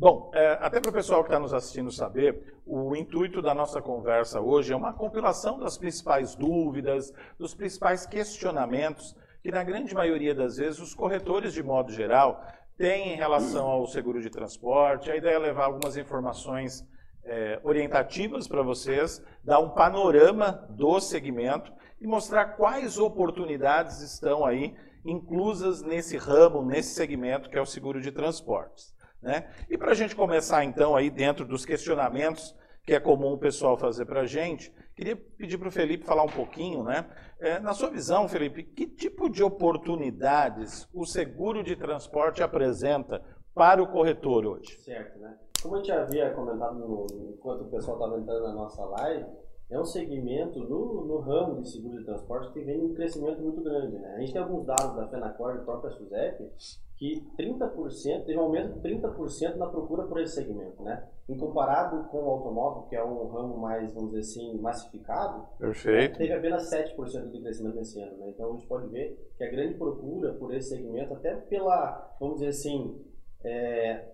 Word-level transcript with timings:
Bom, 0.00 0.30
é, 0.32 0.56
até 0.60 0.80
para 0.80 0.90
o 0.90 0.92
pessoal 0.92 1.24
que 1.24 1.28
está 1.28 1.40
nos 1.40 1.52
assistindo 1.52 1.90
saber, 1.90 2.54
o 2.64 2.94
intuito 2.94 3.42
da 3.42 3.52
nossa 3.52 3.82
conversa 3.82 4.40
hoje 4.40 4.72
é 4.72 4.76
uma 4.76 4.92
compilação 4.92 5.58
das 5.58 5.76
principais 5.76 6.36
dúvidas, 6.36 7.12
dos 7.36 7.52
principais 7.52 8.06
questionamentos 8.06 9.16
que, 9.42 9.50
na 9.50 9.64
grande 9.64 9.92
maioria 9.96 10.32
das 10.32 10.56
vezes, 10.56 10.78
os 10.78 10.94
corretores, 10.94 11.52
de 11.52 11.64
modo 11.64 11.90
geral, 11.90 12.40
têm 12.76 13.12
em 13.12 13.16
relação 13.16 13.66
ao 13.66 13.88
seguro 13.88 14.22
de 14.22 14.30
transporte. 14.30 15.10
A 15.10 15.16
ideia 15.16 15.34
é 15.34 15.38
levar 15.40 15.64
algumas 15.64 15.96
informações 15.96 16.86
é, 17.24 17.58
orientativas 17.64 18.46
para 18.46 18.62
vocês, 18.62 19.20
dar 19.42 19.58
um 19.58 19.70
panorama 19.70 20.64
do 20.70 21.00
segmento 21.00 21.72
e 22.00 22.06
mostrar 22.06 22.54
quais 22.56 22.98
oportunidades 22.98 24.00
estão 24.00 24.46
aí 24.46 24.76
inclusas 25.04 25.82
nesse 25.82 26.16
ramo, 26.16 26.64
nesse 26.64 26.94
segmento 26.94 27.50
que 27.50 27.58
é 27.58 27.60
o 27.60 27.66
seguro 27.66 28.00
de 28.00 28.12
transportes. 28.12 28.96
Né? 29.20 29.48
E 29.68 29.76
para 29.76 29.90
a 29.90 29.94
gente 29.94 30.14
começar 30.14 30.64
então 30.64 30.94
aí 30.94 31.10
dentro 31.10 31.44
dos 31.44 31.64
questionamentos 31.64 32.54
que 32.88 32.94
é 32.94 33.00
comum 33.00 33.34
o 33.34 33.38
pessoal 33.38 33.76
fazer 33.76 34.06
para 34.06 34.22
a 34.22 34.26
gente, 34.26 34.72
queria 34.96 35.14
pedir 35.14 35.58
para 35.58 35.68
o 35.68 35.70
Felipe 35.70 36.06
falar 36.06 36.22
um 36.22 36.28
pouquinho, 36.28 36.82
né? 36.82 37.06
É, 37.38 37.60
na 37.60 37.74
sua 37.74 37.90
visão, 37.90 38.26
Felipe, 38.26 38.62
que 38.62 38.86
tipo 38.86 39.28
de 39.28 39.42
oportunidades 39.42 40.88
o 40.94 41.04
seguro 41.04 41.62
de 41.62 41.76
transporte 41.76 42.42
apresenta 42.42 43.22
para 43.54 43.82
o 43.82 43.88
corretor 43.88 44.46
hoje? 44.46 44.80
Certo, 44.80 45.18
né? 45.18 45.36
Como 45.62 45.74
a 45.74 45.78
gente 45.78 45.92
havia 45.92 46.30
comentado 46.30 46.78
no, 46.78 47.06
enquanto 47.34 47.64
o 47.64 47.70
pessoal 47.70 47.98
estava 47.98 48.18
entrando 48.18 48.44
na 48.44 48.54
nossa 48.54 48.82
live, 48.82 49.26
é 49.68 49.78
um 49.78 49.84
segmento 49.84 50.58
no, 50.60 51.04
no 51.04 51.18
ramo 51.18 51.60
de 51.60 51.70
seguro 51.70 51.98
de 51.98 52.06
transporte 52.06 52.50
que 52.54 52.60
vem 52.60 52.80
um 52.80 52.94
crescimento 52.94 53.42
muito 53.42 53.60
grande. 53.60 53.98
Né? 53.98 54.14
A 54.14 54.20
gente 54.20 54.32
tem 54.32 54.40
alguns 54.40 54.64
dados 54.64 54.96
da 54.96 55.08
FENACOR 55.08 55.56
e 55.56 55.64
própria 55.64 55.90
SUSEP 55.90 56.50
que 56.98 57.24
30%, 57.38 58.24
teve 58.24 58.36
um 58.36 58.42
aumento 58.42 58.80
de 58.80 58.80
30% 58.80 59.54
na 59.54 59.68
procura 59.68 60.02
por 60.02 60.20
esse 60.20 60.34
segmento, 60.34 60.82
né? 60.82 61.06
Em 61.28 61.36
comparado 61.36 62.08
com 62.08 62.18
o 62.18 62.30
automóvel, 62.30 62.82
que 62.88 62.96
é 62.96 63.04
um 63.04 63.28
ramo 63.28 63.56
mais, 63.56 63.94
vamos 63.94 64.10
dizer 64.10 64.22
assim, 64.22 64.58
massificado, 64.58 65.46
Perfeito. 65.58 66.18
teve 66.18 66.32
apenas 66.32 66.68
7% 66.68 67.30
de 67.30 67.40
crescimento 67.40 67.76
nesse 67.76 68.00
ano, 68.00 68.16
né? 68.16 68.30
Então 68.30 68.50
a 68.50 68.52
gente 68.54 68.66
pode 68.66 68.88
ver 68.88 69.16
que 69.36 69.44
a 69.44 69.50
grande 69.50 69.74
procura 69.74 70.32
por 70.34 70.52
esse 70.52 70.70
segmento, 70.70 71.14
até 71.14 71.36
pela, 71.36 72.16
vamos 72.18 72.40
dizer 72.40 72.48
assim, 72.48 73.00
é, 73.44 74.08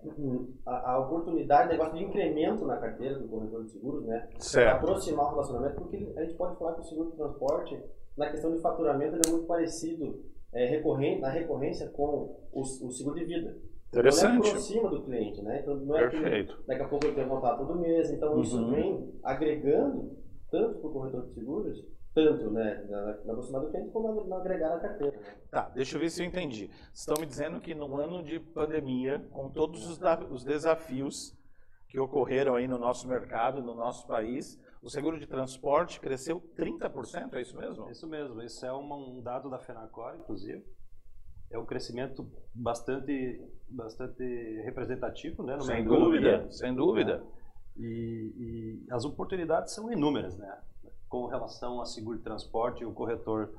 a, 0.67 0.91
a, 0.91 0.99
oportunidade, 0.99 1.69
negócio 1.69 1.95
de 1.95 2.03
incremento 2.03 2.67
na 2.67 2.77
carteira 2.77 3.17
do 3.17 3.27
corretor 3.27 3.63
de 3.63 3.71
seguros, 3.71 4.05
né? 4.05 4.29
Certo. 4.37 4.75
Aproximar 4.75 5.25
o 5.25 5.29
relacionamento, 5.31 5.75
porque 5.77 6.13
a 6.15 6.21
gente 6.23 6.35
pode 6.35 6.55
falar 6.59 6.73
que 6.73 6.81
o 6.81 6.83
seguro 6.83 7.09
de 7.09 7.17
transporte, 7.17 7.81
na 8.15 8.29
questão 8.29 8.53
de 8.53 8.61
faturamento, 8.61 9.15
ele 9.15 9.23
é 9.25 9.31
muito 9.31 9.47
parecido 9.47 10.23
é, 10.55 10.65
recorrente, 10.65 11.21
na 11.21 11.29
recorrência 11.29 11.89
com 11.89 12.39
o, 12.51 12.61
o 12.61 12.91
seguro 12.91 13.15
de 13.19 13.25
vida. 13.25 13.57
Interessante. 13.89 14.37
Então, 14.37 14.39
ele 14.39 14.49
aproxima 14.49 14.89
do 14.89 15.03
cliente, 15.03 15.41
né? 15.41 15.59
Então, 15.61 15.75
não 15.75 15.97
é 15.97 16.07
Perfeito. 16.07 16.57
Que, 16.57 16.67
daqui 16.67 16.81
a 16.81 16.87
pouco 16.87 17.05
ele 17.05 17.15
tem 17.15 17.27
contato 17.27 17.57
todo 17.59 17.79
mês. 17.79 18.09
Então, 18.11 18.33
Uhum. 18.33 18.41
isso 18.41 18.69
vem 18.69 19.13
agregando 19.21 20.17
tanto 20.49 20.79
para 20.79 20.89
o 20.89 20.93
corretor 20.93 21.25
de 21.27 21.33
seguros, 21.33 21.85
tanto 22.13 22.49
né, 22.51 22.85
na, 22.89 23.17
na 23.25 23.33
do 23.59 23.69
cliente, 23.69 23.89
como 23.91 24.23
no 24.23 24.35
agregar 24.35 24.69
na 24.69 24.79
carteira. 24.79 25.17
Né? 25.17 25.35
Tá, 25.51 25.69
deixa 25.75 25.97
eu 25.97 25.99
ver 25.99 26.09
se 26.09 26.23
eu 26.23 26.25
entendi. 26.25 26.69
Estão 26.93 27.15
me 27.19 27.25
dizendo 27.25 27.59
que 27.59 27.75
no 27.75 27.97
ano 27.97 28.23
de 28.23 28.39
pandemia, 28.39 29.19
com 29.31 29.49
todos 29.49 29.85
os, 29.89 29.99
os 30.29 30.43
desafios 30.45 31.37
que 31.89 31.99
ocorreram 31.99 32.55
aí 32.55 32.67
no 32.67 32.77
nosso 32.77 33.07
mercado, 33.07 33.61
no 33.61 33.75
nosso 33.75 34.07
país, 34.07 34.57
o 34.85 34.89
seguro 34.89 35.19
de 35.19 35.25
transporte 35.25 35.99
cresceu 35.99 36.39
30%, 36.55 37.33
é 37.33 37.41
isso 37.41 37.57
mesmo? 37.57 37.89
Isso 37.89 38.07
mesmo, 38.07 38.41
esse 38.43 38.65
é 38.65 38.71
uma- 38.71 38.95
um 38.95 39.19
dado 39.19 39.49
da 39.49 39.57
FENACOR, 39.57 40.15
inclusive. 40.15 40.63
É 41.49 41.57
um 41.57 41.65
crescimento 41.65 42.29
bastante, 42.53 43.41
bastante 43.67 44.23
representativo 44.63 45.41
né, 45.43 45.59
Sem 45.61 45.83
dúvida, 45.83 46.51
sem 46.51 46.75
dúvida. 46.75 47.23
E, 47.77 48.83
e 48.85 48.87
as 48.91 49.05
oportunidades 49.05 49.73
são 49.73 49.91
inúmeras, 49.91 50.37
né? 50.37 50.61
Com 51.09 51.25
relação 51.25 51.81
a 51.81 51.85
seguro 51.85 52.17
de 52.17 52.23
transporte, 52.23 52.85
o 52.85 52.93
corretor 52.93 53.53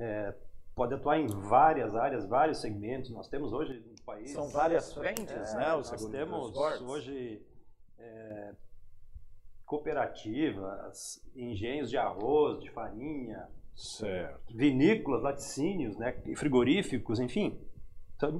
é, 0.00 0.34
pode 0.74 0.94
atuar 0.94 1.18
em 1.18 1.26
várias 1.26 1.94
áreas, 1.94 2.26
vários 2.26 2.60
segmentos. 2.60 3.10
Nós 3.10 3.28
temos 3.28 3.52
hoje 3.52 3.80
no 3.80 4.02
país. 4.04 4.32
São 4.32 4.48
várias 4.48 4.92
frentes, 4.92 5.30
é, 5.32 5.56
né, 5.56 5.72
o 5.74 5.76
nós 5.76 6.06
temos 6.06 6.56
hoje 6.82 7.40
é, 7.98 8.54
cooperativas, 9.74 11.20
engenhos 11.34 11.90
de 11.90 11.98
arroz, 11.98 12.60
de 12.60 12.70
farinha, 12.70 13.48
Certo. 13.74 14.54
vinícolas, 14.54 15.22
laticínios, 15.22 15.96
né, 15.96 16.14
frigoríficos, 16.36 17.18
enfim, 17.18 17.58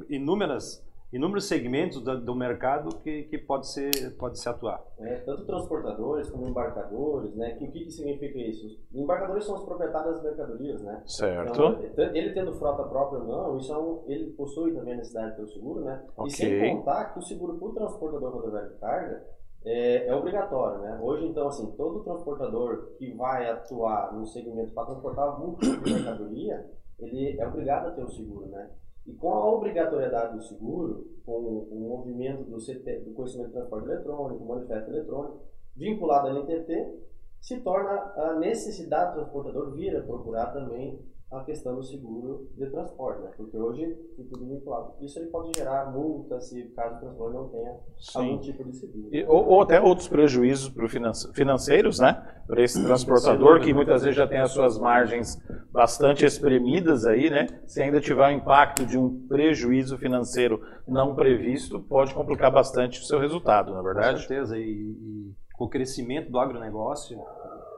inúmeras, 0.09 0.81
inúmeros 1.13 1.47
segmentos 1.47 2.01
do, 2.01 2.21
do 2.21 2.35
mercado 2.37 2.97
que, 2.99 3.25
que 3.25 3.37
pode 3.37 3.67
ser 3.67 4.17
pode 4.17 4.39
se 4.39 4.49
atuar. 4.49 4.81
É, 5.01 5.17
tanto 5.17 5.45
transportadores 5.45 6.31
como 6.31 6.47
embarcadores, 6.47 7.35
né? 7.35 7.57
Que, 7.57 7.65
o 7.65 7.73
que, 7.73 7.85
que 7.85 7.91
significa 7.91 8.39
isso? 8.39 8.79
Embarcadores 8.95 9.45
são 9.45 9.57
os 9.57 9.65
proprietários 9.65 10.15
das 10.15 10.23
mercadorias, 10.23 10.81
né? 10.83 11.03
Certo. 11.05 11.51
Então, 11.51 12.15
ele 12.15 12.33
tendo 12.33 12.55
frota 12.55 12.85
própria 12.85 13.21
ou 13.21 13.27
não, 13.27 13.59
isso 13.59 13.73
é 13.73 13.79
um, 13.79 14.05
ele 14.07 14.31
possui 14.35 14.73
também 14.73 14.95
a 14.95 14.97
necessidade 14.99 15.31
de 15.33 15.37
ter 15.37 15.43
o 15.43 15.49
seguro, 15.49 15.85
né? 15.85 16.01
Ok. 16.17 16.29
E 16.29 16.31
sem 16.31 16.77
contar 16.77 17.13
que 17.13 17.19
o 17.19 17.23
seguro 17.23 17.59
para 17.59 17.69
o 17.69 17.75
transportador 17.75 18.33
rodoviário 18.33 18.71
de 18.71 18.79
carga 18.79 19.35
é, 19.65 20.07
é 20.07 20.15
obrigatório, 20.15 20.81
né? 20.81 20.99
Hoje, 21.01 21.27
então, 21.27 21.49
assim, 21.49 21.71
todo 21.73 22.05
transportador 22.05 22.93
que 22.99 23.15
vai 23.15 23.51
atuar 23.51 24.13
no 24.13 24.27
segmento 24.27 24.73
para 24.73 24.87
transportar 24.87 25.25
algum 25.25 25.55
tipo 25.57 25.83
de 25.83 25.95
mercadoria, 25.95 26.71
ele 26.99 27.41
é 27.41 27.47
obrigado 27.47 27.89
a 27.89 27.91
ter 27.93 28.05
o 28.05 28.11
seguro, 28.11 28.47
né? 28.47 28.71
E 29.07 29.13
com 29.15 29.33
a 29.33 29.53
obrigatoriedade 29.53 30.37
do 30.37 30.43
seguro, 30.43 31.07
com 31.25 31.33
o 31.33 31.89
movimento 31.89 32.45
do, 32.45 32.59
CT, 32.59 33.01
do 33.01 33.15
conhecimento 33.15 33.49
de 33.49 33.55
transporte 33.55 33.89
eletrônico, 33.89 34.45
manifesto 34.45 34.91
eletrônico, 34.91 35.41
vinculado 35.77 36.29
à 36.29 36.33
NTT, 36.33 37.05
se 37.41 37.61
torna 37.61 37.91
a 38.17 38.39
necessidade 38.39 39.13
do 39.13 39.21
transportador 39.21 39.75
vir 39.75 39.97
a 39.97 40.03
procurar 40.03 40.53
também 40.53 40.99
a 41.39 41.45
questão 41.45 41.75
do 41.77 41.83
seguro 41.83 42.49
de 42.57 42.67
transporte, 42.71 43.23
né? 43.23 43.31
Porque 43.37 43.57
hoje 43.57 43.85
é 43.85 44.23
tudo 44.23 44.47
vinculado. 44.47 44.93
Isso 45.01 45.19
aí 45.19 45.27
pode 45.27 45.51
gerar 45.57 45.91
multa 45.93 46.41
se 46.41 46.63
caso 46.77 46.97
o 46.97 47.01
transporte 47.01 47.35
não 47.35 47.49
tenha 47.49 47.71
algum 48.15 48.43
Sim. 48.43 48.53
tipo 48.53 48.65
de 48.65 48.77
seguro. 48.77 49.09
E- 49.13 49.25
ou, 49.25 49.47
ou 49.47 49.63
até 49.63 49.81
outros 49.81 50.09
prejuízos 50.09 50.69
pro 50.69 50.89
finance- 50.89 51.33
financeiros, 51.35 51.99
né? 51.99 52.25
Para 52.47 52.63
esse 52.63 52.83
transportador 52.85 53.61
que 53.61 53.73
muitas 53.73 54.03
vezes 54.03 54.17
já 54.17 54.27
tem 54.27 54.39
as 54.39 54.51
suas 54.51 54.79
margens 54.79 55.41
bastante 55.73 56.25
espremidas 56.27 57.07
aí, 57.07 57.31
né? 57.31 57.47
Se 57.67 57.83
ainda 57.83 58.01
tiver 58.01 58.27
o 58.29 58.31
impacto 58.31 58.85
de 58.87 58.99
um 58.99 59.27
prejuízo 59.27 59.97
financeiro 59.99 60.61
não 60.87 61.15
previsto, 61.15 61.81
pode 61.81 62.15
complicar 62.15 62.53
bastante 62.53 63.01
o 63.01 63.05
seu 63.05 63.19
resultado, 63.19 63.73
na 63.73 63.79
Com 63.79 63.85
verdade. 63.85 64.19
certeza, 64.21 64.59
e, 64.59 64.63
e 64.63 65.35
com 65.55 65.65
o 65.65 65.69
crescimento 65.71 66.31
do 66.31 66.39
agronegócio, 66.39 67.19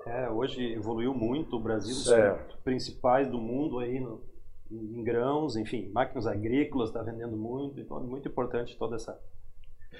é, 0.07 0.31
hoje 0.31 0.73
evoluiu 0.73 1.13
muito, 1.13 1.57
o 1.57 1.61
Brasil 1.61 1.95
Certo. 1.95 2.47
dos 2.47 2.57
principais 2.63 3.29
do 3.29 3.39
mundo 3.39 3.79
aí 3.79 4.01
no, 4.01 4.23
em 4.71 5.03
grãos, 5.03 5.57
enfim, 5.57 5.91
máquinas 5.93 6.27
agrícolas 6.27 6.89
está 6.89 7.03
vendendo 7.03 7.37
muito, 7.37 7.81
então 7.81 7.99
é 7.99 8.03
muito 8.03 8.29
importante 8.29 8.77
todo 8.79 8.95
essa, 8.95 9.19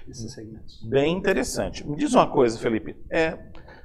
esses 0.09 0.33
segmentos. 0.33 0.83
Bem 0.89 1.17
interessante. 1.17 1.87
Me 1.87 1.97
diz 1.97 2.15
uma 2.15 2.27
coisa, 2.27 2.59
Felipe. 2.59 2.97
É, 3.11 3.39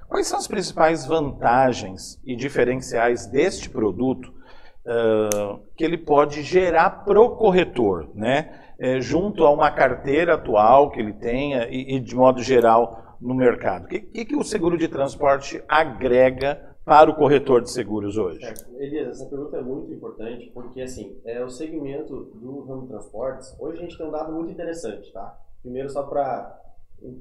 quais 0.08 0.28
são 0.28 0.40
as 0.40 0.48
principais 0.48 1.06
vantagens 1.06 2.20
e 2.24 2.36
diferenciais 2.36 3.26
deste 3.26 3.70
produto 3.70 4.42
ah, 4.86 5.60
que 5.76 5.84
ele 5.84 5.98
pode 5.98 6.42
gerar 6.42 7.06
pro 7.06 7.36
corretor, 7.36 8.10
né? 8.16 8.60
É, 8.80 9.00
junto 9.00 9.46
a 9.46 9.52
uma 9.52 9.70
carteira 9.70 10.34
atual 10.34 10.90
que 10.90 11.00
ele 11.00 11.14
tenha 11.14 11.68
e, 11.70 11.96
e, 11.96 12.00
de 12.00 12.16
modo 12.16 12.42
geral 12.42 13.11
no 13.22 13.36
mercado. 13.36 13.86
O 13.86 13.88
que, 13.88 14.26
que, 14.26 14.36
o 14.36 14.44
seguro 14.44 14.78
de 14.78 14.88
transporte 14.88 15.64
agrega 15.68 16.76
para 16.84 17.10
o 17.10 17.16
corretor 17.16 17.62
de 17.62 17.70
seguros 17.70 18.18
hoje? 18.18 18.40
Certo. 18.40 18.66
Elias, 18.78 19.10
essa 19.10 19.30
pergunta 19.30 19.58
é 19.58 19.62
muito 19.62 19.94
importante 19.94 20.50
porque, 20.54 20.82
assim, 20.82 21.20
é 21.24 21.44
o 21.44 21.50
segmento 21.50 22.32
do 22.34 22.62
ramo 22.62 22.82
de 22.82 22.88
transportes. 22.88 23.56
Hoje 23.60 23.78
a 23.78 23.82
gente 23.84 23.98
tem 23.98 24.08
um 24.08 24.12
dado 24.12 24.34
muito 24.34 24.52
interessante, 24.52 25.12
tá? 25.14 25.38
Primeiro, 25.62 25.90
só 25.90 26.04
para 26.04 26.61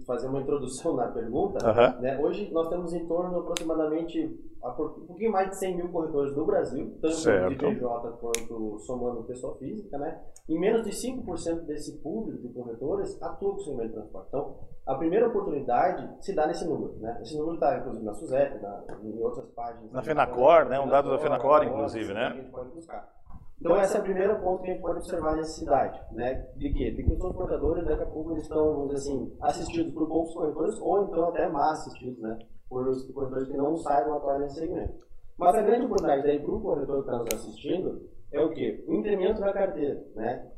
fazer 0.06 0.28
uma 0.28 0.40
introdução 0.40 0.94
na 0.94 1.08
pergunta, 1.08 1.64
Aham. 1.66 2.00
né? 2.00 2.18
hoje 2.18 2.50
nós 2.52 2.68
temos 2.68 2.92
em 2.92 3.06
torno 3.06 3.38
aproximadamente 3.38 4.38
um 4.62 5.06
pouquinho 5.06 5.32
mais 5.32 5.48
de 5.50 5.56
100 5.56 5.76
mil 5.76 5.88
corretores 5.88 6.36
no 6.36 6.44
Brasil, 6.44 6.98
tanto 7.00 7.14
Certo. 7.14 7.48
de 7.48 7.56
PJ 7.56 8.10
quanto 8.20 8.78
somando 8.80 9.24
pessoa 9.24 9.56
física, 9.56 9.96
né? 9.96 10.20
E 10.46 10.58
menos 10.58 10.84
de 10.84 10.90
5% 10.90 11.60
desse 11.64 11.96
público 12.02 12.42
de 12.46 12.52
corretores 12.52 13.20
atua 13.22 13.52
com 13.52 13.56
o 13.56 13.60
segmento 13.60 13.88
de 13.88 13.94
transporte. 13.94 14.28
Então, 14.28 14.56
a 14.86 14.94
primeira 14.96 15.28
oportunidade 15.28 16.08
se 16.20 16.34
dá 16.34 16.46
nesse 16.46 16.66
número, 16.66 16.94
né? 16.98 17.18
Esse 17.22 17.38
número 17.38 17.54
está, 17.54 17.78
inclusive, 17.78 18.04
na 18.04 18.12
SUSEP, 18.12 18.60
na, 18.60 18.84
em 19.02 19.18
outras 19.22 19.46
páginas. 19.52 19.92
Na 19.92 20.02
Fenacor, 20.02 20.66
né? 20.66 20.78
Um 20.78 20.88
dado 20.88 21.08
da 21.10 21.18
Fenacor, 21.18 21.64
inclusive, 21.64 22.12
né? 22.12 22.26
A 22.26 22.34
gente 22.34 22.50
pode 22.50 22.68
buscar. 22.70 23.19
Então, 23.60 23.78
esse 23.78 23.94
é 23.94 24.00
o 24.00 24.02
primeiro 24.02 24.40
ponto 24.40 24.62
que 24.62 24.70
a 24.70 24.72
gente 24.72 24.82
pode 24.82 24.98
observar 24.98 25.34
a 25.34 25.36
necessidade, 25.36 26.00
né? 26.12 26.46
De 26.56 26.72
quê? 26.72 26.90
De 26.92 27.02
que 27.04 27.12
os 27.12 27.18
transportadores, 27.18 27.84
daqui 27.84 28.02
a 28.02 28.06
pouco, 28.06 28.32
eles 28.32 28.44
estão, 28.44 28.72
vamos 28.72 28.94
dizer 28.94 29.10
assim, 29.10 29.36
assistidos 29.42 29.92
por 29.92 30.08
poucos 30.08 30.32
corretores, 30.32 30.80
ou 30.80 31.04
então 31.04 31.28
até 31.28 31.46
mais 31.46 31.80
assistidos, 31.80 32.18
né? 32.20 32.38
Por 32.70 32.88
os 32.88 33.06
corretores 33.12 33.48
que 33.48 33.56
não 33.56 33.76
saibam 33.76 34.16
atuar 34.16 34.38
nesse 34.38 34.60
segmento. 34.60 34.94
Mas 35.36 35.54
a 35.56 35.62
grande 35.62 35.84
oportunidade 35.84 36.22
daí 36.22 36.40
para 36.40 36.54
o 36.54 36.60
corretor 36.60 37.04
que 37.04 37.10
está 37.10 37.18
nos 37.18 37.34
assistindo 37.34 38.08
é 38.32 38.40
o 38.40 38.50
quê? 38.50 38.82
O 38.88 38.94
incremento 38.94 39.40
na 39.40 39.52
carteira, 39.52 40.02
né? 40.14 40.50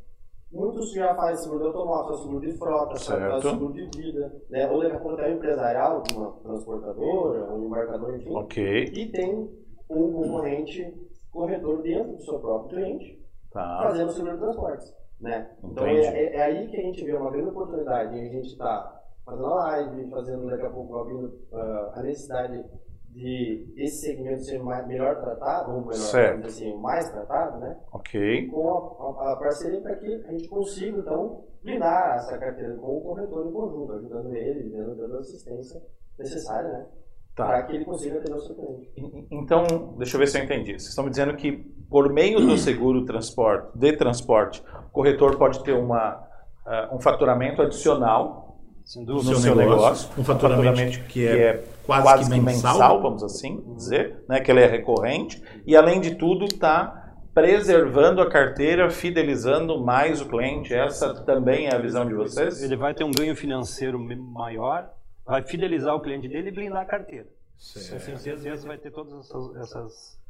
Muitos 0.52 0.92
já 0.92 1.14
fazem 1.14 1.42
seguro 1.42 1.60
de 1.60 1.66
automóvel, 1.68 2.14
seguro 2.18 2.40
de 2.40 2.58
frota, 2.58 2.98
seguro 2.98 3.72
de 3.72 3.86
vida, 3.96 4.30
né? 4.50 4.70
ou 4.70 4.82
daqui 4.82 4.96
a 4.96 5.00
pouco 5.00 5.18
até 5.18 5.30
um 5.30 5.36
empresarial, 5.36 6.02
uma 6.12 6.32
transportadora, 6.42 7.54
um 7.54 7.64
embarcador, 7.64 8.14
enfim. 8.16 8.34
Ok. 8.36 8.84
E 8.84 9.10
tem 9.10 9.48
um 9.88 10.12
concorrente 10.12 10.94
corretor 11.32 11.82
dentro 11.82 12.12
do 12.16 12.22
seu 12.22 12.38
próprio 12.38 12.70
cliente, 12.76 13.20
Tá. 13.50 13.80
fazendo 13.82 14.08
o 14.08 14.12
seguro 14.12 14.34
de 14.34 14.40
transportes. 14.40 14.94
Né? 15.20 15.50
Então 15.62 15.86
é, 15.86 16.00
é- 16.00 16.36
é 16.36 16.42
aí 16.42 16.66
que 16.68 16.76
a 16.76 16.82
gente 16.82 17.04
vê 17.04 17.12
uma 17.14 17.30
grande 17.30 17.48
oportunidade 17.50 18.18
a 18.18 18.24
gente 18.24 18.46
estar 18.48 19.00
fazendo 19.24 19.46
a 19.46 19.54
live, 19.66 20.10
fazendo 20.10 20.46
daqui 20.46 20.66
a 20.66 20.70
pouco 20.70 20.96
abrindo 20.98 21.38
ah, 21.52 21.92
a 21.96 22.02
necessidade 22.02 22.64
de 23.10 23.72
esse 23.76 24.06
segmento 24.06 24.42
ser 24.42 24.58
mais, 24.62 24.86
melhor 24.86 25.20
tratado, 25.20 25.70
ou 25.72 25.80
melhor, 25.82 25.92
Certo. 25.94 26.46
assim, 26.46 26.74
mais 26.78 27.08
tratado, 27.10 27.58
né? 27.60 27.78
Ok. 27.92 28.48
com 28.48 28.68
a, 28.68 29.28
a- 29.28 29.32
a 29.34 29.36
parceria 29.36 29.80
para 29.82 29.96
que 29.96 30.06
a 30.26 30.32
gente 30.32 30.48
consiga, 30.48 30.98
então, 30.98 31.44
blindar 31.62 32.16
essa 32.16 32.36
carteira 32.38 32.74
com 32.76 32.96
o 32.96 33.00
corretor 33.02 33.46
em 33.46 33.52
conjunto, 33.52 33.92
ajudando 33.92 34.34
ele, 34.34 34.70
dando, 34.70 34.96
dando 34.96 35.16
a 35.16 35.20
assistência 35.20 35.80
necessária, 36.18 36.68
né? 36.72 36.86
Tá. 37.34 37.46
Para 37.46 37.62
que 37.62 37.76
ele 37.76 37.84
consiga 37.84 38.18
atender 38.18 38.36
o 38.36 38.40
seu 38.40 38.54
cliente. 38.54 38.92
Então, 39.30 39.94
deixa 39.96 40.16
eu 40.16 40.18
ver 40.20 40.26
se 40.26 40.38
eu 40.38 40.44
entendi. 40.44 40.72
Vocês 40.72 40.88
estão 40.88 41.04
me 41.04 41.10
dizendo 41.10 41.34
que 41.34 41.52
por 41.88 42.12
meio 42.12 42.40
do 42.40 42.56
seguro 42.58 43.06
transporte, 43.06 43.70
de 43.74 43.92
transporte, 43.94 44.62
o 44.88 44.90
corretor 44.92 45.38
pode 45.38 45.62
ter 45.64 45.72
uma, 45.72 46.22
ah, 46.66 46.90
um 46.92 47.00
faturamento 47.00 47.62
adicional 47.62 48.58
no 48.96 49.04
dúvida. 49.06 49.36
seu, 49.36 49.54
negócio, 49.54 50.10
um 50.18 50.24
faturamento 50.24 51.00
que 51.04 51.26
é 51.26 51.64
quase 51.86 52.30
que 52.30 52.40
mensal. 52.40 53.00
vamos 53.00 53.22
assim 53.22 53.62
dizer, 53.76 54.24
né, 54.28 54.40
que 54.40 54.50
ele 54.50 54.60
é 54.60 54.66
recorrente 54.66 55.42
e 55.66 55.76
além 55.76 56.00
de 56.00 56.16
tudo 56.16 56.44
está 56.44 57.02
preservando 57.34 58.20
a 58.20 58.28
carteira, 58.28 58.90
fidelizando 58.90 59.82
mais 59.82 60.20
o 60.20 60.26
cliente. 60.26 60.74
Essa 60.74 61.14
também 61.24 61.66
é 61.66 61.74
a 61.74 61.78
visão 61.78 62.06
de 62.06 62.14
vocês? 62.14 62.62
Ele 62.62 62.76
vai 62.76 62.92
ter 62.92 63.04
um 63.04 63.10
ganho 63.10 63.34
financeiro 63.34 63.98
maior, 63.98 64.90
vai 65.26 65.42
fidelizar 65.42 65.94
o 65.94 66.00
cliente 66.00 66.28
dele 66.28 66.48
e 66.48 66.52
blindar 66.52 66.82
a 66.82 66.86
carteira. 66.86 67.26
Com 67.56 68.18
certeza 68.18 68.66
vai 68.66 68.78
ter 68.78 68.90
todas 68.90 69.12
essas, 69.20 69.56
essas 69.56 70.22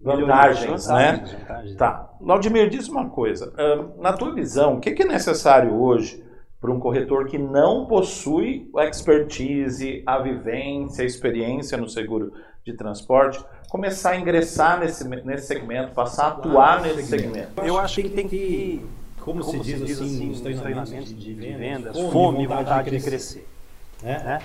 Vantagens, 0.00 0.86
né? 0.88 1.12
vantagens, 1.12 1.32
vantagens. 1.32 1.76
Tá. 1.76 2.10
Laudimir, 2.20 2.68
diz 2.68 2.88
uma 2.88 3.08
coisa. 3.08 3.52
ahn, 3.56 3.92
na 3.98 4.12
tua 4.12 4.34
visão, 4.34 4.74
o 4.76 4.80
que 4.80 5.02
é 5.02 5.06
necessário 5.06 5.74
hoje 5.74 6.22
para 6.60 6.70
um 6.70 6.78
corretor 6.78 7.26
que 7.26 7.38
não 7.38 7.86
possui 7.86 8.70
a 8.76 8.84
expertise, 8.84 10.02
a 10.06 10.18
vivência, 10.18 11.02
a 11.02 11.06
experiência 11.06 11.78
no 11.78 11.88
seguro 11.88 12.32
de 12.64 12.74
transporte, 12.74 13.42
começar 13.70 14.10
a 14.10 14.16
ingressar 14.16 14.80
nesse, 14.80 15.06
nesse 15.08 15.46
segmento, 15.46 15.92
passar 15.92 16.24
a 16.24 16.28
atuar 16.28 16.82
nesse 16.82 17.04
segmento? 17.04 17.62
Eu 17.62 17.78
acho 17.78 18.02
que 18.02 18.08
tem 18.08 18.28
que 18.28 18.84
como, 19.20 19.42
se 19.42 19.58
diz, 19.60 19.82
assim, 19.82 20.26
nos 20.26 20.40
nos 20.40 20.60
treinamentos 20.60 21.14
de 21.18 21.34
vendas, 21.34 21.98
fome, 22.12 22.44
e 22.44 22.46
vontade 22.46 22.90
de 22.90 23.02
crescer. 23.02 23.40
né? 23.40 23.55
Né? 24.02 24.40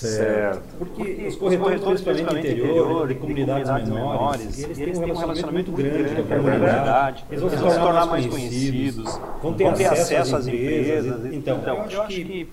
Certo. 0.00 0.62
Porque, 0.78 1.26
os 1.28 1.36
corretores, 1.36 2.00
principalmente 2.00 2.26
do 2.26 2.38
interior, 2.38 3.10
e 3.10 3.14
comunidades 3.16 3.88
menores, 3.88 4.58
eles 4.58 4.78
têm 4.78 4.96
um 4.96 5.16
relacionamento 5.16 5.72
muito 5.72 5.72
grande 5.72 6.14
com 6.14 6.22
a 6.22 6.36
comunidade, 6.36 7.24
eles 7.28 7.42
vão 7.42 7.50
se 7.50 7.56
tornar 7.58 8.06
mais 8.06 8.26
conhecidos, 8.26 9.20
vão 9.42 9.52
ter 9.52 9.66
acesso 9.66 10.36
às 10.36 10.46
empresas. 10.46 11.32
Então, 11.34 11.60
eu 11.66 11.82
acho 11.82 12.06
que 12.06 12.48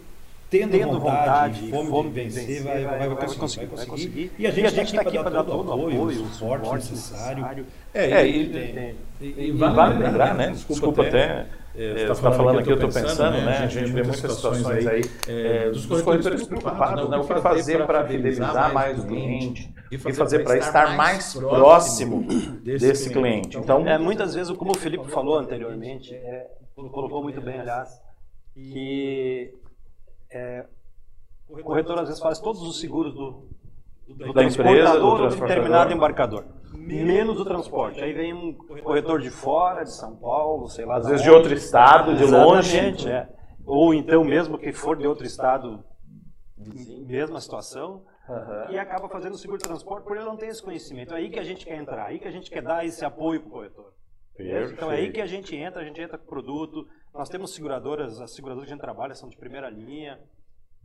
tendo 0.50 1.00
vontade 1.00 1.68
e 1.68 1.70
fome 1.70 2.10
de 2.10 2.22
vencer, 2.22 2.64
vai, 2.64 2.84
vai, 2.84 3.10
vai, 3.10 3.36
conseguir, 3.36 3.66
vai 3.68 3.86
conseguir. 3.86 4.32
E 4.38 4.48
a 4.48 4.52
gente 4.52 4.82
está 4.82 5.02
aqui 5.02 5.18
para 5.18 5.30
dar 5.30 5.44
todo 5.44 5.70
o 5.70 5.74
apoio, 5.74 6.24
o 6.24 6.28
suporte 6.34 6.76
necessário. 6.76 7.66
É, 7.94 8.28
e, 8.28 8.96
e 9.22 9.52
vale 9.52 10.04
lembrar, 10.04 10.36
né? 10.36 10.52
Desculpa 10.52 11.04
até. 11.04 11.46
É, 11.78 12.08
você 12.08 12.12
está 12.12 12.32
falando 12.32 12.60
aqui, 12.60 12.72
eu 12.72 12.74
estou 12.74 12.90
pensando, 12.90 13.38
né? 13.38 13.60
A 13.60 13.68
gente 13.68 13.92
vê 13.92 14.02
muitas 14.02 14.20
situações 14.36 14.88
aí 14.88 15.02
é, 15.28 15.70
dos 15.70 15.86
corretores 15.86 16.44
preocupados, 16.48 17.08
né? 17.08 17.18
O 17.18 17.28
que 17.28 17.40
fazer 17.40 17.86
para 17.86 18.04
fidelizar 18.08 18.74
mais 18.74 18.98
o 18.98 19.06
cliente 19.06 19.72
e 19.92 19.98
fazer 19.98 20.44
para 20.44 20.58
estar 20.58 20.98
mais 20.98 21.36
próximo 21.36 22.26
desse 22.64 23.12
cliente. 23.12 23.58
Então, 23.58 23.88
É, 23.88 23.98
muitas 23.98 24.34
vezes, 24.34 24.56
como 24.58 24.72
o 24.72 24.78
Felipe 24.78 25.08
falou 25.12 25.38
anteriormente, 25.38 26.16
é, 26.16 26.48
colocou 26.76 27.22
muito 27.22 27.40
bem, 27.42 27.60
aliás, 27.60 28.02
que 28.56 29.54
é, 30.32 30.66
o 31.48 31.58
corretor 31.60 32.00
às 32.00 32.08
vezes 32.08 32.22
faz 32.22 32.40
todos 32.40 32.62
os 32.64 32.80
seguros 32.80 33.14
do, 33.14 33.46
do 34.08 34.34
Da 34.34 34.44
empresa, 34.44 35.00
do 35.00 35.16
transportador 35.16 35.30
do 35.30 35.36
determinado 35.36 35.94
embarcador, 35.94 36.44
menos 36.88 37.40
o 37.40 37.46
transporte. 37.46 38.02
Aí 38.02 38.14
vem 38.14 38.34
um 38.34 38.54
corretor 38.54 39.22
de 39.22 39.30
fora, 39.30 39.84
de 39.84 39.92
São 39.92 40.16
Paulo, 40.16 40.68
sei 40.70 40.86
lá. 40.86 40.98
às 40.98 41.08
vezes 41.08 41.22
de 41.22 41.30
onde. 41.30 41.38
outro 41.38 41.54
estado, 41.54 42.16
de 42.16 42.24
longe. 42.26 42.78
Exatamente, 42.78 43.10
é. 43.10 43.30
Ou 43.66 43.94
então 43.94 44.24
mesmo 44.24 44.58
que 44.58 44.72
for 44.72 44.98
de 44.98 45.06
outro 45.06 45.26
estado, 45.26 45.84
mesma 47.06 47.40
situação, 47.42 48.06
e 48.70 48.78
acaba 48.78 49.08
fazendo 49.10 49.34
o 49.34 49.38
seguro 49.38 49.58
de 49.58 49.68
transporte 49.68 50.04
por 50.04 50.16
ele 50.16 50.26
não 50.26 50.38
ter 50.38 50.48
esse 50.48 50.62
conhecimento. 50.64 51.14
É 51.14 51.18
aí 51.18 51.30
que 51.30 51.40
a 51.40 51.44
gente 51.44 51.66
quer 51.66 51.78
entrar, 51.78 52.06
aí 52.06 52.20
que 52.20 52.28
a 52.28 52.32
gente 52.32 52.50
quer 52.50 52.62
dar 52.62 52.86
esse 52.86 53.04
apoio 53.04 53.42
para 53.42 53.50
o 53.50 53.52
corretor. 53.52 53.94
Então 54.72 54.92
é 54.92 54.98
aí 54.98 55.12
que 55.12 55.22
a 55.22 55.26
gente 55.26 55.56
entra, 55.56 55.82
a 55.82 55.86
gente 55.86 56.00
entra 56.02 56.18
com 56.18 56.26
produto. 56.26 56.88
Nós 57.14 57.30
temos 57.30 57.54
seguradoras, 57.54 58.22
as 58.22 58.34
seguradoras 58.36 58.68
que 58.68 58.74
a 58.74 58.76
gente 58.76 58.84
trabalha 58.84 59.16
são 59.16 59.30
de 59.30 59.38
primeira 59.38 59.70
linha. 59.70 60.20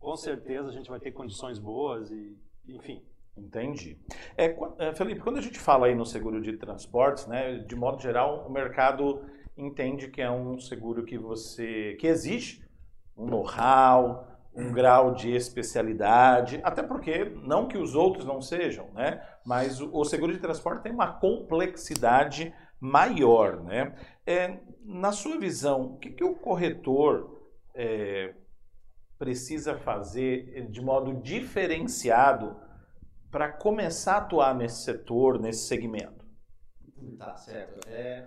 Com 0.00 0.16
certeza 0.16 0.68
a 0.68 0.72
gente 0.72 0.88
vai 0.88 0.98
ter 0.98 1.12
condições 1.12 1.58
boas 1.58 2.10
e, 2.10 2.36
enfim. 2.68 3.04
Entendi. 3.36 3.98
É, 4.36 4.54
é, 4.78 4.94
Felipe, 4.94 5.20
quando 5.20 5.38
a 5.38 5.42
gente 5.42 5.58
fala 5.58 5.86
aí 5.86 5.94
no 5.94 6.04
seguro 6.04 6.40
de 6.40 6.56
transportes, 6.56 7.26
né, 7.26 7.58
de 7.58 7.74
modo 7.74 8.00
geral, 8.00 8.46
o 8.46 8.52
mercado 8.52 9.24
entende 9.56 10.08
que 10.08 10.20
é 10.20 10.30
um 10.30 10.58
seguro 10.58 11.04
que 11.04 11.16
você 11.18 11.96
que 11.98 12.06
exige 12.06 12.62
um 13.16 13.26
know-how, 13.26 14.26
um 14.54 14.70
grau 14.72 15.14
de 15.14 15.34
especialidade, 15.34 16.60
até 16.62 16.82
porque 16.82 17.24
não 17.24 17.66
que 17.66 17.78
os 17.78 17.94
outros 17.94 18.24
não 18.24 18.40
sejam, 18.40 18.90
né? 18.92 19.22
Mas 19.44 19.80
o, 19.80 19.90
o 19.92 20.04
seguro 20.04 20.32
de 20.32 20.38
transporte 20.38 20.82
tem 20.82 20.92
uma 20.92 21.12
complexidade 21.12 22.54
maior, 22.78 23.62
né? 23.62 23.94
É, 24.26 24.58
na 24.84 25.12
sua 25.12 25.38
visão, 25.38 25.82
o 25.82 25.98
que, 25.98 26.10
que 26.10 26.24
o 26.24 26.34
corretor 26.34 27.50
é, 27.74 28.34
precisa 29.18 29.78
fazer 29.78 30.68
de 30.70 30.82
modo 30.82 31.14
diferenciado 31.14 32.56
para 33.32 33.50
começar 33.50 34.12
a 34.12 34.18
atuar 34.18 34.54
nesse 34.54 34.84
setor, 34.84 35.40
nesse 35.40 35.66
segmento? 35.66 36.22
Tá 37.18 37.34
certo. 37.34 37.88
É, 37.88 38.24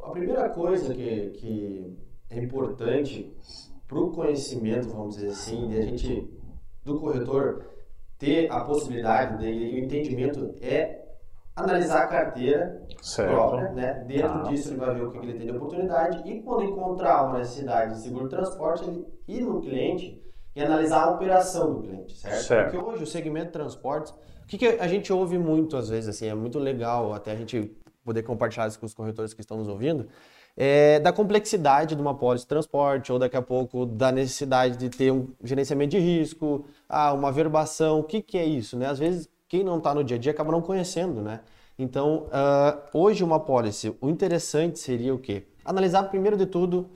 a 0.00 0.10
primeira 0.10 0.48
coisa 0.50 0.94
que, 0.94 1.30
que 1.30 1.98
é 2.30 2.38
importante 2.38 3.36
para 3.88 3.98
o 3.98 4.12
conhecimento, 4.12 4.88
vamos 4.88 5.16
dizer 5.16 5.30
assim, 5.30 5.68
de 5.68 5.78
a 5.78 5.82
gente, 5.82 6.30
do 6.84 7.00
corretor, 7.00 7.66
ter 8.18 8.50
a 8.50 8.60
possibilidade 8.60 9.36
dele, 9.38 9.80
o 9.80 9.84
entendimento 9.84 10.54
é 10.62 11.04
analisar 11.56 12.04
a 12.04 12.06
carteira 12.06 12.86
própria, 13.16 13.72
né? 13.72 14.04
Dentro 14.06 14.28
Tá. 14.28 14.42
disso 14.44 14.68
ele 14.70 14.76
vai 14.76 14.94
ver 14.94 15.02
o 15.06 15.10
que 15.10 15.18
ele 15.18 15.38
tem 15.38 15.46
de 15.48 15.56
oportunidade 15.56 16.22
e 16.30 16.40
quando 16.42 16.62
encontrar 16.64 17.24
uma 17.26 17.38
necessidade 17.38 17.94
de 17.94 18.00
seguro 18.00 18.24
de 18.24 18.30
transporte, 18.30 18.84
ele 18.88 19.06
ir 19.26 19.40
no 19.40 19.60
cliente 19.60 20.22
e 20.54 20.62
analisar 20.62 21.02
a 21.04 21.10
operação 21.10 21.74
do 21.74 21.82
cliente, 21.82 22.16
certo? 22.16 22.42
Certo. 22.42 22.70
Porque 22.70 22.86
hoje 22.90 23.02
o 23.02 23.06
segmento 23.06 23.46
de 23.46 23.52
transportes, 23.52 24.14
o 24.46 24.48
que, 24.48 24.58
que 24.58 24.66
a 24.66 24.86
gente 24.86 25.12
ouve 25.12 25.36
muito 25.36 25.76
às 25.76 25.88
vezes, 25.88 26.08
assim, 26.08 26.26
é 26.26 26.34
muito 26.34 26.56
legal 26.56 27.12
até 27.12 27.32
a 27.32 27.34
gente 27.34 27.68
poder 28.04 28.22
compartilhar 28.22 28.68
isso 28.68 28.78
com 28.78 28.86
os 28.86 28.94
corretores 28.94 29.34
que 29.34 29.40
estão 29.40 29.56
nos 29.56 29.66
ouvindo, 29.66 30.06
é 30.56 31.00
da 31.00 31.12
complexidade 31.12 31.96
de 31.96 32.00
uma 32.00 32.14
pólice 32.14 32.44
de 32.44 32.48
transporte, 32.48 33.10
ou 33.10 33.18
daqui 33.18 33.36
a 33.36 33.42
pouco 33.42 33.84
da 33.84 34.12
necessidade 34.12 34.76
de 34.76 34.88
ter 34.88 35.10
um 35.10 35.30
gerenciamento 35.42 35.90
de 35.90 35.98
risco, 35.98 36.64
ah, 36.88 37.12
uma 37.12 37.32
verbação, 37.32 37.98
o 37.98 38.04
que, 38.04 38.22
que 38.22 38.38
é 38.38 38.44
isso, 38.44 38.76
né? 38.76 38.86
Às 38.86 39.00
vezes 39.00 39.28
quem 39.48 39.64
não 39.64 39.78
está 39.78 39.92
no 39.92 40.04
dia 40.04 40.16
a 40.16 40.20
dia 40.20 40.30
acaba 40.30 40.52
não 40.52 40.62
conhecendo, 40.62 41.20
né? 41.20 41.40
Então, 41.76 42.28
ah, 42.30 42.78
hoje 42.94 43.24
uma 43.24 43.40
pólice, 43.40 43.96
o 44.00 44.08
interessante 44.08 44.78
seria 44.78 45.12
o 45.12 45.18
quê? 45.18 45.48
Analisar 45.64 46.04
primeiro 46.04 46.36
de 46.36 46.46
tudo 46.46 46.88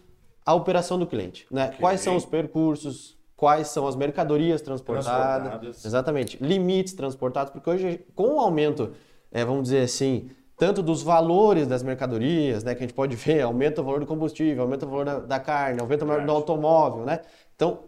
a 0.47 0.55
operação 0.55 0.97
do 1.01 1.07
cliente, 1.07 1.49
né? 1.51 1.75
Quais 1.81 2.01
são 2.01 2.15
os 2.15 2.25
percursos, 2.25 3.19
quais 3.41 3.69
são 3.69 3.87
as 3.89 3.97
mercadorias 3.97 4.61
transportadas, 4.61 5.41
Transportadas. 5.49 5.85
exatamente, 5.87 6.37
limites 6.45 6.93
transportados, 6.93 7.51
porque 7.51 7.71
hoje 7.71 8.05
com 8.15 8.35
o 8.35 8.39
aumento, 8.39 8.93
eh, 9.33 9.43
vamos 9.47 9.63
dizer 9.63 9.81
assim, 9.85 10.31
tanto 10.59 10.83
dos 10.83 11.03
valores 11.03 11.67
das 11.67 11.83
mercadorias, 11.83 12.63
né, 12.63 12.75
que 12.75 12.85
a 12.85 12.87
gente 12.87 12.93
pode 12.95 13.17
ver, 13.17 13.41
aumenta 13.49 13.81
o 13.81 13.85
valor 13.85 14.01
do 14.01 14.05
combustível, 14.07 14.63
aumenta 14.65 14.85
o 14.85 14.91
valor 14.91 15.07
da, 15.07 15.19
da 15.21 15.41
carne, 15.41 15.81
aumenta 15.81 16.05
o 16.05 16.07
valor 16.09 16.27
do 16.27 16.31
automóvel, 16.33 17.07
né? 17.07 17.21
Então, 17.57 17.79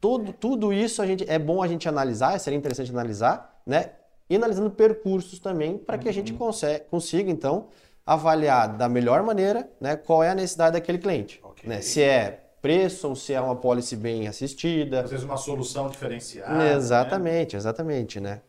tudo, 0.00 0.32
tudo 0.32 0.72
isso 0.72 1.02
a 1.02 1.06
gente, 1.06 1.28
é 1.30 1.38
bom 1.38 1.62
a 1.62 1.68
gente 1.68 1.86
analisar, 1.86 2.38
seria 2.40 2.58
interessante 2.58 2.90
analisar, 2.90 3.60
né? 3.66 3.90
E 4.30 4.36
analisando 4.36 4.70
percursos 4.70 5.38
também, 5.38 5.76
para 5.76 5.98
que 5.98 6.08
a 6.08 6.12
gente 6.12 6.32
conse- 6.32 6.80
consiga, 6.90 7.30
então, 7.30 7.66
avaliar 8.06 8.78
da 8.78 8.88
melhor 8.88 9.22
maneira 9.22 9.68
né, 9.78 9.94
qual 9.94 10.22
é 10.24 10.30
a 10.30 10.34
necessidade 10.34 10.72
daquele 10.72 10.96
cliente. 10.96 11.38
Ok. 11.44 11.68
Né? 11.68 11.82
Se 11.82 12.02
é 12.02 12.40
preço 12.62 13.08
ou 13.08 13.16
se 13.16 13.34
é 13.34 13.40
uma 13.40 13.56
policy 13.56 13.96
bem 13.96 14.28
assistida. 14.28 15.00
Às 15.02 15.10
vezes 15.10 15.24
uma 15.24 15.36
solução 15.36 15.88
diferenciada. 15.90 16.54
né? 16.54 16.74
exatamente, 16.74 17.56
exatamente, 17.56 18.20
né? 18.20 18.40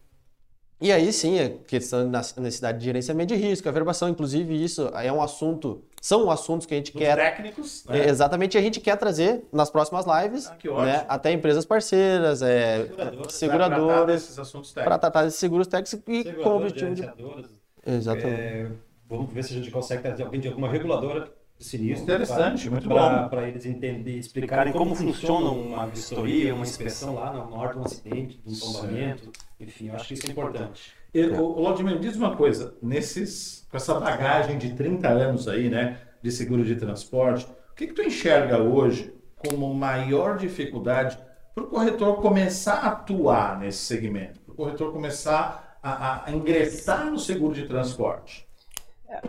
E 0.79 0.91
aí 0.91 1.13
sim, 1.13 1.39
a 1.39 1.49
questão 1.49 2.09
da 2.11 2.19
necessidade 2.37 2.77
de 2.77 2.83
gerenciamento 2.85 3.33
de 3.33 3.39
risco, 3.41 3.67
a 3.69 3.71
verbação, 3.71 4.09
inclusive 4.09 4.61
isso 4.61 4.89
é 4.95 5.11
um 5.11 5.21
assunto 5.21 5.81
são 6.01 6.29
assuntos 6.29 6.65
que 6.67 6.73
a 6.73 6.77
gente 6.77 6.91
Dos 6.91 7.01
quer. 7.01 7.15
técnicos, 7.15 7.85
É, 7.87 7.93
né? 7.93 8.09
Exatamente, 8.09 8.57
a 8.57 8.61
gente 8.61 8.81
quer 8.81 8.97
trazer 8.97 9.45
nas 9.53 9.69
próximas 9.69 10.05
lives, 10.05 10.47
Ah, 10.47 10.85
né, 10.85 11.05
até 11.07 11.31
empresas 11.31 11.65
parceiras, 11.65 12.41
é, 12.41 12.85
seguradoras, 13.29 14.07
desses 14.23 14.37
assuntos 14.37 14.73
para 14.73 14.97
tratar 14.99 15.23
desses 15.23 15.39
seguros 15.39 15.67
técnicos 15.67 15.93
e 15.93 16.23
com 16.25 16.29
o 16.29 16.33
Seguradoras, 16.33 16.71
objetivo 16.73 17.41
de. 17.41 17.89
Exatamente. 17.89 18.27
é, 18.41 18.67
vamos 19.07 19.31
ver 19.31 19.43
se 19.43 19.53
a 19.53 19.55
gente 19.55 19.71
consegue 19.71 20.01
trazer 20.01 20.23
alguém 20.23 20.41
de 20.41 20.49
alguma 20.49 20.69
reguladora 20.69 21.31
sinistro. 21.59 22.03
Interessante, 22.03 22.69
muito 22.69 22.87
bom. 22.87 23.27
Para 23.29 23.47
eles 23.47 23.65
entenderem, 23.65 24.19
explicarem 24.19 24.73
como 24.73 24.95
funciona 24.95 25.49
uma 25.49 25.85
vistoria, 25.87 26.53
uma 26.53 26.63
inspeção 26.63 27.15
lá 27.15 27.31
na 27.31 27.43
hora 27.43 27.73
de 27.73 27.79
um 27.79 27.83
acidente, 27.83 28.41
de 28.45 28.53
um 28.53 28.59
tombamento. 28.59 29.31
Enfim, 29.59 29.89
eu 29.89 29.95
acho 29.95 30.07
que 30.07 30.13
isso 30.13 30.27
é 30.27 30.31
importante. 30.31 30.93
E, 31.13 31.25
o, 31.25 31.41
o 31.41 31.61
Laudimir, 31.61 31.99
diz 31.99 32.15
uma 32.15 32.35
coisa, 32.35 32.75
nesses, 32.81 33.67
com 33.69 33.77
essa 33.77 33.99
bagagem 33.99 34.57
de 34.57 34.73
30 34.73 35.07
anos 35.07 35.47
aí, 35.47 35.69
né, 35.69 35.99
de 36.21 36.31
seguro 36.31 36.63
de 36.63 36.75
transporte, 36.75 37.45
o 37.71 37.75
que, 37.75 37.87
que 37.87 37.93
tu 37.93 38.01
enxerga 38.01 38.61
hoje 38.61 39.13
como 39.35 39.73
maior 39.73 40.37
dificuldade 40.37 41.17
para 41.53 41.63
o 41.63 41.67
corretor 41.67 42.21
começar 42.21 42.75
a 42.75 42.87
atuar 42.87 43.59
nesse 43.59 43.79
segmento, 43.79 44.39
para 44.41 44.53
o 44.53 44.55
corretor 44.55 44.91
começar 44.91 45.77
a, 45.83 46.27
a 46.27 46.31
ingressar 46.31 47.11
no 47.11 47.19
seguro 47.19 47.53
de 47.53 47.67
transporte? 47.67 48.47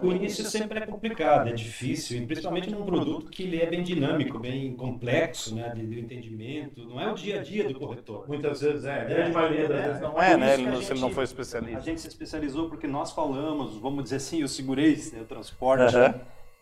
O 0.02 0.12
início 0.12 0.44
sempre 0.44 0.78
é 0.78 0.86
complicado, 0.86 1.48
é 1.48 1.52
difícil, 1.52 2.22
e 2.22 2.26
principalmente 2.26 2.70
num 2.70 2.84
produto 2.84 3.30
que 3.30 3.42
ele 3.42 3.60
é 3.60 3.66
bem 3.66 3.82
dinâmico, 3.82 4.38
bem 4.38 4.74
complexo, 4.74 5.54
né, 5.54 5.72
de, 5.74 5.86
de 5.86 6.00
entendimento. 6.00 6.84
Não 6.86 7.00
é 7.00 7.10
o 7.10 7.14
dia 7.14 7.40
a 7.40 7.42
dia 7.42 7.68
do 7.68 7.78
corretor. 7.78 8.26
Muitas 8.28 8.60
vezes 8.60 8.84
é, 8.84 9.00
a 9.00 9.04
grande 9.04 9.32
maioria 9.32 9.68
das 9.68 9.84
vezes 9.84 10.00
não 10.00 10.12
Por 10.12 10.22
é, 10.22 10.36
né, 10.36 10.54
ele 10.54 10.62
a 10.68 10.70
não- 10.70 10.76
se 10.76 10.84
ele 10.84 10.94
gente- 10.94 11.00
não 11.00 11.10
foi 11.10 11.22
A 11.22 11.24
especialista. 11.24 11.80
gente 11.80 12.00
se 12.00 12.08
especializou 12.08 12.68
porque 12.68 12.86
nós 12.86 13.12
falamos, 13.12 13.76
vamos 13.76 14.04
dizer 14.04 14.16
assim, 14.16 14.40
eu 14.40 14.48
segurei 14.48 14.94
né, 15.12 15.20
o 15.20 15.24
transporte. 15.24 15.94
Aham. 15.96 16.14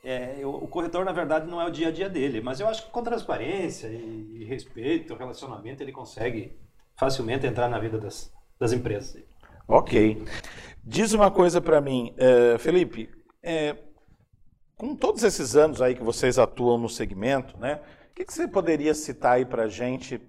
É, 0.05 0.35
eu- 0.41 0.51
o 0.53 0.67
corretor, 0.67 1.05
na 1.05 1.13
verdade, 1.13 1.49
não 1.49 1.61
é 1.61 1.67
o 1.67 1.71
dia 1.71 1.89
a 1.89 1.91
dia 1.93 2.09
dele, 2.09 2.41
mas 2.41 2.59
eu 2.59 2.67
acho 2.67 2.87
que 2.87 2.91
com 2.91 3.03
transparência 3.05 3.87
e, 3.87 4.39
e 4.41 4.45
respeito, 4.45 5.15
relacionamento, 5.15 5.81
ele 5.81 5.93
consegue 5.93 6.53
facilmente 6.97 7.47
entrar 7.47 7.69
na 7.69 7.79
vida 7.79 7.99
das, 7.99 8.33
das 8.59 8.73
empresas. 8.73 9.23
Ok. 9.69 10.21
Diz 10.85 11.13
uma 11.13 11.31
coisa 11.31 11.61
para 11.61 11.81
mim, 11.81 12.13
eh, 12.17 12.57
Felipe. 12.59 13.09
eh, 13.43 13.77
com 14.77 14.97
todos 14.97 15.23
esses 15.23 15.55
anos 15.55 15.81
aí 15.81 15.95
que 15.95 16.03
vocês 16.03 16.39
atuam 16.39 16.77
no 16.79 16.89
segmento, 16.89 17.57
né? 17.59 17.81
O 18.11 18.15
que, 18.15 18.25
que 18.25 18.33
você 18.33 18.49
poderia 18.49 18.95
citar 18.95 19.35
aí 19.35 19.45
para 19.45 19.69
gente 19.69 20.21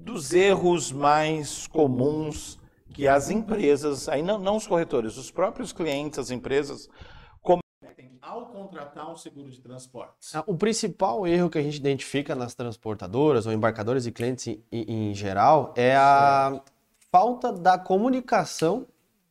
dos 0.00 0.32
erros 0.32 0.90
mais 0.92 1.66
comuns 1.68 2.58
que 2.92 3.06
as 3.08 3.30
empresas, 3.30 4.08
aí 4.08 4.20
não, 4.22 4.38
não 4.38 4.56
os 4.56 4.66
corretores, 4.66 5.16
os 5.16 5.30
próprios 5.30 5.72
clientes, 5.72 6.18
as 6.18 6.30
empresas 6.30 6.88
cometem 7.40 8.18
ao 8.20 8.46
contratar 8.46 9.10
um 9.10 9.16
seguro 9.16 9.48
de 9.50 9.60
transportes? 9.60 10.34
Ah, 10.34 10.42
O 10.46 10.56
principal 10.56 11.24
erro 11.26 11.48
que 11.48 11.58
a 11.58 11.62
gente 11.62 11.76
identifica 11.76 12.34
nas 12.34 12.54
transportadoras 12.54 13.46
ou 13.46 13.52
embarcadoras 13.52 14.06
e 14.06 14.12
clientes 14.12 14.46
em- 14.48 14.60
em 15.10 15.14
geral 15.14 15.72
é 15.76 15.94
a 15.96 16.60
falta 17.12 17.52
da 17.52 17.78
comunicação 17.78 18.86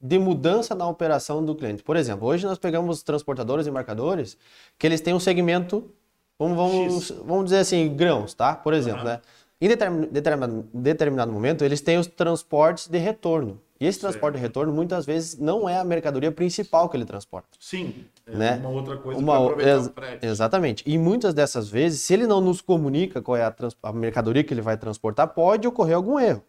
de 0.05 0.19
mudança 0.19 0.75
na 0.75 0.85
operação 0.85 1.43
do 1.43 1.55
cliente. 1.55 1.81
Por 1.81 1.95
exemplo, 1.95 2.27
hoje 2.27 2.45
nós 2.45 2.57
pegamos 2.57 3.01
transportadoras 3.01 3.65
e 3.65 3.69
embarcadores 3.69 4.37
que 4.77 4.85
eles 4.85 4.99
têm 4.99 5.13
um 5.13 5.19
segmento, 5.19 5.89
vamos, 6.37 6.57
vamos, 6.57 7.09
vamos 7.25 7.43
dizer 7.45 7.59
assim, 7.59 7.95
grãos, 7.95 8.33
tá? 8.33 8.53
Por 8.53 8.73
exemplo, 8.73 9.05
né? 9.05 9.21
Em 9.61 9.67
determin- 9.69 10.07
determinado, 10.11 10.65
determinado 10.73 11.31
momento, 11.31 11.63
eles 11.63 11.79
têm 11.79 11.97
os 11.97 12.05
transportes 12.05 12.89
de 12.89 12.97
retorno. 12.97 13.61
E 13.79 13.85
esse 13.87 13.99
transporte 13.99 14.35
de 14.35 14.41
retorno, 14.41 14.73
muitas 14.73 15.05
vezes, 15.05 15.37
não 15.37 15.67
é 15.69 15.77
a 15.77 15.83
mercadoria 15.85 16.31
principal 16.31 16.89
que 16.89 16.97
ele 16.97 17.05
transporta. 17.05 17.47
Sim, 17.59 17.93
é 18.27 18.35
Né? 18.35 18.57
uma 18.57 18.69
outra 18.69 18.97
coisa 18.97 19.19
Uma 19.21 19.37
aproveitar 19.37 19.71
ex- 19.77 19.87
o 19.87 19.93
frete. 19.93 20.25
Exatamente. 20.25 20.83
E 20.85 20.97
muitas 20.97 21.33
dessas 21.33 21.69
vezes, 21.69 22.01
se 22.01 22.13
ele 22.13 22.27
não 22.27 22.41
nos 22.41 22.59
comunica 22.61 23.21
qual 23.21 23.37
é 23.37 23.43
a, 23.43 23.53
a 23.83 23.93
mercadoria 23.93 24.43
que 24.43 24.53
ele 24.53 24.61
vai 24.61 24.75
transportar, 24.77 25.29
pode 25.29 25.65
ocorrer 25.67 25.95
algum 25.95 26.19
erro. 26.19 26.43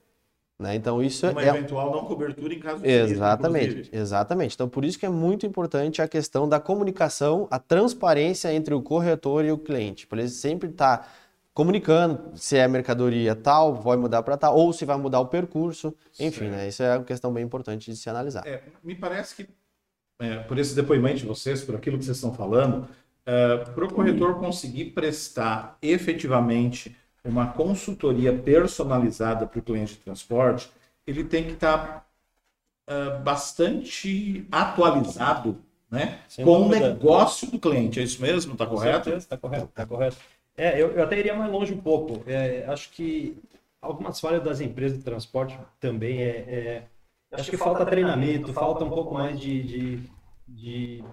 Né? 0.58 0.76
Então 0.76 1.02
isso 1.02 1.28
Uma 1.28 1.42
é. 1.42 1.48
eventual 1.48 1.90
não 1.90 2.04
cobertura 2.04 2.54
em 2.54 2.60
caso 2.60 2.82
de 2.82 2.88
Exatamente, 2.88 3.70
inclusive. 3.70 3.96
exatamente. 3.96 4.54
Então 4.54 4.68
por 4.68 4.84
isso 4.84 4.98
que 4.98 5.04
é 5.06 5.08
muito 5.08 5.44
importante 5.44 6.00
a 6.00 6.06
questão 6.06 6.48
da 6.48 6.60
comunicação, 6.60 7.48
a 7.50 7.58
transparência 7.58 8.52
entre 8.54 8.72
o 8.72 8.80
corretor 8.80 9.44
e 9.44 9.50
o 9.50 9.58
cliente. 9.58 10.06
Para 10.06 10.20
ele 10.20 10.28
sempre 10.28 10.70
estar 10.70 11.12
comunicando 11.52 12.36
se 12.36 12.56
é 12.56 12.66
mercadoria 12.68 13.34
tal, 13.34 13.74
vai 13.74 13.96
mudar 13.96 14.22
para 14.22 14.36
tal, 14.36 14.56
ou 14.56 14.72
se 14.72 14.84
vai 14.84 14.96
mudar 14.96 15.20
o 15.20 15.26
percurso. 15.26 15.94
Enfim, 16.18 16.48
né? 16.48 16.68
Isso 16.68 16.82
é 16.82 16.96
uma 16.96 17.04
questão 17.04 17.32
bem 17.32 17.44
importante 17.44 17.90
de 17.90 17.96
se 17.96 18.08
analisar. 18.08 18.46
É, 18.46 18.62
me 18.82 18.94
parece 18.94 19.34
que, 19.36 19.48
é, 20.20 20.38
por 20.38 20.58
esse 20.58 20.74
depoimento 20.74 21.18
de 21.18 21.26
vocês, 21.26 21.62
por 21.62 21.76
aquilo 21.76 21.98
que 21.98 22.04
vocês 22.04 22.16
estão 22.16 22.34
falando, 22.34 22.88
para 23.24 23.84
o 23.84 23.92
corretor 23.92 24.38
conseguir 24.38 24.86
prestar 24.86 25.78
efetivamente 25.80 26.94
uma 27.24 27.52
consultoria 27.52 28.32
personalizada 28.32 29.46
para 29.46 29.58
o 29.58 29.62
cliente 29.62 29.94
de 29.94 30.00
transporte, 30.00 30.70
ele 31.06 31.24
tem 31.24 31.44
que 31.44 31.52
estar 31.52 32.06
bastante 33.22 34.46
atualizado 34.50 35.58
né, 35.90 36.18
Sem 36.28 36.44
com 36.44 36.56
o 36.62 36.64
dúvida. 36.68 36.88
negócio 36.88 37.50
do 37.50 37.58
cliente. 37.58 38.00
É 38.00 38.02
isso 38.02 38.20
mesmo? 38.20 38.52
Está 38.52 38.66
correto? 38.66 39.10
Está 39.10 39.36
correto, 39.36 39.64
está 39.66 39.86
correto. 39.86 40.16
É, 40.56 40.80
eu, 40.80 40.92
eu 40.92 41.04
até 41.04 41.18
iria 41.18 41.34
mais 41.34 41.50
longe 41.50 41.72
um 41.72 41.80
pouco. 41.80 42.22
É, 42.28 42.64
acho 42.68 42.90
que 42.90 43.36
algumas 43.80 44.20
falhas 44.20 44.42
das 44.42 44.60
empresas 44.60 44.98
de 44.98 45.04
transporte 45.04 45.58
também 45.80 46.22
é, 46.22 46.28
é- 46.28 46.82
acho 47.32 47.50
que 47.50 47.56
falta 47.56 47.84
treinamento, 47.86 48.52
falta 48.52 48.84
um 48.84 48.90
pouco 48.90 49.14
mais 49.14 49.38
de, 49.38 49.62
de, 49.62 50.00
de 50.48 51.04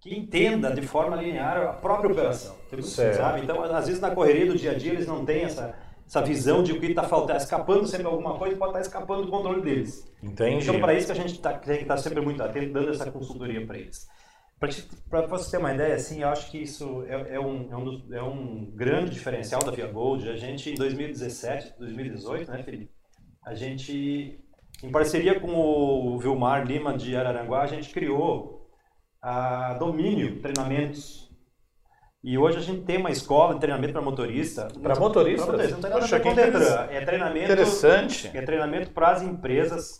Que 0.00 0.16
entenda 0.16 0.72
de 0.72 0.82
forma 0.82 1.16
linear 1.16 1.56
a 1.58 1.72
própria 1.72 2.10
operação. 2.10 2.56
Sabe? 3.16 3.42
Então, 3.42 3.62
às 3.62 3.86
vezes, 3.86 4.00
na 4.00 4.10
correria 4.10 4.46
do 4.46 4.56
dia 4.56 4.72
a 4.72 4.74
dia, 4.74 4.92
eles 4.92 5.06
não 5.06 5.24
têm 5.24 5.44
essa, 5.44 5.74
essa 6.06 6.22
visão 6.22 6.62
de 6.62 6.72
o 6.72 6.80
que 6.80 6.86
está 6.86 7.02
faltando, 7.02 7.38
escapando 7.38 7.86
sempre 7.86 8.06
alguma 8.06 8.38
coisa, 8.38 8.56
pode 8.56 8.70
estar 8.70 8.80
escapando 8.80 9.24
do 9.24 9.30
controle 9.30 9.60
deles. 9.60 10.08
Entendi. 10.22 10.62
Então, 10.62 10.80
para 10.80 10.94
isso 10.94 11.06
que 11.06 11.12
a 11.12 11.16
gente 11.16 11.40
tá, 11.40 11.52
tem 11.52 11.76
que 11.76 11.82
estar 11.82 11.96
sempre 11.96 12.20
muito 12.20 12.42
atento, 12.42 12.72
dando 12.72 12.90
essa 12.90 13.10
consultoria 13.10 13.66
para 13.66 13.78
eles. 13.78 14.08
Para 15.08 15.26
você 15.26 15.52
ter 15.52 15.58
uma 15.58 15.72
ideia, 15.72 15.94
assim, 15.94 16.22
eu 16.22 16.28
acho 16.28 16.50
que 16.50 16.58
isso 16.58 17.04
é, 17.06 17.36
é 17.36 17.40
um, 17.40 17.68
é, 17.70 17.76
um 17.76 18.14
é 18.14 18.22
um 18.22 18.72
grande 18.74 19.12
diferencial 19.12 19.62
da 19.62 19.70
Via 19.70 19.86
Gold. 19.86 20.28
A 20.28 20.36
gente, 20.36 20.70
em 20.70 20.74
2017, 20.74 21.74
2018, 21.78 22.50
né, 22.50 22.62
Felipe? 22.64 22.90
A 23.44 23.54
gente, 23.54 24.40
em 24.82 24.90
parceria 24.90 25.38
com 25.38 25.54
o 25.54 26.18
Vilmar 26.18 26.66
Lima 26.66 26.96
de 26.96 27.14
Araranguá, 27.14 27.62
a 27.62 27.66
gente 27.66 27.90
criou 27.90 28.57
a 29.22 29.74
Domínio 29.74 30.40
Treinamentos. 30.40 31.28
E 32.22 32.36
hoje 32.36 32.58
a 32.58 32.60
gente 32.60 32.82
tem 32.82 32.98
uma 32.98 33.10
escola 33.10 33.54
de 33.54 33.60
treinamento 33.60 33.92
para 33.92 34.02
motorista. 34.02 34.68
Pra 34.82 34.96
motorista, 34.96 35.52
não 35.52 35.58
tem 35.58 35.70
nada 35.70 35.88
a 35.88 36.00
Poxa, 36.00 36.18
ver 36.18 36.22
com 36.22 36.34
Detran. 36.34 36.86
É 36.90 37.04
treinamento 37.04 37.44
Interessante. 37.44 38.30
é 38.34 38.42
treinamento 38.42 38.90
para 38.90 39.10
as 39.12 39.22
empresas 39.22 39.98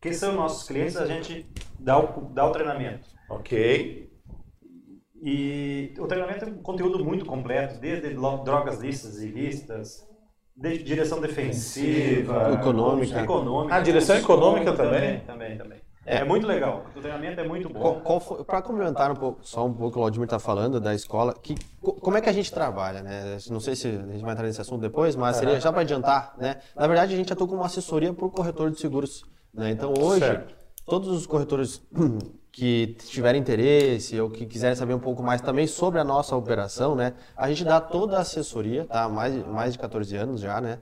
que 0.00 0.12
são 0.12 0.34
nossos 0.34 0.66
clientes, 0.66 0.96
a 0.96 1.06
gente 1.06 1.46
dá 1.78 1.98
o, 1.98 2.32
dá 2.32 2.46
o 2.46 2.52
treinamento. 2.52 3.06
Ok. 3.28 4.10
E 5.22 5.94
o 5.98 6.06
treinamento 6.06 6.46
é 6.46 6.48
um 6.48 6.62
conteúdo 6.62 7.04
muito 7.04 7.26
completo, 7.26 7.78
desde 7.78 8.14
drogas 8.14 8.80
listas 8.80 9.18
e 9.22 9.28
ilícitas, 9.28 10.08
de 10.56 10.82
direção 10.82 11.20
defensiva, 11.20 12.54
Econômica. 12.54 13.20
econômica 13.20 13.74
Ah, 13.74 13.80
direção 13.80 14.16
econômica 14.16 14.72
também? 14.72 15.20
Também, 15.20 15.56
também. 15.58 15.78
É, 16.06 16.24
muito 16.24 16.46
legal. 16.46 16.86
O 16.96 17.00
treinamento 17.00 17.40
é 17.40 17.44
muito 17.46 17.68
bom. 17.68 18.00
Para 18.46 18.62
complementar 18.62 19.10
um 19.10 19.14
pouco, 19.14 19.40
só 19.46 19.66
um 19.66 19.72
pouco 19.72 19.98
o 19.98 20.02
Vladimir 20.02 20.24
está 20.24 20.38
falando 20.38 20.80
da 20.80 20.94
escola, 20.94 21.34
que, 21.34 21.54
co- 21.80 21.92
como 21.92 22.16
é 22.16 22.20
que 22.20 22.28
a 22.28 22.32
gente 22.32 22.50
trabalha, 22.50 23.02
né? 23.02 23.36
Não 23.50 23.60
sei 23.60 23.76
se 23.76 23.88
a 23.88 23.90
gente 24.12 24.22
vai 24.22 24.32
entrar 24.32 24.46
nesse 24.46 24.60
assunto 24.60 24.80
depois, 24.80 25.14
mas 25.14 25.36
seria 25.36 25.60
já 25.60 25.70
para 25.70 25.82
adiantar, 25.82 26.34
né? 26.38 26.56
Na 26.74 26.86
verdade, 26.86 27.12
a 27.12 27.16
gente 27.16 27.32
atua 27.32 27.46
como 27.46 27.62
assessoria 27.62 28.12
para 28.14 28.24
o 28.24 28.30
corretor 28.30 28.70
de 28.70 28.80
seguros, 28.80 29.24
né? 29.52 29.70
Então 29.70 29.92
hoje, 30.00 30.20
Certo. 30.20 30.54
todos 30.86 31.08
os 31.08 31.26
corretores 31.26 31.82
que 32.50 32.96
tiverem 33.06 33.40
interesse 33.40 34.18
ou 34.18 34.30
que 34.30 34.46
quiserem 34.46 34.74
saber 34.74 34.94
um 34.94 34.98
pouco 34.98 35.22
mais 35.22 35.40
também 35.42 35.66
sobre 35.66 36.00
a 36.00 36.04
nossa 36.04 36.34
operação, 36.34 36.94
né? 36.96 37.12
A 37.36 37.46
gente 37.48 37.62
dá 37.62 37.78
toda 37.80 38.16
a 38.16 38.20
assessoria, 38.22 38.86
tá? 38.86 39.06
Mais, 39.08 39.46
mais 39.46 39.74
de 39.74 39.78
14 39.78 40.16
anos 40.16 40.40
já, 40.40 40.60
né? 40.62 40.78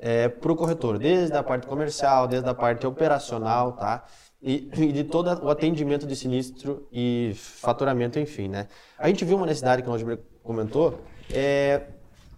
é, 0.00 0.28
para 0.28 0.52
o 0.52 0.54
corretor, 0.54 0.96
desde 0.96 1.36
a 1.36 1.42
parte 1.42 1.66
comercial, 1.66 2.28
desde 2.28 2.48
a 2.48 2.54
parte 2.54 2.86
operacional, 2.86 3.72
tá? 3.72 4.04
E, 4.40 4.70
e 4.72 4.92
de 4.92 5.02
todo 5.02 5.26
o 5.44 5.50
atendimento 5.50 6.06
de 6.06 6.14
sinistro 6.14 6.86
e 6.92 7.32
faturamento, 7.34 8.20
enfim, 8.20 8.46
né? 8.46 8.68
A 8.96 9.08
gente 9.08 9.24
viu 9.24 9.36
uma 9.36 9.46
necessidade 9.46 9.82
que 9.82 9.88
o 9.88 9.90
Vladimir 9.90 10.20
comentou, 10.44 11.00
é, 11.32 11.82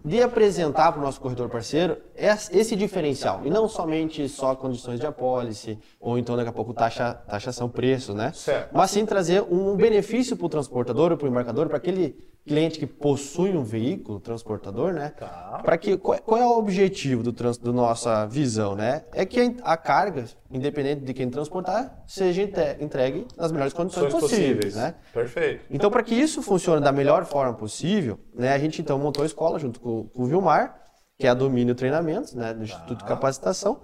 de 0.03 0.23
apresentar 0.23 0.93
para 0.93 1.01
o 1.01 1.05
nosso 1.05 1.21
corretor 1.21 1.51
parceiro 1.51 1.99
es- 2.17 2.49
esse 2.55 2.75
diferencial, 2.75 3.43
e 3.45 3.51
não 3.51 3.69
somente 3.69 4.27
só 4.31 4.55
condições 4.57 4.99
de 4.99 5.05
apólice, 5.07 5.79
ou 6.01 6.17
então 6.17 6.37
daqui 6.37 6.49
a 6.49 6.53
pouco 6.55 6.73
taxa, 6.73 7.13
taxação, 7.29 7.69
preço, 7.69 8.15
né? 8.15 8.33
Certo. 8.33 8.71
Mas 8.73 8.91
sim 8.93 9.05
trazer 9.05 9.43
um 9.43 9.77
benefício 9.77 10.39
para 10.39 10.47
o 10.47 10.49
transportador 10.49 11.15
para 11.19 11.27
o 11.27 11.29
embarcador, 11.31 11.69
para 11.69 11.79
que 11.79 11.91
ele 11.91 12.17
cliente 12.47 12.79
que 12.79 12.87
possui 12.87 13.57
um 13.57 13.63
veículo 13.63 14.19
transportador, 14.19 14.93
né? 14.93 15.11
Tá. 15.11 15.61
Para 15.63 15.77
que 15.77 15.97
qual, 15.97 16.19
qual, 16.23 16.41
é 16.41 16.47
o 16.47 16.59
objetivo 16.59 17.23
do, 17.23 17.33
trans, 17.33 17.59
do 17.59 17.73
nossa 17.73 18.27
visão, 18.27 18.75
né? 18.75 19.05
É 19.13 19.25
que 19.25 19.57
a 19.63 19.77
carga, 19.77 20.25
independente 20.51 21.03
de 21.03 21.15
quem 21.15 21.29
transportar, 21.29 22.03
seja 22.07 22.43
entregue 22.81 23.27
nas 23.37 23.53
melhores 23.53 23.73
condições 23.73 24.13
possíveis, 24.13 24.41
possíveis, 24.41 24.75
né? 24.75 24.95
Perfeito. 25.13 25.65
Então, 25.71 25.91
para 25.91 26.03
que 26.03 26.15
isso 26.15 26.43
funcione 26.43 26.83
da 26.83 26.93
melhor 26.93 27.25
forma 27.25 27.55
possível, 27.55 28.19
né? 28.35 28.53
A 28.53 28.59
gente 28.59 28.81
então 28.81 28.99
montou 28.99 29.23
a 29.23 29.27
escola 29.27 29.59
junto 29.59 29.79
com, 29.81 30.05
com 30.05 30.23
o 30.23 30.27
Vilmar, 30.27 30.81
que 31.19 31.27
é 31.27 31.31
a 31.31 31.35
Domínio 31.35 31.75
Treinamentos, 31.75 32.35
né? 32.35 32.55
Do 32.55 32.65
Instituto 32.65 32.95
tá. 32.95 33.03
de 33.03 33.05
Capacitação. 33.05 33.81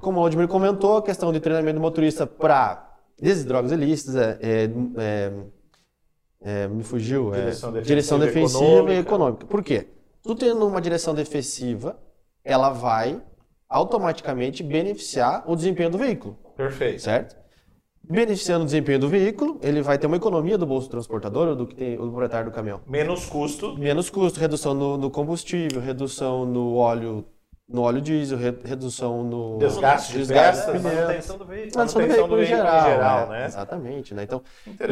Como 0.00 0.18
o 0.18 0.22
Vladimir 0.22 0.48
comentou, 0.48 0.98
a 0.98 1.02
questão 1.02 1.32
de 1.32 1.40
treinamento 1.40 1.78
do 1.78 1.82
motorista 1.82 2.26
para 2.26 2.90
desde 3.20 3.44
drogas 3.44 3.72
ilícitas, 3.72 4.16
é, 4.16 4.38
é, 4.42 4.70
é 4.98 5.32
é, 6.44 6.68
me 6.68 6.84
fugiu. 6.84 7.34
É, 7.34 7.40
direção 7.40 7.72
defensiva, 7.72 7.86
direção 7.86 8.18
defensiva 8.18 8.64
econômica. 8.64 8.92
e 8.92 8.98
econômica. 8.98 9.46
Por 9.46 9.64
quê? 9.64 9.86
Tu 10.22 10.34
tendo 10.34 10.66
uma 10.66 10.80
direção 10.80 11.14
defensiva, 11.14 11.98
ela 12.44 12.68
vai 12.70 13.20
automaticamente 13.68 14.62
beneficiar 14.62 15.42
o 15.50 15.56
desempenho 15.56 15.90
do 15.90 15.98
veículo. 15.98 16.38
Perfeito. 16.56 17.02
Certo? 17.02 17.36
Beneficiando 18.02 18.62
o 18.62 18.66
desempenho 18.66 18.98
do 18.98 19.08
veículo, 19.08 19.58
ele 19.62 19.80
vai 19.80 19.98
ter 19.98 20.06
uma 20.06 20.16
economia 20.16 20.58
do 20.58 20.66
bolso 20.66 20.88
do 20.88 20.90
transportador 20.90 21.48
ou 21.48 21.56
do 21.56 21.66
que 21.66 21.74
tem 21.74 21.94
o 21.94 22.06
proprietário 22.10 22.50
do 22.50 22.54
caminhão. 22.54 22.82
Menos 22.86 23.24
custo. 23.24 23.78
Menos 23.78 24.10
custo, 24.10 24.38
redução 24.38 24.74
no, 24.74 24.98
no 24.98 25.10
combustível, 25.10 25.80
redução 25.80 26.44
no 26.44 26.74
óleo 26.74 27.24
no 27.68 27.82
óleo 27.82 28.00
diesel, 28.00 28.38
redução 28.38 29.24
no 29.24 29.58
desgaste, 29.58 30.12
desgaste 30.12 30.72
de 30.72 30.78
manutenção 30.78 31.38
do 31.38 31.44
veículo, 31.44 31.76
manutenção 31.76 32.02
do 32.02 32.08
veículo, 32.08 32.42
em 32.42 32.46
geral, 32.46 32.80
em 32.80 32.90
geral 32.90 33.28
né? 33.28 33.38
né? 33.38 33.46
Exatamente, 33.46 34.14
né? 34.14 34.22
Então, 34.22 34.42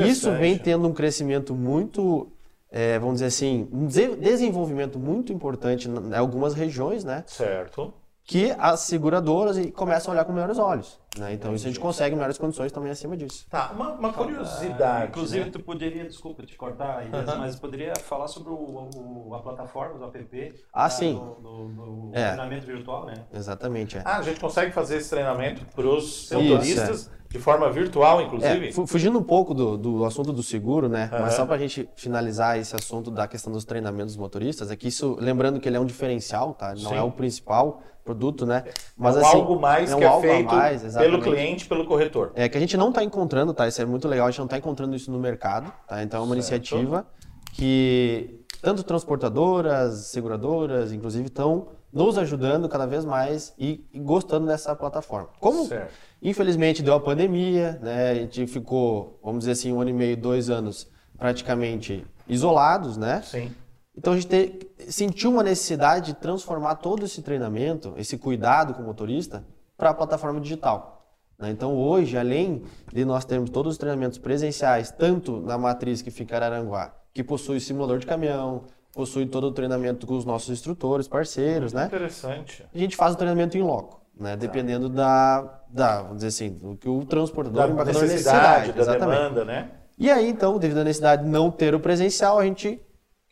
isso 0.07 0.33
vem 0.33 0.57
tendo 0.59 0.89
um 0.89 0.93
crescimento 0.93 1.55
muito, 1.55 2.33
é, 2.71 2.99
vamos 2.99 3.17
dizer 3.17 3.27
assim, 3.27 3.69
um 3.73 3.87
desenvolvimento 3.87 4.99
muito 4.99 5.33
importante 5.33 5.89
em 5.89 6.15
algumas 6.15 6.55
regiões, 6.55 7.05
né? 7.05 7.25
Certo 7.27 7.93
que 8.25 8.55
as 8.59 8.81
seguradoras 8.81 9.59
começam 9.73 10.13
a 10.13 10.15
olhar 10.15 10.25
com 10.25 10.33
melhores 10.33 10.59
olhos. 10.59 11.01
Né? 11.19 11.35
Então, 11.35 11.55
isso 11.55 11.67
a 11.67 11.69
gente 11.69 11.81
consegue 11.81 12.15
melhores 12.15 12.39
condições 12.39 12.73
também 12.73 12.91
acima 12.91 13.17
disso. 13.17 13.47
Tá, 13.51 13.71
uma, 13.75 13.93
uma 13.93 14.13
curiosidade. 14.13 15.09
inclusive, 15.09 15.45
né? 15.45 15.51
tu 15.51 15.61
poderia, 15.61 16.05
desculpa 16.05 16.43
te 16.45 16.57
cortar, 16.57 17.03
uhum. 17.03 17.39
mas 17.39 17.57
poderia 17.57 17.95
falar 17.97 18.29
sobre 18.29 18.51
o, 18.51 18.89
o, 19.27 19.35
a 19.35 19.41
plataforma 19.41 19.99
do 19.99 20.05
app. 20.07 20.55
Ah, 20.73 20.89
sim. 20.89 21.15
No, 21.15 21.69
no, 21.69 21.69
no 21.69 22.11
é. 22.15 22.29
treinamento 22.29 22.67
virtual, 22.67 23.07
né? 23.07 23.15
Exatamente. 23.33 23.99
É. 23.99 24.03
Ah, 24.05 24.19
a 24.19 24.23
gente 24.23 24.41
consegue 24.41 24.73
fazer 24.73 24.97
esse 24.97 25.11
treinamento 25.11 25.67
para 25.75 25.87
os 25.87 26.31
motoristas 26.31 27.09
é. 27.09 27.29
de 27.29 27.39
forma 27.39 27.71
virtual, 27.71 28.23
inclusive? 28.23 28.69
É, 28.69 28.87
fugindo 28.87 29.19
um 29.19 29.23
pouco 29.23 29.53
do, 29.53 29.77
do 29.77 30.05
assunto 30.07 30.33
do 30.33 30.43
seguro, 30.43 30.89
né? 30.89 31.11
Uhum. 31.13 31.21
Mas 31.21 31.35
só 31.35 31.45
para 31.45 31.57
a 31.57 31.59
gente 31.59 31.91
finalizar 31.95 32.59
esse 32.59 32.75
assunto 32.75 33.11
da 33.11 33.29
questão 33.29 33.53
dos 33.53 33.67
treinamentos 33.67 34.15
dos 34.15 34.23
motoristas, 34.23 34.71
é 34.71 34.77
que 34.77 34.89
isso, 34.89 35.19
lembrando 35.21 35.61
que 35.61 35.69
ele 35.69 35.77
é 35.77 35.81
um 35.81 35.85
diferencial, 35.85 36.55
tá? 36.55 36.71
Não 36.71 36.91
sim. 36.91 36.95
é 36.95 37.03
o 37.03 37.11
principal 37.11 37.83
produto, 38.05 38.45
né? 38.45 38.65
Mas 38.97 39.17
é 39.17 39.21
um 39.21 39.27
assim, 39.27 39.37
algo 39.37 39.61
mais 39.61 39.91
é 39.91 39.97
um 39.97 39.99
que 39.99 40.05
é 40.05 40.21
feito 40.21 40.55
mais, 40.55 40.97
pelo 40.97 41.21
cliente, 41.21 41.67
pelo 41.67 41.85
corretor. 41.85 42.33
É 42.35 42.49
que 42.49 42.57
a 42.57 42.61
gente 42.61 42.77
não 42.77 42.89
está 42.89 43.03
encontrando, 43.03 43.55
tá? 43.55 43.67
Isso 43.69 43.81
é 43.81 43.85
muito 43.85 44.09
legal, 44.09 44.27
a 44.27 44.31
gente 44.31 44.39
não 44.39 44.47
está 44.47 44.59
encontrando 44.59 44.95
isso 44.95 45.11
no 45.11 45.19
mercado, 45.19 45.73
tá? 45.87 46.03
Então 46.03 46.21
é 46.21 46.25
uma 46.25 46.35
certo. 46.35 46.49
iniciativa 46.49 47.07
que 47.53 48.43
tanto 48.61 48.83
transportadoras, 48.83 50.07
seguradoras, 50.07 50.93
inclusive, 50.93 51.27
estão 51.27 51.69
nos 51.93 52.17
ajudando 52.17 52.69
cada 52.69 52.87
vez 52.87 53.05
mais 53.05 53.53
e, 53.59 53.85
e 53.93 53.99
gostando 53.99 54.47
dessa 54.47 54.75
plataforma. 54.75 55.29
Como, 55.39 55.67
certo. 55.67 55.93
infelizmente, 56.23 56.83
deu 56.83 56.95
a 56.95 57.01
pandemia, 57.01 57.79
né? 57.83 58.11
A 58.11 58.15
gente 58.15 58.47
ficou, 58.47 59.19
vamos 59.23 59.41
dizer 59.41 59.53
assim, 59.53 59.73
um 59.73 59.81
ano 59.81 59.91
e 59.91 59.93
meio, 59.93 60.17
dois 60.17 60.49
anos 60.49 60.91
praticamente 61.19 62.07
isolados, 62.27 62.97
né? 62.97 63.21
Sim. 63.23 63.53
Então 63.97 64.15
a 64.15 64.17
gente 64.17 64.29
te, 64.29 64.71
sentiu 64.91 65.31
uma 65.31 65.43
necessidade 65.43 66.07
de 66.07 66.15
transformar 66.15 66.77
todo 66.77 67.05
esse 67.05 67.23
treinamento, 67.23 67.95
esse 67.97 68.17
cuidado 68.17 68.75
com 68.75 68.83
o 68.83 68.87
motorista, 68.87 69.45
para 69.77 69.91
a 69.91 69.95
plataforma 69.95 70.41
digital. 70.41 71.07
Né? 71.39 71.51
Então 71.51 71.77
hoje, 71.77 72.17
além 72.17 72.63
de 72.93 73.05
nós 73.05 73.25
termos 73.25 73.51
todos 73.51 73.73
os 73.73 73.79
treinamentos 73.79 74.19
presenciais, 74.19 74.91
tanto 74.91 75.41
na 75.41 75.59
matriz 75.59 76.01
que 76.01 76.11
fica 76.11 76.35
em 76.35 76.37
Araranguá, 76.37 76.95
que 77.13 77.23
possui 77.23 77.61
simulador 77.61 77.99
de 77.99 78.07
caminhão, 78.07 78.65
possui 78.95 79.27
todo 79.27 79.45
o 79.45 79.53
treinamento 79.53 80.07
com 80.07 80.17
os 80.17 80.25
nossos 80.25 80.51
instrutores, 80.51 81.07
parceiros, 81.09 81.73
Muito 81.73 81.83
né? 81.83 81.87
Interessante. 81.87 82.65
A 82.75 82.79
gente 82.79 82.97
faz 82.97 83.15
o 83.15 83.17
treinamento 83.17 83.57
em 83.57 83.63
loco. 83.63 84.01
Né, 84.15 84.37
dependendo 84.37 84.91
da, 84.91 85.63
da, 85.71 86.03
vamos 86.03 86.17
dizer 86.17 86.29
assim, 86.29 86.51
do 86.51 86.77
que 86.77 86.87
o 86.87 87.03
transportador, 87.07 87.75
da 87.75 87.85
necessidade, 87.85 88.13
necessidade, 88.13 88.73
da 88.73 88.83
exatamente. 88.83 89.19
demanda, 89.19 89.45
né? 89.45 89.71
E 89.99 90.11
aí, 90.11 90.29
então, 90.29 90.59
devido 90.59 90.79
à 90.79 90.85
necessidade 90.85 91.25
de 91.25 91.29
não 91.31 91.51
ter 91.51 91.75
o 91.75 91.81
presencial, 91.81 92.39
a 92.39 92.45
gente 92.45 92.79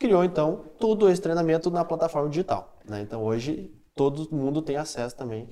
criou 0.01 0.25
então 0.25 0.63
todo 0.79 1.11
esse 1.11 1.21
treinamento 1.21 1.71
na 1.71 1.85
plataforma 1.85 2.31
digital. 2.31 2.75
Né? 2.89 3.03
Então 3.03 3.23
hoje 3.23 3.71
todo 3.95 4.35
mundo 4.35 4.63
tem 4.63 4.77
acesso 4.77 5.15
também 5.15 5.47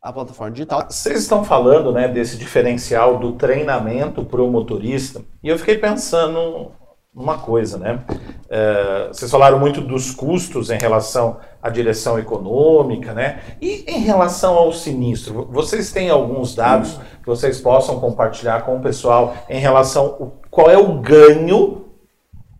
à 0.00 0.12
plataforma 0.12 0.52
digital. 0.52 0.86
Vocês 0.88 1.22
estão 1.22 1.42
falando 1.42 1.90
né, 1.90 2.06
desse 2.06 2.36
diferencial 2.36 3.18
do 3.18 3.32
treinamento 3.32 4.22
para 4.22 4.42
o 4.42 4.50
motorista 4.50 5.22
e 5.42 5.48
eu 5.48 5.58
fiquei 5.58 5.78
pensando 5.78 6.70
numa 7.14 7.38
coisa, 7.38 7.78
né? 7.78 8.04
É, 8.50 9.06
vocês 9.06 9.30
falaram 9.30 9.56
muito 9.56 9.80
dos 9.80 10.10
custos 10.10 10.68
em 10.68 10.76
relação 10.76 11.38
à 11.62 11.70
direção 11.70 12.18
econômica, 12.18 13.14
né? 13.14 13.40
E 13.62 13.84
em 13.86 14.00
relação 14.00 14.54
ao 14.54 14.72
sinistro, 14.72 15.48
vocês 15.48 15.92
têm 15.92 16.10
alguns 16.10 16.56
dados 16.56 16.98
que 17.22 17.26
vocês 17.26 17.60
possam 17.60 18.00
compartilhar 18.00 18.62
com 18.62 18.76
o 18.76 18.80
pessoal 18.80 19.36
em 19.48 19.60
relação 19.60 20.06
ao 20.06 20.40
qual 20.50 20.68
é 20.68 20.76
o 20.76 21.00
ganho 21.00 21.84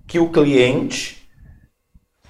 que 0.06 0.20
o 0.20 0.30
cliente 0.30 1.23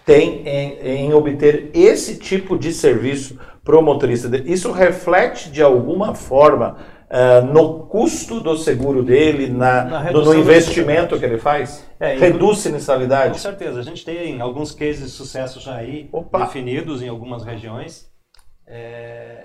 tem 0.04 0.46
em, 0.46 1.06
em 1.06 1.14
obter 1.14 1.70
esse 1.72 2.18
tipo 2.18 2.58
de 2.58 2.72
serviço 2.72 3.38
para 3.64 3.78
o 3.78 3.82
motorista. 3.82 4.28
Isso 4.44 4.70
reflete 4.70 5.50
de 5.50 5.62
alguma 5.62 6.14
forma 6.14 6.76
uh, 7.04 7.46
no 7.46 7.86
custo 7.86 8.40
do 8.40 8.56
seguro 8.56 9.02
dele, 9.02 9.48
na, 9.48 9.84
na 9.84 10.12
no, 10.12 10.24
no, 10.24 10.34
investimento 10.34 11.18
que 11.18 11.24
ele 11.24 11.38
faz? 11.38 11.88
É, 11.98 12.16
Reduz 12.16 12.58
sinistralidade? 12.58 13.32
Com 13.32 13.38
certeza. 13.38 13.80
A 13.80 13.82
gente 13.82 14.04
tem 14.04 14.40
alguns 14.40 14.72
cases 14.72 15.04
de 15.04 15.10
sucesso 15.10 15.60
já 15.60 15.76
aí 15.76 16.08
Opa. 16.12 16.40
definidos 16.40 17.02
em 17.02 17.08
algumas 17.08 17.42
regiões. 17.42 18.12
É, 18.66 19.44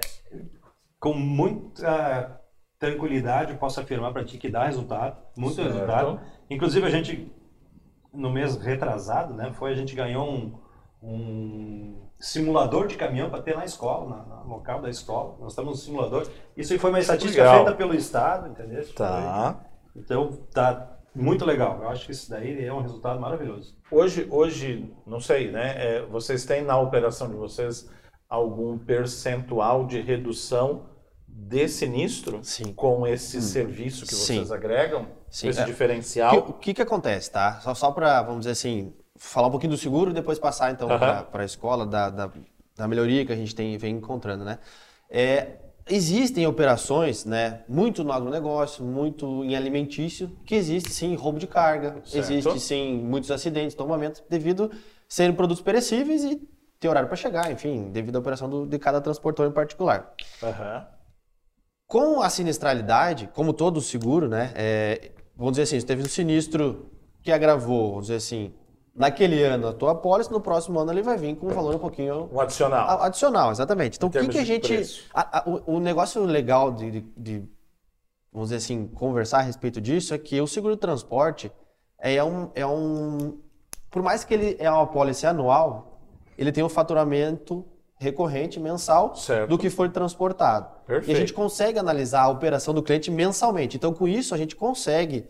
com 1.00 1.13
muita 1.13 2.41
tranquilidade, 2.78 3.54
posso 3.56 3.80
afirmar 3.80 4.12
para 4.12 4.24
ti 4.24 4.38
que 4.38 4.50
dá 4.50 4.65
resultado, 4.65 5.17
muito 5.38 5.56
certo. 5.56 5.72
resultado. 5.72 6.19
Inclusive, 6.50 6.86
a 6.86 6.89
gente 6.89 7.32
no 8.13 8.32
mês 8.32 8.56
retrasado, 8.58 9.34
né, 9.34 9.52
foi 9.54 9.72
a 9.72 9.76
gente 9.76 9.95
ganhou 9.95 10.28
um, 10.28 10.54
um 11.02 12.10
simulador 12.19 12.88
de 12.88 12.98
caminhão 12.98 13.30
para 13.30 13.41
ter 13.41 13.56
na 13.56 13.65
escola, 13.65 14.10
na, 14.10 14.36
no 14.43 14.50
local 14.50 14.82
da 14.82 14.89
escola. 14.89 15.36
Nós 15.39 15.52
estamos 15.52 15.72
no 15.72 15.78
simulador. 15.78 16.28
Isso 16.56 16.78
foi 16.78 16.89
uma 16.89 17.00
estatística 17.00 17.41
legal. 17.41 17.56
feita 17.58 17.78
pelo 17.78 17.95
Estado, 17.95 18.50
entendeu? 18.50 18.86
Tá. 18.93 19.60
Então, 19.95 20.32
tá 20.54 20.98
muito 21.15 21.45
legal. 21.45 21.80
Eu 21.82 21.89
acho 21.89 22.06
que 22.06 22.12
isso 22.12 22.30
daí 22.30 22.63
é 22.63 22.74
um 22.74 22.82
resultado 22.82 23.19
maravilhoso. 23.19 23.78
Hoje, 23.89 24.28
hoje 24.30 24.93
não 25.06 25.19
sei, 25.19 25.52
né? 25.52 25.76
É, 25.78 26.02
vocês 26.04 26.45
têm 26.45 26.62
na 26.62 26.78
operação 26.78 27.30
de 27.30 27.36
vocês 27.36 27.89
algum 28.28 28.78
percentual 28.78 29.88
de 29.88 30.02
redução 30.02 30.86
de 31.50 31.68
sinistro 31.68 32.40
Sim. 32.44 32.74
com 32.74 33.08
esse 33.08 33.40
hum. 33.40 33.42
serviço 33.42 34.06
que 34.06 34.14
vocês 34.14 34.48
Sim. 34.48 34.54
agregam? 34.54 35.08
Sim. 35.30 35.50
Esse 35.50 35.62
é, 35.62 35.66
diferencial? 35.66 36.38
O 36.38 36.54
que, 36.54 36.76
que, 36.76 36.82
acontece, 36.82 37.32
tá? 37.32 37.60
Só, 37.62 37.74
só 37.74 37.92
para, 37.92 38.22
vamos 38.22 38.42
dizer 38.42 38.52
assim, 38.52 38.94
falar 39.16 39.48
um 39.48 39.52
pouquinho 39.52 39.72
do 39.72 39.78
seguro 39.78 40.12
e 40.12 40.14
depois 40.14 40.38
passar 40.38 40.72
então 40.72 40.88
para 40.88 41.28
a 41.34 41.46
escola, 41.46 41.88
da, 41.88 42.10
da, 42.12 42.32
da, 42.76 42.88
melhoria 42.88 43.26
que 43.26 43.32
a 43.32 43.36
gente 43.36 43.56
tem, 43.56 43.76
vem 43.78 43.96
encontrando, 43.96 44.46
né? 44.46 44.60
É, 45.10 45.58
existem 45.90 46.46
operações, 46.46 47.26
né, 47.26 47.62
muito 47.68 48.04
no 48.04 48.12
agronegócio, 48.12 48.86
muito 48.86 49.44
em 49.44 49.56
alimentício, 49.56 50.32
que 50.46 50.54
existe 50.54 50.92
sim 50.92 51.16
roubo 51.16 51.40
de 51.40 51.48
carga, 51.48 51.96
certo. 52.06 52.16
existe 52.16 52.60
sim 52.60 53.00
muitos 53.00 53.32
acidentes, 53.32 53.74
tombamentos, 53.74 54.24
devido 54.30 54.72
a 54.72 54.78
serem 55.08 55.36
produtos 55.36 55.64
perecíveis 55.64 56.24
e 56.24 56.40
ter 56.80 56.88
horário 56.88 57.08
para 57.08 57.18
chegar, 57.18 57.52
enfim, 57.52 57.90
devido 57.92 58.18
à 58.18 58.20
operação 58.20 58.48
do, 58.48 58.68
de 58.68 58.78
cada 58.78 59.02
transportador 59.02 59.52
em 59.52 59.54
particular. 59.54 60.14
Uhum. 60.44 60.99
Com 61.89 62.21
a 62.21 62.30
sinistralidade, 62.30 63.32
como 63.34 63.52
todo 63.52 63.82
seguro, 63.82 64.30
né, 64.30 64.54
é, 64.54 65.10
vamos 65.36 65.54
dizer 65.54 65.63
assim, 65.63 65.84
teve 65.84 66.04
um 66.04 66.08
sinistro 66.08 66.86
que 67.23 67.32
agravou, 67.32 67.89
vamos 67.89 68.06
dizer 68.06 68.17
assim, 68.17 68.54
naquele 68.95 69.43
ano 69.43 69.69
a 69.69 69.73
tua 69.73 69.93
apólice, 69.93 70.32
no 70.32 70.39
próximo 70.39 70.80
ano 70.80 70.91
ele 70.91 71.02
vai 71.02 71.17
vir 71.17 71.36
com 71.36 71.47
um 71.47 71.49
valor 71.49 71.73
um 71.73 71.80
pouquinho... 71.80 72.30
Um 72.32 72.39
adicional. 72.39 73.02
Adicional, 73.02 73.49
exatamente. 73.49 73.97
Então, 73.97 74.08
o 74.08 74.12
que, 74.12 74.28
que 74.28 74.38
a 74.38 74.45
gente... 74.45 75.04
A, 75.12 75.39
a, 75.39 75.49
o, 75.49 75.78
o, 75.78 75.80
negócio 75.80 76.23
legal 76.25 76.71
de, 76.71 76.91
de, 76.91 77.02
de, 77.17 77.49
vamos 78.32 78.49
dizer 78.49 78.58
assim, 78.58 78.86
conversar 78.89 79.39
a 79.39 79.41
respeito 79.41 79.82
disso 79.82 80.13
é 80.13 80.19
que 80.19 80.39
o 80.39 80.45
seguro 80.45 80.75
de 80.75 80.82
transporte 80.82 81.52
é 81.97 82.23
um... 82.23 82.52
É 82.54 82.67
um 82.67 83.39
por 83.89 84.04
mais 84.04 84.23
que 84.23 84.32
ele 84.36 84.58
é 84.60 84.69
uma 84.69 84.84
apólice 84.84 85.25
anual, 85.25 85.99
ele 86.38 86.52
tem 86.52 86.63
um 86.63 86.69
faturamento 86.69 87.65
recorrente 88.00 88.60
mensal 88.60 89.16
certo. 89.16 89.50
do 89.50 89.58
que 89.58 89.70
foi 89.70 89.90
transportado. 89.90 90.70
Perfeito. 90.88 91.12
E 91.12 91.14
a 91.14 91.20
gente 91.20 91.34
consegue 91.34 91.78
analisar 91.78 92.22
a 92.22 92.30
operação 92.30 92.74
do 92.74 92.82
cliente 92.82 93.12
mensalmente. 93.12 93.76
Então, 93.76 93.94
com 93.94 94.08
isso, 94.08 94.34
a 94.34 94.38
gente 94.38 94.56
consegue 94.56 95.28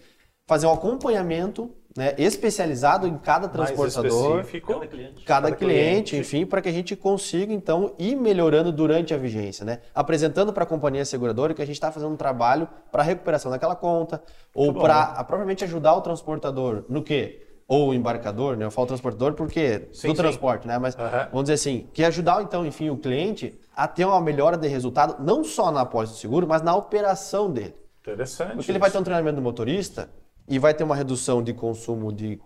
fazer 0.47 0.67
um 0.67 0.73
acompanhamento 0.73 1.71
né, 1.97 2.13
especializado 2.17 3.07
em 3.07 3.17
cada 3.17 3.47
transportador, 3.47 4.45
cada 4.65 4.87
cliente, 4.87 5.23
cada 5.23 5.51
cliente 5.51 6.17
enfim, 6.17 6.45
para 6.45 6.61
que 6.61 6.69
a 6.69 6.71
gente 6.71 6.95
consiga 6.95 7.51
então 7.51 7.93
ir 7.97 8.15
melhorando 8.15 8.71
durante 8.71 9.13
a 9.13 9.17
vigência, 9.17 9.65
né? 9.65 9.79
Apresentando 9.93 10.53
para 10.53 10.63
a 10.63 10.67
companhia 10.67 11.03
seguradora 11.03 11.53
que 11.53 11.61
a 11.61 11.65
gente 11.65 11.75
está 11.75 11.91
fazendo 11.91 12.13
um 12.13 12.17
trabalho 12.17 12.69
para 12.91 13.01
recuperação 13.01 13.51
daquela 13.51 13.75
conta 13.75 14.21
ou 14.53 14.73
para 14.73 15.23
propriamente 15.23 15.63
ajudar 15.63 15.95
o 15.95 16.01
transportador 16.01 16.85
no 16.87 17.03
quê? 17.03 17.48
Ou 17.69 17.89
o 17.89 17.93
embarcador, 17.93 18.57
né? 18.57 18.65
Eu 18.65 18.71
falo 18.71 18.87
transportador 18.87 19.33
porque 19.33 19.87
sim, 19.93 20.07
do 20.07 20.15
sim. 20.15 20.21
transporte, 20.21 20.67
né? 20.67 20.79
Mas 20.79 20.95
uhum. 20.95 21.01
vamos 21.31 21.43
dizer 21.43 21.53
assim, 21.53 21.87
que 21.93 22.03
ajudar 22.03 22.41
então, 22.41 22.65
enfim, 22.65 22.89
o 22.89 22.97
cliente 22.97 23.57
a 23.75 23.87
ter 23.87 24.05
uma 24.05 24.19
melhora 24.19 24.57
de 24.57 24.67
resultado 24.67 25.23
não 25.23 25.43
só 25.43 25.71
na 25.71 25.81
após 25.81 26.09
do 26.09 26.15
seguro, 26.15 26.47
mas 26.47 26.63
na 26.63 26.75
operação 26.75 27.49
dele. 27.51 27.75
Interessante. 28.01 28.55
Porque 28.55 28.71
ele 28.71 28.79
vai 28.79 28.89
ter 28.89 28.97
um 28.97 29.03
treinamento 29.03 29.35
do 29.35 29.41
motorista 29.41 30.09
e 30.47 30.57
vai 30.57 30.73
ter 30.73 30.83
uma 30.83 30.95
redução 30.95 31.43
de 31.43 31.53
consumo 31.53 32.11
de, 32.11 32.41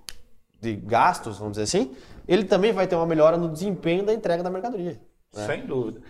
de 0.60 0.76
gastos, 0.76 1.38
vamos 1.38 1.54
dizer 1.54 1.64
assim, 1.64 1.96
ele 2.28 2.44
também 2.44 2.74
vai 2.74 2.86
ter 2.86 2.96
uma 2.96 3.06
melhora 3.06 3.38
no 3.38 3.48
desempenho 3.48 4.06
da 4.06 4.14
entrega 4.14 4.44
da 4.44 4.50
mercadoria. 4.50 5.00
Né? 5.34 5.46
Sem 5.48 5.66
dúvida. 5.66 6.02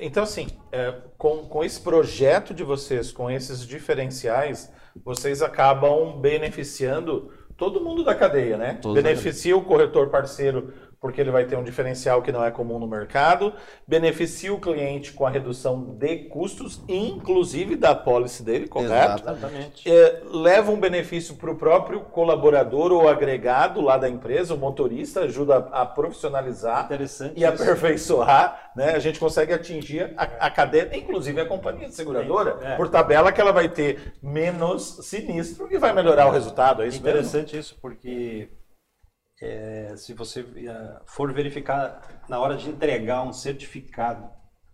Então, 0.00 0.22
assim, 0.22 0.48
é, 0.72 0.94
com, 1.16 1.44
com 1.44 1.62
esse 1.62 1.80
projeto 1.80 2.52
de 2.52 2.64
vocês, 2.64 3.12
com 3.12 3.30
esses 3.30 3.66
diferenciais, 3.66 4.72
vocês 5.04 5.42
acabam 5.42 6.20
beneficiando 6.20 7.30
todo 7.56 7.80
mundo 7.80 8.04
da 8.04 8.14
cadeia, 8.14 8.56
né? 8.56 8.78
Todos 8.80 9.02
Beneficia 9.02 9.56
o 9.56 9.62
corretor 9.64 10.08
parceiro 10.10 10.72
porque 11.04 11.20
ele 11.20 11.30
vai 11.30 11.44
ter 11.44 11.54
um 11.54 11.62
diferencial 11.62 12.22
que 12.22 12.32
não 12.32 12.42
é 12.42 12.50
comum 12.50 12.78
no 12.78 12.86
mercado, 12.86 13.52
beneficia 13.86 14.54
o 14.54 14.58
cliente 14.58 15.12
com 15.12 15.26
a 15.26 15.28
redução 15.28 15.94
de 15.98 16.16
custos, 16.30 16.80
inclusive 16.88 17.76
da 17.76 17.94
policy 17.94 18.42
dele, 18.42 18.66
correto? 18.66 19.22
Exatamente. 19.22 19.86
É, 19.86 20.22
leva 20.32 20.72
um 20.72 20.80
benefício 20.80 21.34
para 21.34 21.50
o 21.50 21.56
próprio 21.56 22.00
colaborador 22.00 22.90
ou 22.90 23.06
agregado 23.06 23.82
lá 23.82 23.98
da 23.98 24.08
empresa, 24.08 24.54
o 24.54 24.56
motorista 24.56 25.24
ajuda 25.24 25.68
a, 25.72 25.84
profissionalizar 25.84 26.88
e 27.36 27.44
aperfeiçoar, 27.44 28.70
né? 28.74 28.94
A 28.94 28.98
gente 28.98 29.20
consegue 29.20 29.52
atingir 29.52 30.14
a, 30.16 30.22
a 30.22 30.50
cadeia, 30.50 30.88
inclusive 30.96 31.38
a 31.38 31.44
companhia 31.44 31.86
de 31.86 31.94
seguradora, 31.94 32.56
é. 32.62 32.76
por 32.76 32.88
tabela 32.88 33.30
que 33.30 33.42
ela 33.42 33.52
vai 33.52 33.68
ter 33.68 34.14
menos 34.22 35.00
sinistro 35.02 35.68
e 35.70 35.76
vai 35.76 35.92
melhorar 35.92 36.28
o 36.28 36.30
resultado, 36.30 36.82
é 36.82 36.88
isso 36.88 36.96
Interessante 36.96 37.56
mesmo? 37.56 37.60
isso, 37.60 37.78
porque 37.82 38.48
é, 39.44 39.94
se 39.96 40.14
você 40.14 40.40
é, 40.40 40.96
for 41.04 41.32
verificar 41.32 42.00
na 42.28 42.38
hora 42.38 42.56
de 42.56 42.68
entregar 42.68 43.22
um 43.22 43.32
certificado 43.32 44.28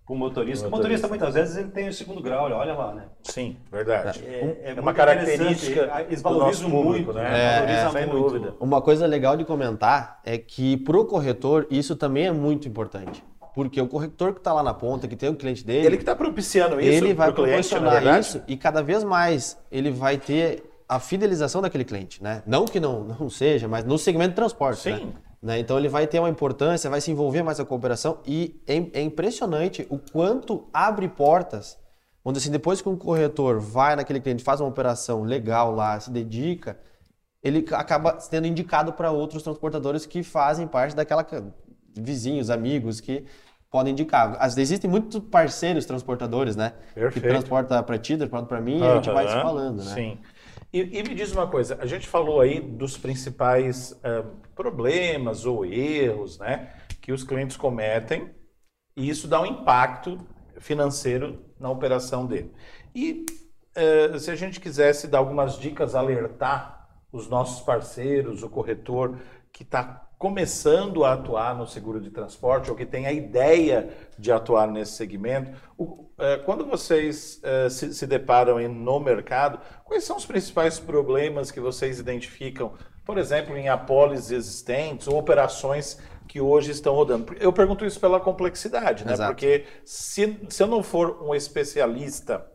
para 0.07 0.15
o 0.15 0.19
motorista, 0.19 0.67
o 0.67 0.71
motorista 0.71 1.07
muitas 1.07 1.35
vezes 1.35 1.57
ele 1.57 1.69
tem 1.69 1.89
o 1.89 1.93
segundo 1.93 2.21
grau, 2.23 2.51
olha 2.51 2.75
lá, 2.75 2.95
né? 2.95 3.05
Sim, 3.23 3.57
verdade. 3.71 4.25
É, 4.25 4.75
é 4.77 4.81
uma 4.81 4.95
característica 4.95 6.05
eles 6.07 6.23
valorizam 6.23 6.69
muito, 6.69 7.13
né? 7.13 7.23
É, 7.23 7.73
é, 7.73 7.91
sem 7.91 8.07
muito. 8.07 8.23
dúvida. 8.23 8.55
Uma 8.59 8.81
coisa 8.81 9.07
legal 9.07 9.37
de 9.37 9.45
comentar 9.45 10.21
é 10.25 10.39
que 10.39 10.77
para 10.79 10.99
o 10.99 11.05
corretor 11.05 11.67
isso 11.71 11.95
também 11.97 12.27
é 12.27 12.33
muito 12.33 12.67
importante. 12.67 13.25
Porque 13.55 13.81
o 13.81 13.89
corretor 13.89 14.33
que 14.33 14.39
está 14.39 14.53
lá 14.53 14.63
na 14.63 14.73
ponta, 14.73 15.09
que 15.09 15.17
tem 15.17 15.29
o 15.29 15.35
cliente 15.35 15.65
dele. 15.65 15.87
Ele 15.87 15.97
que 15.97 16.03
está 16.03 16.15
propiciando 16.15 16.81
isso. 16.81 17.05
Ele 17.05 17.15
vai 17.15 17.33
proporcionar 17.33 18.19
isso 18.19 18.43
e 18.47 18.57
cada 18.57 18.83
vez 18.83 19.03
mais 19.03 19.59
ele 19.71 19.91
vai 19.91 20.19
ter 20.19 20.70
a 20.91 20.99
fidelização 20.99 21.63
daquele 21.63 21.85
cliente, 21.85 22.21
né? 22.21 22.43
Não 22.45 22.65
que 22.65 22.81
não, 22.81 23.05
não 23.05 23.31
seja, 23.31 23.69
mas 23.69 23.85
no 23.85 23.97
segmento 23.97 24.31
de 24.31 24.35
transporte, 24.35 24.81
Sim. 24.81 24.91
Né? 24.91 25.13
né? 25.41 25.59
Então 25.61 25.79
ele 25.79 25.89
vai 25.89 26.05
ter 26.05 26.19
uma 26.19 26.29
importância, 26.29 26.91
vai 26.91 27.01
se 27.01 27.13
envolver 27.13 27.45
mais 27.45 27.61
na 27.61 27.65
cooperação 27.65 28.19
e 28.27 28.61
é, 28.67 28.99
é 28.99 29.01
impressionante 29.01 29.87
o 29.89 30.01
quanto 30.01 30.69
abre 30.73 31.07
portas, 31.07 31.79
onde 32.25 32.39
assim, 32.39 32.51
depois 32.51 32.83
que 32.83 32.89
um 32.89 32.97
corretor 32.97 33.61
vai 33.61 33.95
naquele 33.95 34.19
cliente, 34.19 34.43
faz 34.43 34.61
uma 34.61 34.69
operação 34.69 35.23
legal 35.23 35.73
lá, 35.73 36.01
se 36.01 36.11
dedica, 36.11 36.77
ele 37.41 37.65
acaba 37.71 38.19
sendo 38.19 38.49
indicado 38.49 38.93
para 38.93 39.13
outros 39.13 39.45
transportadores 39.45 40.05
que 40.05 40.25
fazem 40.25 40.67
parte 40.67 40.97
daquela 40.97 41.25
vizinhos, 41.97 42.51
amigos 42.51 43.01
que 43.01 43.25
podem 43.71 43.93
indicar. 43.93 44.37
Às 44.41 44.57
vezes 44.57 44.73
existem 44.73 44.91
muitos 44.91 45.21
parceiros 45.21 45.87
transportadores, 45.87 46.57
né? 46.57 46.73
Perfeito. 46.93 47.13
Que 47.13 47.29
transporta 47.29 47.81
para 47.81 47.97
ti, 47.97 48.17
transporta 48.17 48.47
para 48.47 48.61
mim, 48.61 48.81
e 48.81 48.83
a 48.83 48.97
gente 48.97 49.11
vai 49.11 49.29
se 49.29 49.35
falando, 49.35 49.85
né? 49.85 49.95
Sim. 49.95 50.19
E, 50.73 50.99
e, 50.99 51.03
me 51.03 51.15
diz 51.15 51.33
uma 51.33 51.49
coisa, 51.49 51.79
a 51.81 51.87
gente 51.87 52.07
falou 52.07 52.41
aí 52.41 52.61
dos 52.61 52.97
principais 52.97 53.91
uh, 53.91 54.25
problemas 54.55 55.45
ou 55.45 55.65
erros 55.65 56.39
né, 56.39 56.73
que 57.01 57.13
os 57.13 57.25
clientes 57.25 57.57
cometem 57.57 58.31
e 58.97 59.09
isso 59.09 59.27
dá 59.27 59.41
um 59.41 59.47
impacto 59.47 60.19
financeiro 60.59 61.45
na 61.59 61.71
operação 61.71 62.25
dele. 62.25 62.53
E 62.95 63.27
uh, 63.77 64.19
se 64.19 64.31
a 64.31 64.37
gente 64.37 64.61
quisesse 64.61 65.09
dar 65.09 65.19
algumas 65.19 65.59
dicas, 65.59 65.95
alertar 65.97 66.89
os 67.13 67.29
nossos 67.29 67.63
parceiros, 67.65 68.45
o 68.45 68.49
corretor 68.49 69.19
que 69.53 69.65
está 69.65 70.09
começando 70.17 71.05
a 71.05 71.15
atuar 71.15 71.57
no 71.57 71.67
seguro 71.67 72.01
de 72.01 72.11
transporte 72.11 72.71
ou 72.71 72.77
que 72.77 72.85
tem 72.85 73.07
a 73.07 73.13
ideia 73.13 73.89
de 74.19 74.31
atuar 74.31 74.69
nesse 74.69 74.93
segmento, 74.93 75.51
o, 75.79 76.10
quando 76.45 76.67
vocês 76.67 77.41
se, 77.71 77.95
se, 77.95 78.07
deparam 78.07 78.59
no 78.69 79.01
mercado, 79.01 79.61
quais 79.85 80.05
são 80.05 80.17
os 80.17 80.27
principais 80.27 80.79
problemas 80.79 81.51
que 81.51 81.61
vocês 81.61 81.99
identificam, 81.99 82.75
por 83.05 83.19
exemplo, 83.19 83.57
em 83.57 83.69
apólices 83.69 84.31
existentes 84.31 85.09
ou 85.09 85.19
operações 85.19 85.99
que 86.29 86.41
hoje 86.41 86.71
estão 86.71 86.95
rodando? 86.95 87.35
Eu 87.41 87.53
pergunto 87.53 87.85
isso 87.85 87.99
pela 87.99 88.21
complexidade, 88.21 89.05
né? 89.05 89.15
Exato. 89.15 89.33
Porque 89.33 89.65
se, 89.85 90.39
se 90.49 90.63
eu 90.63 90.67
não 90.67 90.83
for 90.83 91.23
um 91.23 91.35
especialista 91.35 92.47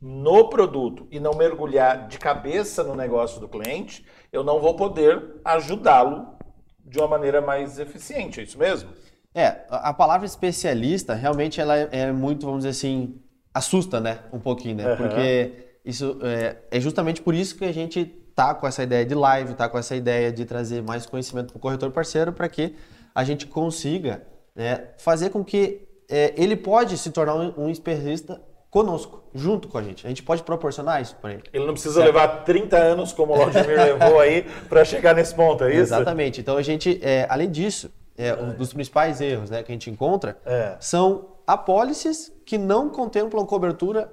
no 0.00 0.48
produto 0.48 1.08
e 1.10 1.18
não 1.18 1.32
mergulhar 1.32 2.06
de 2.06 2.18
cabeça 2.18 2.84
no 2.84 2.94
negócio 2.94 3.40
do 3.40 3.48
cliente, 3.48 4.06
eu 4.32 4.44
não 4.44 4.60
vou 4.60 4.76
poder 4.76 5.40
ajudá-lo 5.44 6.36
de 6.84 6.98
uma 6.98 7.08
maneira 7.08 7.40
mais 7.40 7.78
eficiente, 7.78 8.40
é 8.40 8.44
isso 8.44 8.58
mesmo? 8.58 8.90
É, 9.36 9.66
a 9.68 9.92
palavra 9.92 10.24
especialista 10.24 11.12
realmente 11.12 11.60
ela 11.60 11.76
é, 11.76 11.88
é 11.92 12.10
muito, 12.10 12.46
vamos 12.46 12.60
dizer 12.60 12.70
assim, 12.70 13.20
assusta, 13.52 14.00
né, 14.00 14.20
um 14.32 14.38
pouquinho, 14.38 14.76
né? 14.76 14.90
Uhum. 14.90 14.96
Porque 14.96 15.52
isso 15.84 16.18
é, 16.22 16.56
é, 16.70 16.80
justamente 16.80 17.20
por 17.20 17.34
isso 17.34 17.54
que 17.54 17.66
a 17.66 17.72
gente 17.72 18.06
tá 18.34 18.54
com 18.54 18.66
essa 18.66 18.82
ideia 18.82 19.04
de 19.04 19.14
live, 19.14 19.52
tá 19.52 19.68
com 19.68 19.76
essa 19.76 19.94
ideia 19.94 20.32
de 20.32 20.46
trazer 20.46 20.82
mais 20.82 21.04
conhecimento 21.04 21.48
para 21.48 21.58
o 21.58 21.60
corretor 21.60 21.90
parceiro 21.90 22.32
para 22.32 22.48
que 22.48 22.74
a 23.14 23.24
gente 23.24 23.46
consiga 23.46 24.22
né, 24.54 24.88
fazer 24.96 25.28
com 25.28 25.44
que 25.44 25.86
é, 26.08 26.32
ele 26.34 26.56
pode 26.56 26.96
se 26.96 27.10
tornar 27.10 27.34
um, 27.34 27.66
um 27.66 27.68
especialista 27.68 28.40
conosco, 28.70 29.22
junto 29.34 29.68
com 29.68 29.76
a 29.76 29.82
gente. 29.82 30.06
A 30.06 30.08
gente 30.08 30.22
pode 30.22 30.42
proporcionar 30.44 31.02
isso 31.02 31.14
para 31.16 31.34
ele. 31.34 31.42
Ele 31.52 31.66
não 31.66 31.74
precisa 31.74 31.94
certo? 31.96 32.06
levar 32.06 32.28
30 32.44 32.74
anos, 32.76 33.12
como 33.12 33.34
o 33.34 33.36
Vladimir 33.36 33.76
levou 33.76 34.18
aí, 34.18 34.46
para 34.66 34.82
chegar 34.82 35.14
nesse 35.14 35.34
ponto, 35.34 35.62
é 35.64 35.72
isso? 35.72 35.80
Exatamente. 35.94 36.40
Então, 36.40 36.56
a 36.56 36.62
gente, 36.62 36.98
é, 37.02 37.26
além 37.28 37.50
disso, 37.50 37.90
é, 38.16 38.34
um 38.34 38.54
dos 38.54 38.72
principais 38.72 39.20
erros 39.20 39.50
né, 39.50 39.62
que 39.62 39.70
a 39.70 39.74
gente 39.74 39.90
encontra 39.90 40.38
é. 40.44 40.76
são 40.80 41.36
apólices 41.46 42.32
que 42.44 42.56
não 42.58 42.88
contemplam 42.88 43.44
cobertura 43.44 44.12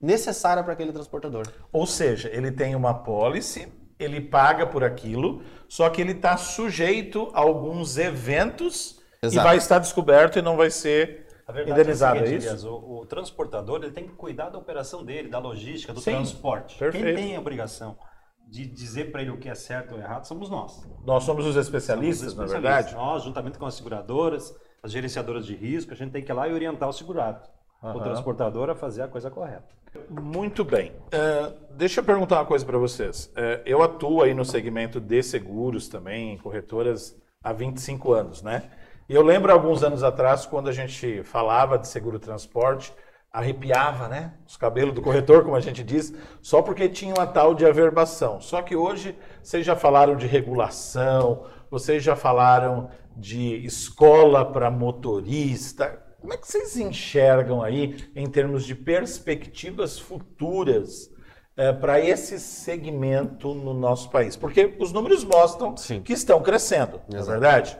necessária 0.00 0.62
para 0.62 0.72
aquele 0.72 0.92
transportador. 0.92 1.46
Ou 1.72 1.86
seja, 1.86 2.28
ele 2.32 2.50
tem 2.50 2.74
uma 2.74 2.90
apólice, 2.90 3.72
ele 3.98 4.20
paga 4.20 4.66
por 4.66 4.84
aquilo, 4.84 5.42
só 5.68 5.88
que 5.88 6.00
ele 6.00 6.12
está 6.12 6.36
sujeito 6.36 7.30
a 7.32 7.40
alguns 7.40 7.96
eventos 7.96 9.00
Exato. 9.22 9.40
e 9.40 9.48
vai 9.48 9.56
estar 9.56 9.78
descoberto 9.78 10.38
e 10.38 10.42
não 10.42 10.56
vai 10.56 10.70
ser 10.70 11.26
a 11.46 11.52
verdade 11.52 11.80
indenizado, 11.80 12.18
é, 12.18 12.22
o 12.22 12.26
seguinte, 12.26 12.48
é 12.48 12.54
isso? 12.54 12.68
o, 12.68 13.00
o, 13.00 13.06
transportador 13.06 13.82
ele 13.82 13.92
tem 13.92 14.06
que 14.06 14.14
cuidar 14.14 14.48
da 14.48 14.58
operação 14.58 15.04
dele, 15.04 15.28
da 15.28 15.38
logística, 15.38 15.92
do 15.92 16.00
Sim, 16.00 16.12
transporte. 16.12 16.78
Perfeito. 16.78 17.04
Quem 17.04 17.14
tem 17.14 17.36
a 17.36 17.40
obrigação 17.40 17.96
de 18.46 18.66
dizer 18.66 19.10
para 19.10 19.22
ele 19.22 19.30
o 19.30 19.38
que 19.38 19.48
é 19.48 19.54
certo 19.54 19.94
ou 19.94 20.00
errado 20.00 20.24
somos 20.26 20.48
nós. 20.48 20.86
Nós 21.04 21.24
somos 21.24 21.46
os 21.46 21.56
especialistas, 21.56 22.32
somos 22.32 22.50
os 22.50 22.52
especialistas. 22.52 22.62
na 22.62 22.70
verdade? 22.70 22.94
Nós, 22.94 23.22
juntamente 23.22 23.58
com 23.58 23.66
as 23.66 23.74
seguradoras, 23.74 24.54
as 24.82 24.92
gerenciadoras 24.92 25.46
de 25.46 25.54
risco, 25.54 25.92
a 25.92 25.96
gente 25.96 26.12
tem 26.12 26.22
que 26.22 26.30
ir 26.30 26.34
lá 26.34 26.46
e 26.48 26.52
orientar 26.52 26.88
o 26.88 26.92
segurado, 26.92 27.48
uhum. 27.82 27.96
o 27.96 28.00
transportador 28.00 28.70
a 28.70 28.74
fazer 28.74 29.02
a 29.02 29.08
coisa 29.08 29.30
correta. 29.30 29.74
Muito 30.10 30.64
bem. 30.64 30.90
Uh, 30.90 31.54
deixa 31.70 32.00
eu 32.00 32.04
perguntar 32.04 32.36
uma 32.40 32.46
coisa 32.46 32.64
para 32.64 32.76
vocês. 32.78 33.26
Uh, 33.26 33.62
eu 33.64 33.82
atuo 33.82 34.22
aí 34.22 34.34
no 34.34 34.44
segmento 34.44 35.00
de 35.00 35.22
seguros 35.22 35.88
também, 35.88 36.34
em 36.34 36.38
corretoras, 36.38 37.16
há 37.42 37.52
25 37.52 38.12
anos, 38.12 38.42
né? 38.42 38.70
E 39.08 39.14
eu 39.14 39.22
lembro 39.22 39.52
alguns 39.52 39.82
anos 39.82 40.02
atrás, 40.02 40.46
quando 40.46 40.68
a 40.68 40.72
gente 40.72 41.22
falava 41.22 41.78
de 41.78 41.86
seguro 41.86 42.18
transporte, 42.18 42.92
arrepiava, 43.34 44.06
né? 44.06 44.32
Os 44.46 44.56
cabelos 44.56 44.94
do 44.94 45.02
corretor, 45.02 45.42
como 45.42 45.56
a 45.56 45.60
gente 45.60 45.82
diz, 45.82 46.14
só 46.40 46.62
porque 46.62 46.88
tinha 46.88 47.12
uma 47.12 47.26
tal 47.26 47.52
de 47.52 47.66
averbação. 47.66 48.40
Só 48.40 48.62
que 48.62 48.76
hoje 48.76 49.18
vocês 49.42 49.66
já 49.66 49.74
falaram 49.74 50.14
de 50.14 50.24
regulação, 50.24 51.44
vocês 51.68 52.00
já 52.00 52.14
falaram 52.14 52.88
de 53.16 53.56
escola 53.66 54.44
para 54.44 54.70
motorista. 54.70 56.00
Como 56.20 56.32
é 56.32 56.36
que 56.36 56.46
vocês 56.46 56.76
enxergam 56.76 57.60
aí 57.60 58.08
em 58.14 58.30
termos 58.30 58.64
de 58.64 58.76
perspectivas 58.76 59.98
futuras 59.98 61.10
é, 61.56 61.72
para 61.72 61.98
esse 61.98 62.38
segmento 62.38 63.52
no 63.52 63.74
nosso 63.74 64.10
país? 64.10 64.36
Porque 64.36 64.76
os 64.78 64.92
números 64.92 65.24
mostram 65.24 65.76
Sim. 65.76 66.00
que 66.02 66.12
estão 66.12 66.40
crescendo, 66.40 67.00
não 67.10 67.18
é 67.18 67.22
verdade? 67.24 67.76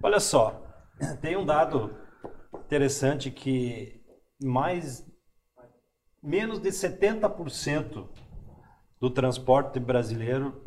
Olha 0.00 0.20
só, 0.20 0.62
tem 1.20 1.36
um 1.36 1.44
dado 1.44 1.96
interessante 2.64 3.28
que 3.28 4.01
mais 4.42 5.06
menos 6.22 6.58
de 6.58 6.68
70% 6.70 8.08
do 9.00 9.10
transporte 9.10 9.80
brasileiro 9.80 10.62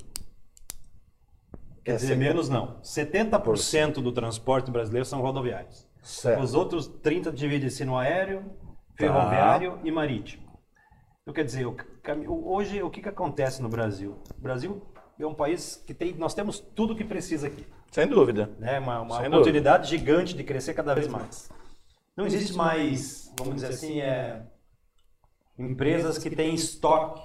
Quer 1.84 1.98
dizer, 1.98 2.18
menos 2.18 2.50
não. 2.50 2.82
70% 2.82 4.02
do 4.02 4.12
transporte 4.12 4.72
brasileiro 4.72 5.06
são 5.06 5.22
rodoviários. 5.22 5.88
Certo. 6.02 6.42
Os 6.44 6.54
outros 6.56 6.88
30% 6.88 7.32
dividem-se 7.32 7.86
no 7.86 7.96
aéreo, 7.96 8.44
ferroviário 8.98 9.74
Tá. 9.74 9.80
e 9.84 9.92
marítimo. 9.92 10.44
Então, 11.22 11.34
quer 11.34 11.44
dizer, 11.44 11.66
o 11.66 11.76
o- 12.28 12.54
hoje 12.56 12.82
o 12.82 12.90
que, 12.90 13.02
que 13.02 13.10
acontece 13.10 13.62
no 13.62 13.70
Brasil? 13.70 14.18
O 14.38 14.42
Brasil 14.42 14.82
é 15.20 15.26
um 15.28 15.34
país 15.36 15.76
que 15.76 15.94
tem, 15.94 16.14
nós 16.16 16.34
temos 16.34 16.60
tudo 16.60 16.96
que 16.96 17.04
precisa 17.04 17.48
aqui. 17.48 17.66
Sem 17.92 18.08
dúvida. 18.08 18.50
Né? 18.60 18.80
Uma, 18.80 19.02
uma 19.02 19.18
Sem 19.20 19.28
oportunidade 19.28 19.88
gigante 19.90 20.36
de 20.36 20.44
crescer 20.44 20.74
cada 20.74 20.94
vez 20.96 21.08
mais. 21.08 21.50
Não 22.18 22.26
existe 22.26 22.54
mais, 22.54 23.25
vamos 23.38 23.56
dizer 23.56 23.68
assim, 23.68 24.02
é, 24.02 24.42
empresas 25.58 26.18
que 26.18 26.30
têm 26.30 26.54
estoque. 26.54 27.22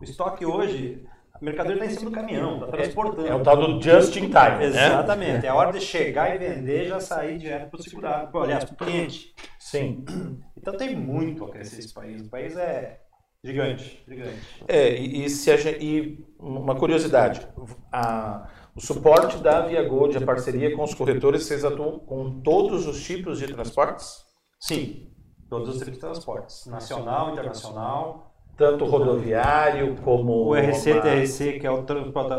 O 0.00 0.04
estoque 0.04 0.46
hoje, 0.46 1.04
a 1.34 1.44
mercadoria 1.44 1.82
está 1.82 1.86
em 1.86 1.98
cima 1.98 2.10
do 2.10 2.14
caminhão, 2.14 2.54
está 2.54 2.66
transportando. 2.68 3.26
É 3.26 3.34
o 3.34 3.42
tal 3.42 3.56
do 3.56 3.82
just 3.82 4.14
in 4.16 4.26
time, 4.28 4.58
né? 4.58 4.64
Exatamente. 4.66 5.46
É 5.46 5.48
a 5.48 5.54
hora 5.54 5.72
de 5.72 5.80
chegar 5.80 6.34
e 6.34 6.38
vender 6.38 6.86
já 6.88 7.00
sair 7.00 7.38
direto 7.38 7.70
para 7.70 7.80
o 7.80 7.82
segurado. 7.82 8.30
Pô, 8.32 8.40
Aliás, 8.42 8.64
para 8.64 8.74
o 8.74 8.76
cliente. 8.76 9.34
Sim. 9.58 10.04
Então 10.60 10.76
tem 10.76 10.94
muito 10.94 11.44
a 11.44 11.50
crescer 11.50 11.78
esse 11.78 11.94
país. 11.94 12.20
O 12.20 12.28
país 12.28 12.56
é 12.56 13.00
gigante, 13.44 14.02
gigante. 14.06 14.64
É, 14.66 14.92
e, 15.00 15.24
e 15.24 15.30
se 15.30 15.50
a 15.52 15.56
e 15.80 16.18
uma 16.38 16.74
curiosidade, 16.74 17.46
a- 17.92 18.50
o 18.74 18.80
suporte 18.80 19.38
da 19.38 19.62
Via 19.62 19.82
Gold, 19.88 20.16
a 20.18 20.20
parceria 20.20 20.74
com 20.76 20.82
os 20.82 20.92
corretores, 20.94 21.44
vocês 21.44 21.64
atuam 21.64 22.00
com 22.00 22.40
todos 22.42 22.86
os 22.88 23.02
tipos 23.02 23.38
de 23.38 23.46
transportes? 23.46 24.16
Sim, 24.60 25.10
todos 25.48 25.68
os 25.70 25.78
tipos 25.78 25.94
de 25.94 25.98
transportes. 26.00 26.66
Nacional, 26.66 27.30
internacional. 27.32 28.24
Tanto 28.56 28.84
rodoviário 28.86 29.96
como... 30.02 30.48
O 30.48 30.54
RC, 30.56 31.00
TRC, 31.00 31.60
que 31.60 31.66
é 31.66 31.70
o, 31.70 31.84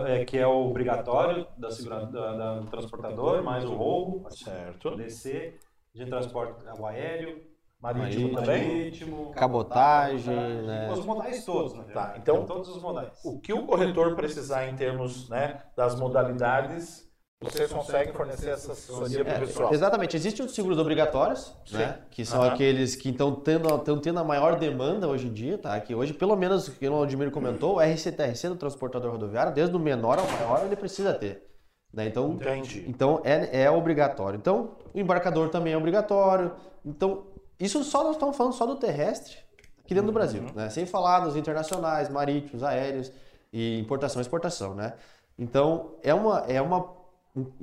é, 0.07 0.25
que 0.25 0.37
é 0.37 0.45
o 0.45 0.67
obrigatório 0.69 1.47
da, 1.57 1.71
segura- 1.71 2.05
da- 2.05 2.35
da- 2.35 2.59
do 2.59 2.67
transportador, 2.67 3.41
mais 3.41 3.63
o 3.63 3.73
roubo. 3.73 4.29
Certo. 4.29 4.97
DC, 4.97 5.57
de 5.95 6.05
transporte 6.05 6.55
o 6.77 6.85
aéreo, 6.85 7.41
Marítimo 7.81 8.35
também? 8.35 8.67
marítimo, 8.67 9.31
Cabotagem, 9.31 10.35
né? 10.35 10.91
Os 10.91 11.05
modais 11.05 11.45
todos, 11.45 11.73
né? 11.73 11.85
Tá, 11.93 12.15
então- 12.17 12.45
todos 12.45 12.67
os 12.67 12.81
modais. 12.81 13.17
O 13.23 13.39
que 13.39 13.53
o 13.53 13.65
corretor 13.65 14.15
precisar 14.17 14.67
em 14.67 14.75
termos 14.75 15.29
né, 15.29 15.61
das 15.77 15.97
modalidades, 15.97 17.08
vocês 17.41 17.71
conseguem 17.71 18.13
fornecer 18.13 18.49
essa 18.49 18.73
assessoria 18.73 19.23
para 19.23 19.37
o 19.37 19.47
pessoal? 19.47 19.71
É, 19.71 19.73
exatamente. 19.73 20.17
Existem 20.17 20.45
os 20.45 20.53
seguros 20.53 20.77
obrigatórios, 20.77 21.53
né? 21.71 21.99
Que 22.11 22.25
são 22.25 22.41
Aham. 22.41 22.53
aqueles 22.53 22.97
que 22.97 23.09
estão 23.09 23.33
tendo, 23.33 23.73
estão 23.73 23.97
tendo 23.97 24.19
a 24.19 24.23
maior 24.25 24.59
demanda 24.59 25.07
hoje 25.07 25.27
em 25.27 25.31
dia, 25.31 25.57
tá? 25.57 25.79
Que 25.79 25.95
hoje, 25.95 26.13
pelo 26.13 26.35
menos, 26.35 26.67
o 26.67 26.71
que 26.73 26.87
o 26.87 26.93
Aldemir 26.93 27.31
comentou, 27.31 27.77
o 27.77 27.79
RCTRC 27.79 28.49
do 28.49 28.57
transportador 28.57 29.11
rodoviário, 29.11 29.53
desde 29.53 29.73
o 29.73 29.79
menor 29.79 30.19
ao 30.19 30.27
maior, 30.29 30.65
ele 30.65 30.75
precisa 30.75 31.13
ter. 31.13 31.47
Né? 31.93 32.07
Então, 32.07 32.33
Entendi. 32.33 32.85
então 32.87 33.21
é, 33.23 33.63
é 33.63 33.71
obrigatório. 33.71 34.37
Então, 34.37 34.75
o 34.93 34.99
embarcador 34.99 35.47
também 35.47 35.71
é 35.71 35.77
obrigatório. 35.77 36.51
Então, 36.85 37.23
isso 37.57 37.81
só 37.85 38.03
nós 38.03 38.13
estamos 38.15 38.35
falando 38.35 38.53
só 38.53 38.65
do 38.65 38.75
terrestre 38.75 39.37
aqui 39.79 39.93
dentro 39.93 40.07
do 40.07 40.13
Brasil, 40.13 40.43
né? 40.53 40.69
Sem 40.69 40.85
falar 40.85 41.21
dos 41.21 41.37
internacionais, 41.37 42.09
marítimos, 42.09 42.63
aéreos 42.63 43.11
e 43.51 43.79
importação 43.79 44.19
e 44.19 44.23
exportação, 44.23 44.75
né? 44.75 44.93
Então, 45.37 45.95
é 46.03 46.13
uma 46.13 46.39
é 46.47 46.61
uma 46.61 46.98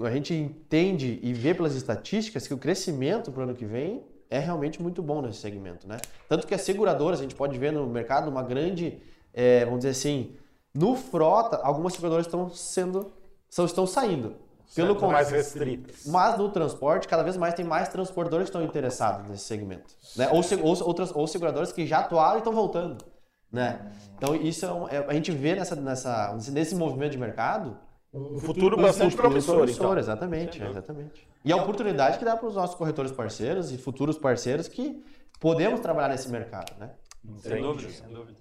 a 0.04 0.10
gente 0.10 0.34
entende 0.34 1.18
e 1.22 1.32
vê 1.32 1.54
pelas 1.54 1.74
estatísticas 1.74 2.46
que 2.46 2.54
o 2.54 2.58
crescimento 2.58 3.30
para 3.32 3.40
o 3.40 3.42
ano 3.44 3.54
que 3.54 3.64
vem 3.64 4.04
é 4.28 4.38
realmente 4.38 4.82
muito 4.82 5.02
bom 5.02 5.22
nesse 5.22 5.38
segmento, 5.38 5.86
né? 5.86 5.98
Tanto 6.28 6.46
que 6.46 6.54
as 6.54 6.60
seguradoras, 6.62 7.20
a 7.20 7.22
gente 7.22 7.34
pode 7.34 7.56
ver 7.58 7.72
no 7.72 7.86
mercado 7.86 8.28
uma 8.28 8.42
grande, 8.42 8.98
eh, 9.32 9.64
vamos 9.64 9.80
dizer 9.80 9.90
assim, 9.90 10.34
no 10.74 10.96
frota, 10.96 11.56
algumas 11.62 11.92
seguradoras 11.94 12.26
estão 12.26 12.50
sendo, 12.50 13.12
são, 13.48 13.64
estão 13.64 13.86
saindo. 13.86 14.34
Pelo 14.74 14.94
Certo, 14.98 15.06
mais 15.12 15.30
restritas. 15.30 16.06
mas 16.06 16.36
no 16.36 16.48
transporte, 16.48 17.06
cada 17.06 17.22
vez 17.22 17.36
mais 17.36 17.54
tem 17.54 17.64
mais 17.64 17.88
transportadores 17.88 18.50
que 18.50 18.56
estão 18.56 18.64
interessados 18.68 19.30
nesse 19.30 19.44
segmento. 19.44 19.94
Né? 20.16 20.28
Ou, 20.32 20.40
ou, 20.62 20.86
outras, 20.88 21.12
ou 21.14 21.24
seguradores 21.28 21.70
que 21.70 21.86
já 21.86 22.00
atuaram 22.00 22.34
e 22.34 22.38
estão 22.38 22.52
voltando. 22.52 23.04
Né? 23.50 23.92
Então, 24.18 24.34
isso 24.34 24.66
é, 24.66 24.72
um- 24.72 24.88
é- 24.88 25.06
a 25.06 25.14
gente 25.14 25.30
vê 25.30 25.54
nessa, 25.54 25.76
nessa, 25.76 26.36
nesse 26.50 26.74
movimento 26.74 27.12
de 27.12 27.18
mercado 27.18 27.78
Um 28.16 28.38
futuro 28.38 28.76
bastante 28.76 29.10
futuro 29.14 29.28
promissor, 29.28 29.68
então. 29.68 29.98
Exatamente, 29.98 30.62
exatamente. 30.62 31.28
E 31.44 31.52
a 31.52 31.56
oportunidade 31.56 32.18
que 32.18 32.24
dá 32.24 32.36
para 32.36 32.48
os 32.48 32.54
nossos 32.54 32.74
corretores 32.76 33.12
parceiros 33.12 33.70
e 33.72 33.78
futuros 33.78 34.18
parceiros 34.18 34.68
que 34.68 35.04
podemos 35.38 35.80
trabalhar 35.80 36.08
nesse 36.08 36.28
mercado. 36.30 36.72
Né? 36.78 36.90
Sem 37.38 37.60
dúvida, 37.62 37.90
sem 37.90 38.08
dúvida. 38.08 38.38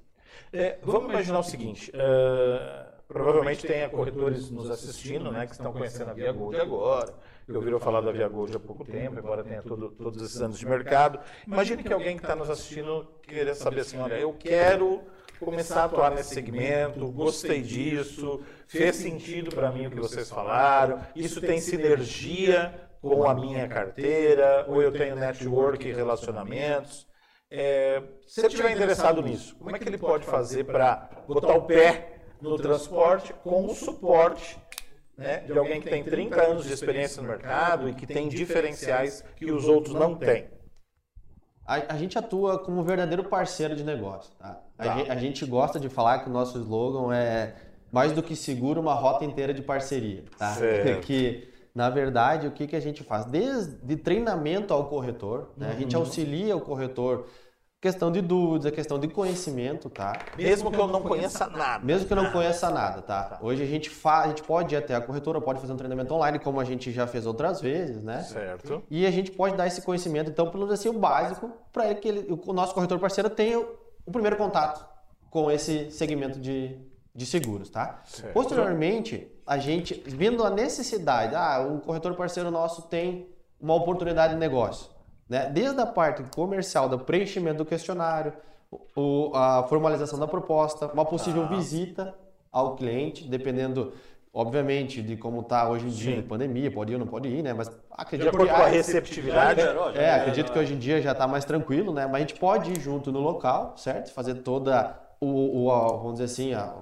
É, 0.54 0.80
vamos 0.84 1.10
imaginar 1.10 1.40
o 1.40 1.44
seguinte, 1.44 1.92
eh, 1.94 2.86
provavelmente 3.08 3.66
tenha 3.68 3.90
corretores 3.90 4.50
nos 4.50 4.70
assistindo, 4.72 5.32
né, 5.32 5.46
que 5.46 5.52
estão 5.54 5.74
conhecendo 5.74 6.12
a 6.12 6.14
Via 6.14 6.32
Gold 6.32 6.56
agora, 6.60 7.14
que 7.46 7.52
ouviram 7.52 7.80
falar 7.80 8.02
da 8.02 8.12
Via 8.12 8.28
Gold 8.30 8.56
há 8.56 8.60
pouco 8.60 8.86
tempo, 8.86 9.20
embora 9.20 9.44
tenha 9.44 9.62
todo- 9.62 9.90
todos 9.92 10.22
esses 10.24 10.42
anos 10.42 10.58
de 10.58 10.66
mercado. 10.66 11.20
Imagine 11.46 11.84
que 11.84 11.92
alguém 11.92 12.16
que 12.18 12.24
está 12.24 12.36
nos 12.36 12.50
assistindo 12.50 13.06
queira 13.24 13.54
saber 13.54 13.82
assim, 13.82 13.98
olha, 14.00 14.14
eu 14.16 14.34
quero 14.34 15.02
começar 15.40 15.82
a 15.82 15.86
atuar 15.86 16.12
nesse 16.12 16.34
segmento, 16.34 17.12
gostei 17.12 17.62
disso, 17.62 18.42
fez 18.68 18.96
sentido 18.96 19.54
para 19.54 19.72
mim 19.72 19.88
o 19.88 19.92
que 19.92 20.00
vocês 20.00 20.30
falaram, 20.30 21.02
isso 21.16 21.42
tem 21.42 21.60
sinergia 21.60 22.74
com 23.02 23.28
a 23.28 23.34
minha 23.36 23.68
carteira, 23.68 24.66
ou 24.68 24.82
eu 24.82 24.92
tenho 24.92 25.16
network 25.16 25.88
e 25.88 25.94
relacionamentos. 25.94 27.08
É, 27.52 28.02
se 28.26 28.42
ele 28.42 28.48
estiver 28.48 28.72
interessado 28.72 29.22
nisso, 29.22 29.56
como 29.58 29.76
é 29.76 29.80
que 29.80 29.88
ele 29.88 29.98
pode 29.98 30.26
fazer 30.26 30.64
para 30.64 31.10
botar 31.28 31.54
o 31.54 31.62
pé 31.62 32.18
no 32.42 32.58
transporte 32.58 33.34
com 33.44 33.66
o 33.66 33.76
suporte 33.76 34.58
né, 35.18 35.40
de 35.40 35.58
alguém 35.58 35.80
que 35.80 35.90
tem 35.90 36.04
30 36.04 36.42
anos 36.42 36.66
de 36.66 36.74
experiência 36.74 37.22
no 37.22 37.28
mercado 37.28 37.88
e 37.88 37.94
que 37.94 38.06
tem 38.06 38.28
diferenciais 38.28 39.24
que 39.36 39.52
os 39.52 39.68
outros 39.68 39.94
não 39.94 40.16
têm? 40.16 40.48
A, 41.66 41.94
a 41.94 41.98
gente 41.98 42.18
atua 42.18 42.60
como 42.60 42.80
um 42.82 42.84
verdadeiro 42.84 43.24
parceiro 43.24 43.76
de 43.76 43.84
negócio. 43.84 44.32
Tá? 44.38 44.60
A, 44.78 44.84
Tá. 44.84 44.98
gen- 44.98 45.10
a 45.10 45.16
gente 45.16 45.46
gosta 45.46 45.80
de 45.80 45.90
falar 45.90 46.20
que 46.20 46.30
o 46.30 46.34
nosso 46.34 46.58
slogan 46.60 47.14
é 47.16 47.56
mais 47.92 48.12
do 48.12 48.22
que 48.22 48.36
seguro, 48.36 48.80
uma 48.82 48.94
rota 48.94 49.26
inteira 49.26 49.54
de 49.54 49.62
parceria. 49.62 50.24
Tá? 50.38 50.54
Certo. 50.54 51.02
Que, 51.08 51.48
na 51.74 51.90
verdade, 51.90 52.48
o 52.48 52.52
que, 52.52 52.68
que 52.68 52.76
a 52.76 52.80
gente 52.80 53.04
faz? 53.04 53.26
Desde 53.26 53.96
treinamento 53.98 54.74
ao 54.74 54.86
corretor, 54.88 55.50
né? 55.58 55.68
a 55.70 55.72
Uhum. 55.74 55.80
gente 55.80 55.96
auxilia 55.96 56.56
o 56.56 56.62
corretor 56.62 57.26
questão 57.86 58.12
de 58.12 58.20
dúvidas, 58.20 58.72
questão 58.72 58.98
de 58.98 59.08
conhecimento, 59.08 59.92
tá? 59.92 60.18
Mesmo 60.36 60.72
que 60.72 60.80
eu 60.80 60.88
não 60.88 61.04
conheça 61.04 61.46
nada. 61.46 61.86
Mesmo 61.86 62.08
que 62.08 62.14
eu 62.14 62.18
não 62.18 62.32
conheça 62.32 62.68
nada, 62.72 63.04
tá? 63.04 63.38
Hoje 63.40 63.62
a 63.62 63.66
gente 63.68 63.92
faz, 63.92 64.26
a 64.26 64.28
gente 64.30 64.42
pode 64.42 64.74
ir 64.74 64.78
até 64.80 64.96
a 64.96 65.02
corretora, 65.02 65.40
pode 65.40 65.60
fazer 65.60 65.72
um 65.72 65.78
treinamento 65.78 66.12
online, 66.12 66.40
como 66.40 66.60
a 66.60 66.64
gente 66.64 66.92
já 66.92 67.06
fez 67.06 67.28
outras 67.28 67.62
vezes, 67.62 68.02
né? 68.02 68.24
Certo. 68.24 68.82
E 68.90 69.06
a 69.06 69.12
gente 69.12 69.30
pode 69.30 69.56
dar 69.56 69.68
esse 69.68 69.84
conhecimento, 69.84 70.32
então, 70.32 70.48
pelo 70.48 70.66
menos 70.66 70.80
assim, 70.80 70.90
o 70.90 70.94
básico, 70.94 71.52
para 71.72 71.94
que 71.94 72.08
ele, 72.08 72.42
o 72.44 72.54
nosso 72.54 72.74
corretor 72.74 72.98
parceiro 72.98 73.30
tenha 73.30 73.60
o, 73.60 73.68
o 74.04 74.12
primeiro 74.12 74.36
contato 74.36 74.84
com 75.30 75.52
esse 75.52 75.92
segmento 75.92 76.40
de, 76.40 76.80
de 77.14 77.26
seguros, 77.28 77.70
tá? 77.70 78.02
Certo. 78.06 78.34
Posteriormente, 78.34 79.32
a 79.46 79.60
gente, 79.60 80.02
vendo 80.08 80.44
a 80.44 80.50
necessidade, 80.50 81.36
ah, 81.36 81.60
o 81.60 81.82
corretor 81.82 82.16
parceiro 82.16 82.50
nosso 82.50 82.82
tem 82.84 83.30
uma 83.62 83.76
oportunidade 83.76 84.34
de 84.34 84.40
negócio, 84.40 84.90
né? 85.30 85.50
Desde 85.50 85.80
a 85.82 85.86
parte 85.86 86.24
comercial, 86.36 86.88
do 86.90 87.00
preenchimento 87.00 87.60
do 87.60 87.66
questionário, 87.66 88.34
o, 88.96 89.32
a 89.34 89.64
formalização 89.64 90.20
da 90.20 90.28
proposta, 90.28 90.88
uma 90.88 91.06
possível 91.06 91.44
Tá. 91.44 91.50
visita 91.56 92.16
ao 92.52 92.76
cliente, 92.76 93.28
dependendo, 93.28 93.94
obviamente, 94.34 95.02
de 95.02 95.18
como 95.18 95.42
está 95.42 95.70
hoje 95.70 95.86
em 95.88 95.90
dia, 95.90 96.24
pandemia, 96.24 96.72
pode 96.72 96.92
ir 96.92 96.96
ou 96.96 97.00
não 97.00 97.08
pode 97.08 97.28
ir, 97.30 97.42
né? 97.44 97.54
Mas 97.54 97.70
acredito 97.92 98.38
que 98.38 98.50
a 98.50 98.58
ah, 98.58 98.68
receptividade. 98.68 99.62
é, 99.98 100.12
acredito 100.14 100.52
que 100.52 100.60
hoje 100.60 100.74
em 100.74 100.80
dia 100.80 101.02
já 101.02 101.12
está 101.12 101.28
mais 101.28 101.46
tranquilo, 101.46 101.94
né? 101.94 102.06
Mas 102.06 102.16
a 102.16 102.20
gente 102.20 102.36
pode 102.40 102.72
ir 102.72 102.80
junto 102.80 103.12
no 103.12 103.20
local, 103.20 103.78
certo? 103.78 104.12
Fazer 104.14 104.36
toda 104.36 104.98
o, 105.20 105.66
o- 105.66 105.72
a- 105.72 105.88
vamos 105.98 106.14
dizer 106.14 106.26
assim, 106.26 106.54
a, 106.54 106.76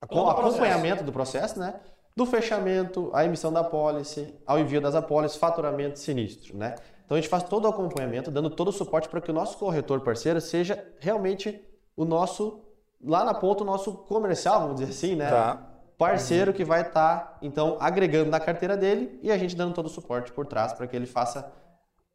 a- 0.00 0.06
Todo 0.06 0.26
o 0.26 0.30
acompanhamento 0.30 1.02
do 1.04 1.12
processo, 1.12 1.58
né? 1.58 1.74
Do 2.16 2.24
fechamento, 2.26 3.10
a 3.12 3.24
emissão 3.24 3.52
da 3.52 3.60
apólice, 3.60 4.34
ao 4.46 4.58
envio 4.58 4.80
das 4.80 4.94
apólices, 4.94 5.36
faturamento 5.36 5.98
sinistro, 5.98 6.56
né? 6.56 6.76
Então 7.04 7.16
a 7.16 7.20
gente 7.20 7.28
faz 7.28 7.42
todo 7.42 7.66
o 7.66 7.68
acompanhamento, 7.68 8.30
dando 8.30 8.48
todo 8.48 8.68
o 8.68 8.72
suporte 8.72 9.08
para 9.08 9.20
que 9.20 9.30
o 9.30 9.34
nosso 9.34 9.58
corretor 9.58 10.00
parceiro 10.00 10.40
seja 10.40 10.82
realmente 10.98 11.62
o 11.96 12.04
nosso, 12.04 12.60
lá 13.02 13.24
na 13.24 13.34
ponta, 13.34 13.62
o 13.62 13.66
nosso 13.66 13.92
comercial, 13.92 14.60
vamos 14.60 14.80
dizer 14.80 14.90
assim, 14.90 15.14
né? 15.14 15.28
Tá. 15.28 15.70
parceiro 15.98 16.52
que 16.52 16.64
vai 16.64 16.80
estar, 16.80 17.38
então, 17.40 17.76
agregando 17.78 18.30
na 18.30 18.40
carteira 18.40 18.76
dele 18.76 19.18
e 19.22 19.30
a 19.30 19.38
gente 19.38 19.54
dando 19.54 19.74
todo 19.74 19.86
o 19.86 19.90
suporte 19.90 20.32
por 20.32 20.46
trás 20.46 20.72
para 20.72 20.86
que 20.86 20.96
ele 20.96 21.06
faça, 21.06 21.52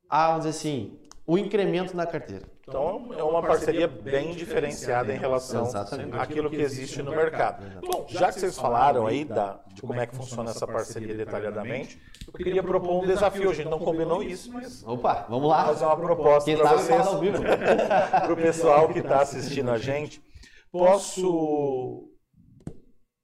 a, 0.10 0.28
vamos 0.28 0.45
dizer 0.45 0.58
assim, 0.58 0.99
o 1.30 1.38
incremento 1.38 1.96
na 1.96 2.08
carteira. 2.08 2.48
Então 2.68 3.12
é 3.15 3.22
uma 3.22 3.39
parceria 3.44 3.88
bem 3.88 4.32
diferenciada 4.32 5.13
em 5.13 5.18
relação 5.20 5.68
Exatamente. 5.68 6.18
àquilo 6.18 6.50
que 6.50 6.60
existe 6.60 7.04
no 7.04 7.12
mercado. 7.12 7.63
Bom, 7.86 8.08
já 8.10 8.32
que 8.32 8.39
vocês 8.39 8.58
falaram 8.58 9.06
aí 9.06 9.24
da, 9.24 9.60
de 9.72 9.80
como 9.80 9.94
é 9.94 10.08
que 10.08 10.15
funciona 10.15 10.50
essa 10.50 10.65
parceria 10.65 11.13
detalhadamente, 11.13 12.02
eu 12.28 12.34
queria 12.34 12.63
propor 12.63 13.04
um 13.04 13.06
desafio. 13.06 13.52
A 13.52 13.54
gente 13.54 13.70
não 13.70 13.78
combinou 13.78 14.24
isso, 14.24 14.52
mas 14.52 14.84
Opa, 14.84 15.28
vamos 15.30 15.48
lá. 15.48 15.65
fazer 15.65 15.86
uma 15.86 15.98
proposta 15.98 16.58
para 16.58 16.74
vocês, 16.74 17.08
para 18.10 18.34
o 18.34 18.36
pessoal 18.42 18.89
que 18.89 18.98
está 18.98 19.22
assistindo 19.22 19.70
a 19.70 19.78
gente. 19.78 20.24
Posso 20.72 22.09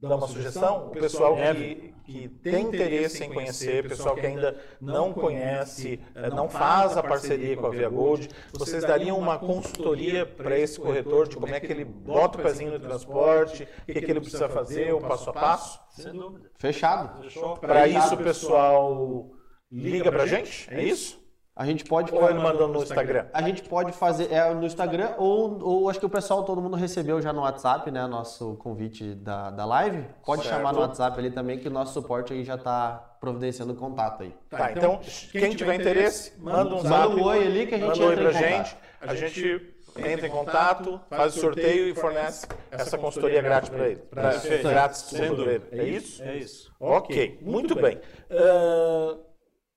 dar 0.09 0.15
uma 0.15 0.27
sugestão? 0.27 0.87
O 0.87 0.89
pessoal 0.91 1.35
que, 1.35 1.93
que 2.03 2.29
tem 2.29 2.67
interesse 2.67 3.23
em 3.23 3.33
conhecer, 3.33 3.85
o 3.85 3.89
pessoal 3.89 4.15
que 4.15 4.25
ainda 4.25 4.57
não 4.79 5.13
conhece, 5.13 5.99
eh, 6.13 6.29
não 6.29 6.49
faz 6.49 6.95
a 6.97 7.03
parceria 7.03 7.57
com 7.57 7.67
a 7.67 7.69
Via 7.69 7.89
Gold, 7.89 8.29
vocês 8.53 8.83
dariam 8.83 9.17
uma 9.17 9.37
consultoria 9.37 10.25
para 10.25 10.57
esse 10.57 10.79
corretor 10.79 11.27
de 11.27 11.35
como 11.35 11.53
é 11.53 11.59
que 11.59 11.71
ele 11.71 11.85
bota 11.85 12.39
o 12.39 12.41
pezinho 12.41 12.71
no 12.71 12.79
transporte, 12.79 13.63
o 13.63 13.93
que, 13.93 14.01
que 14.01 14.11
ele 14.11 14.21
precisa 14.21 14.47
fazer, 14.47 14.93
o 14.93 15.01
passo 15.01 15.29
a 15.29 15.33
passo? 15.33 15.79
Sem 15.91 16.13
dúvida. 16.13 16.49
Fechado. 16.57 17.25
Para 17.59 17.87
isso 17.87 18.15
o 18.15 18.17
pessoal 18.17 19.31
liga 19.71 20.11
para 20.11 20.23
a 20.23 20.27
gente? 20.27 20.67
É 20.73 20.83
isso? 20.83 21.24
A 21.55 21.65
gente 21.65 21.85
pode 21.85 22.13
Ou 22.13 22.29
ele 22.29 22.37
manda 22.37 22.67
no 22.67 22.83
Instagram? 22.83 23.27
A 23.31 23.41
gente 23.41 23.63
pode 23.63 23.93
fazer 23.93 24.29
é, 24.29 24.53
no 24.53 24.65
Instagram 24.65 25.13
ou, 25.17 25.57
ou 25.63 25.89
acho 25.89 25.97
que 25.97 26.05
o 26.05 26.09
pessoal, 26.09 26.43
todo 26.43 26.61
mundo 26.61 26.75
recebeu 26.75 27.21
já 27.21 27.31
no 27.31 27.41
WhatsApp, 27.43 27.89
né? 27.91 28.05
Nosso 28.07 28.55
convite 28.57 29.15
da, 29.15 29.51
da 29.51 29.63
live. 29.63 30.05
Pode 30.25 30.43
Certo. 30.43 30.53
chamar 30.53 30.73
no 30.73 30.81
WhatsApp 30.81 31.17
ali 31.17 31.31
também, 31.31 31.57
que 31.57 31.69
o 31.69 31.71
nosso 31.71 31.93
suporte 31.93 32.33
aí 32.33 32.43
já 32.43 32.55
está 32.55 33.15
providenciando 33.21 33.73
contato 33.73 34.23
aí. 34.23 34.35
Tá, 34.49 34.73
então, 34.73 34.99
quem 35.31 35.55
tiver 35.55 35.75
interesse, 35.75 36.33
manda 36.39 36.75
um 36.75 36.83
Manda 36.83 36.89
zap. 36.89 37.15
um 37.15 37.23
oi 37.23 37.47
ali 37.47 37.67
que 37.67 37.75
a 37.75 37.77
gente 37.77 37.87
manda 37.87 38.03
um 38.03 38.07
oi 38.07 38.13
entra 38.13 38.29
pra 38.31 38.39
em 38.39 38.43
gente. 38.43 38.77
A 38.99 39.15
gente 39.15 39.75
entra 39.97 40.27
em 40.27 40.31
contato, 40.31 40.99
faz 41.09 41.37
o 41.37 41.39
sorteio 41.39 41.87
e 41.87 41.95
fornece 41.95 42.47
essa 42.69 42.97
consultoria 42.97 43.41
grátis 43.41 43.69
para 43.69 43.87
ele. 43.87 44.01
Pra, 44.01 44.33
grátis 44.61 45.03
para 45.03 45.25
ele. 45.25 45.61
É 45.71 45.83
isso? 45.85 46.21
É 46.21 46.35
isso. 46.35 46.75
Ok, 46.81 47.39
muito 47.41 47.75
bem. 47.75 47.97
Ah, 48.29 49.15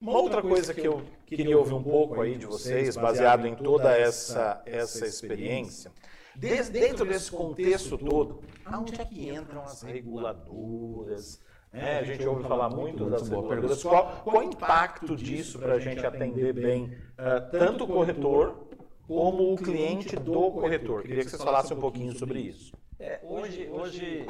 uma 0.00 0.18
outra 0.18 0.42
coisa 0.42 0.74
que 0.74 0.84
eu 0.84 1.02
queria 1.36 1.58
ouvir 1.58 1.74
um 1.74 1.82
pouco 1.82 2.20
aí 2.20 2.36
de 2.36 2.46
vocês, 2.46 2.96
baseado 2.96 3.46
em 3.46 3.54
toda 3.54 3.96
essa, 3.96 4.62
essa 4.64 5.06
experiência, 5.06 5.92
des- 6.34 6.68
dentro 6.70 7.04
desse 7.04 7.30
contexto 7.30 7.98
todo, 7.98 8.42
aonde 8.64 9.00
é 9.00 9.04
que 9.04 9.28
entram 9.28 9.62
as 9.62 9.82
reguladoras? 9.82 11.40
né? 11.72 11.98
a 11.98 12.02
gente 12.02 12.26
ouve 12.26 12.44
falar 12.44 12.70
muito 12.70 13.08
das 13.10 13.28
reguladoras. 13.28 13.82
Qual, 13.82 14.22
qual 14.24 14.38
o 14.38 14.42
impacto 14.42 15.14
disso 15.14 15.58
para 15.58 15.74
a 15.74 15.78
gente 15.78 16.04
atender 16.04 16.52
bem 16.54 16.96
ah, 17.16 17.40
tanto 17.40 17.84
o 17.84 17.86
corretor 17.86 18.66
como 19.06 19.52
o 19.52 19.56
cliente 19.56 20.16
do 20.16 20.50
corretor? 20.52 21.02
Queria 21.02 21.24
que 21.24 21.30
vocês 21.30 21.42
falassem 21.42 21.76
um 21.76 21.80
pouquinho 21.80 22.16
sobre 22.18 22.40
isso. 22.40 22.72
É, 22.98 23.20
hoje, 23.22 23.68
hoje, 23.70 24.26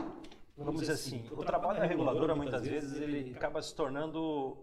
vamos 0.57 0.81
dizer 0.81 0.93
assim, 0.95 1.25
o 1.31 1.43
trabalho 1.45 1.79
da 1.81 1.87
reguladora 1.87 2.35
muitas 2.35 2.67
vezes 2.67 3.01
ele 3.01 3.33
acaba 3.35 3.63
se 3.63 3.75
tornando 3.75 4.59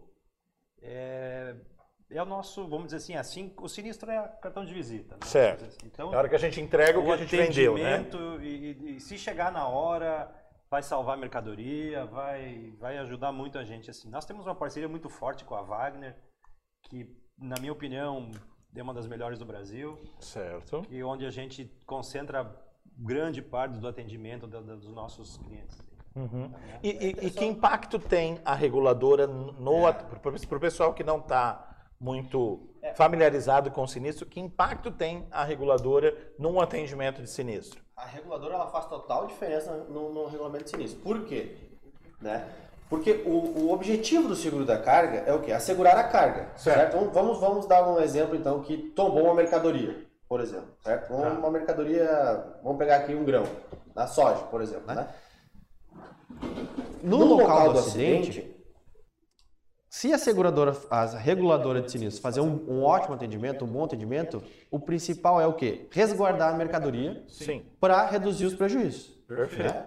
é, 0.81 1.55
é 2.09 2.21
o 2.21 2.25
nosso, 2.25 2.67
vamos 2.67 2.85
dizer 2.85 2.97
assim, 2.97 3.15
assim, 3.15 3.53
o 3.57 3.67
sinistro 3.67 4.09
é 4.11 4.27
cartão 4.41 4.63
de 4.65 4.73
visita. 4.73 5.15
né? 5.15 5.25
Certo. 5.25 5.65
Assim. 5.65 5.77
Então, 5.85 6.11
Na 6.11 6.17
hora 6.17 6.29
que 6.29 6.35
a 6.35 6.39
gente 6.39 6.61
entrega 6.61 6.99
o 6.99 7.03
que 7.03 7.11
a 7.11 7.17
gente 7.17 7.35
vendeu, 7.35 7.77
né? 7.77 8.05
e, 8.41 8.45
e- 8.47 8.95
e 8.97 8.99
se 8.99 9.17
chegar 9.17 9.51
na 9.51 9.67
hora 9.67 10.29
vai 10.69 10.81
salvar 10.83 11.15
a 11.15 11.19
mercadoria, 11.19 12.05
vai 12.05 12.73
vai 12.79 12.97
ajudar 12.99 13.31
muito 13.31 13.57
a 13.57 13.63
gente 13.63 13.89
assim. 13.89 14.09
Nós 14.09 14.25
temos 14.25 14.45
uma 14.45 14.55
parceria 14.55 14.89
muito 14.89 15.09
forte 15.09 15.43
com 15.45 15.55
a 15.55 15.61
Wagner, 15.61 16.15
que 16.83 17.09
na 17.37 17.55
minha 17.59 17.71
opinião 17.73 18.29
é 18.75 18.81
uma 18.83 18.93
das 18.93 19.07
melhores 19.07 19.39
do 19.39 19.45
Brasil 19.45 19.97
Certo. 20.19 20.83
e 20.89 21.01
onde 21.03 21.25
a 21.25 21.31
gente 21.31 21.65
concentra 21.85 22.53
grande 22.97 23.41
parte 23.41 23.77
do 23.77 23.87
atendimento 23.87 24.45
da- 24.47 24.61
da- 24.61 24.75
dos 24.75 24.91
nossos 24.93 25.37
clientes. 25.37 25.81
E, 26.81 26.89
e- 26.91 27.27
e 27.27 27.31
que 27.31 27.43
impacto 27.45 27.99
tem 27.99 28.39
a 28.45 28.53
reguladora 28.55 29.27
no 29.27 29.81
para 30.47 30.57
o 30.57 30.61
pessoal 30.61 30.93
que 30.93 31.03
não 31.03 31.17
está 31.19 31.74
muito 32.05 32.59
familiarizado 32.95 33.71
com 33.71 33.81
o 33.83 33.87
sinistro? 33.87 34.27
Que 34.27 34.39
impacto 34.39 34.91
tem 34.91 35.25
a 35.31 35.43
reguladora 35.43 36.15
num 36.37 36.61
atendimento 36.61 37.21
de 37.21 37.29
sinistro? 37.29 37.81
A 37.97 38.05
reguladora 38.05 38.53
ela 38.53 38.67
faz 38.67 38.85
total 38.85 39.25
diferença 39.25 39.71
no, 39.89 40.13
no 40.13 40.27
regulamento 40.27 40.65
de 40.65 40.69
sinistro. 40.69 40.99
Por 41.01 41.25
quê? 41.25 41.55
Né? 42.21 42.47
Porque 42.87 43.23
o, 43.25 43.63
o 43.63 43.73
objetivo 43.73 44.27
do 44.27 44.35
seguro 44.35 44.63
da 44.63 44.77
carga 44.77 45.23
é 45.25 45.33
o 45.33 45.41
quê? 45.41 45.51
Assegurar 45.51 45.97
a 45.97 46.03
carga. 46.03 46.51
Certo. 46.55 46.77
Certo? 46.77 46.93
Vamos, 46.97 47.13
vamos, 47.13 47.39
vamos 47.39 47.65
dar 47.65 47.89
um 47.89 47.99
exemplo 47.99 48.35
então 48.35 48.61
que 48.61 48.77
tombou 48.77 49.23
uma 49.23 49.33
mercadoria, 49.33 50.05
por 50.29 50.39
exemplo. 50.39 50.67
Certo? 50.83 51.09
Vamos- 51.09 51.23
Tá. 51.33 51.39
Uma 51.39 51.49
mercadoria, 51.49 52.45
vamos 52.63 52.77
pegar 52.77 52.97
aqui 52.97 53.15
um 53.15 53.25
grão, 53.25 53.43
na 53.95 54.05
soja, 54.05 54.43
por 54.51 54.61
exemplo. 54.61 54.93
Né? 54.93 55.07
No, 57.01 57.23
local, 57.23 57.73
do 57.73 57.79
acidente, 57.79 58.54
se 60.07 60.13
a 60.13 60.17
seguradora, 60.17 60.75
a 60.89 61.05
reguladora 61.05 61.81
de 61.81 61.91
sinistros 61.91 62.21
fazer 62.21 62.39
um, 62.41 62.63
um 62.67 62.83
ótimo 62.83 63.15
atendimento, 63.15 63.65
um 63.65 63.67
bom 63.67 63.83
atendimento, 63.83 64.43
o 64.69 64.79
principal 64.79 65.41
é 65.41 65.47
o 65.47 65.53
quê? 65.53 65.87
Resguardar 65.91 66.53
a 66.53 66.57
mercadoria 66.57 67.23
para 67.79 68.05
reduzir 68.05 68.45
os 68.45 68.53
prejuízos. 68.53 69.07
Perfeito. 69.27 69.73
né? 69.73 69.85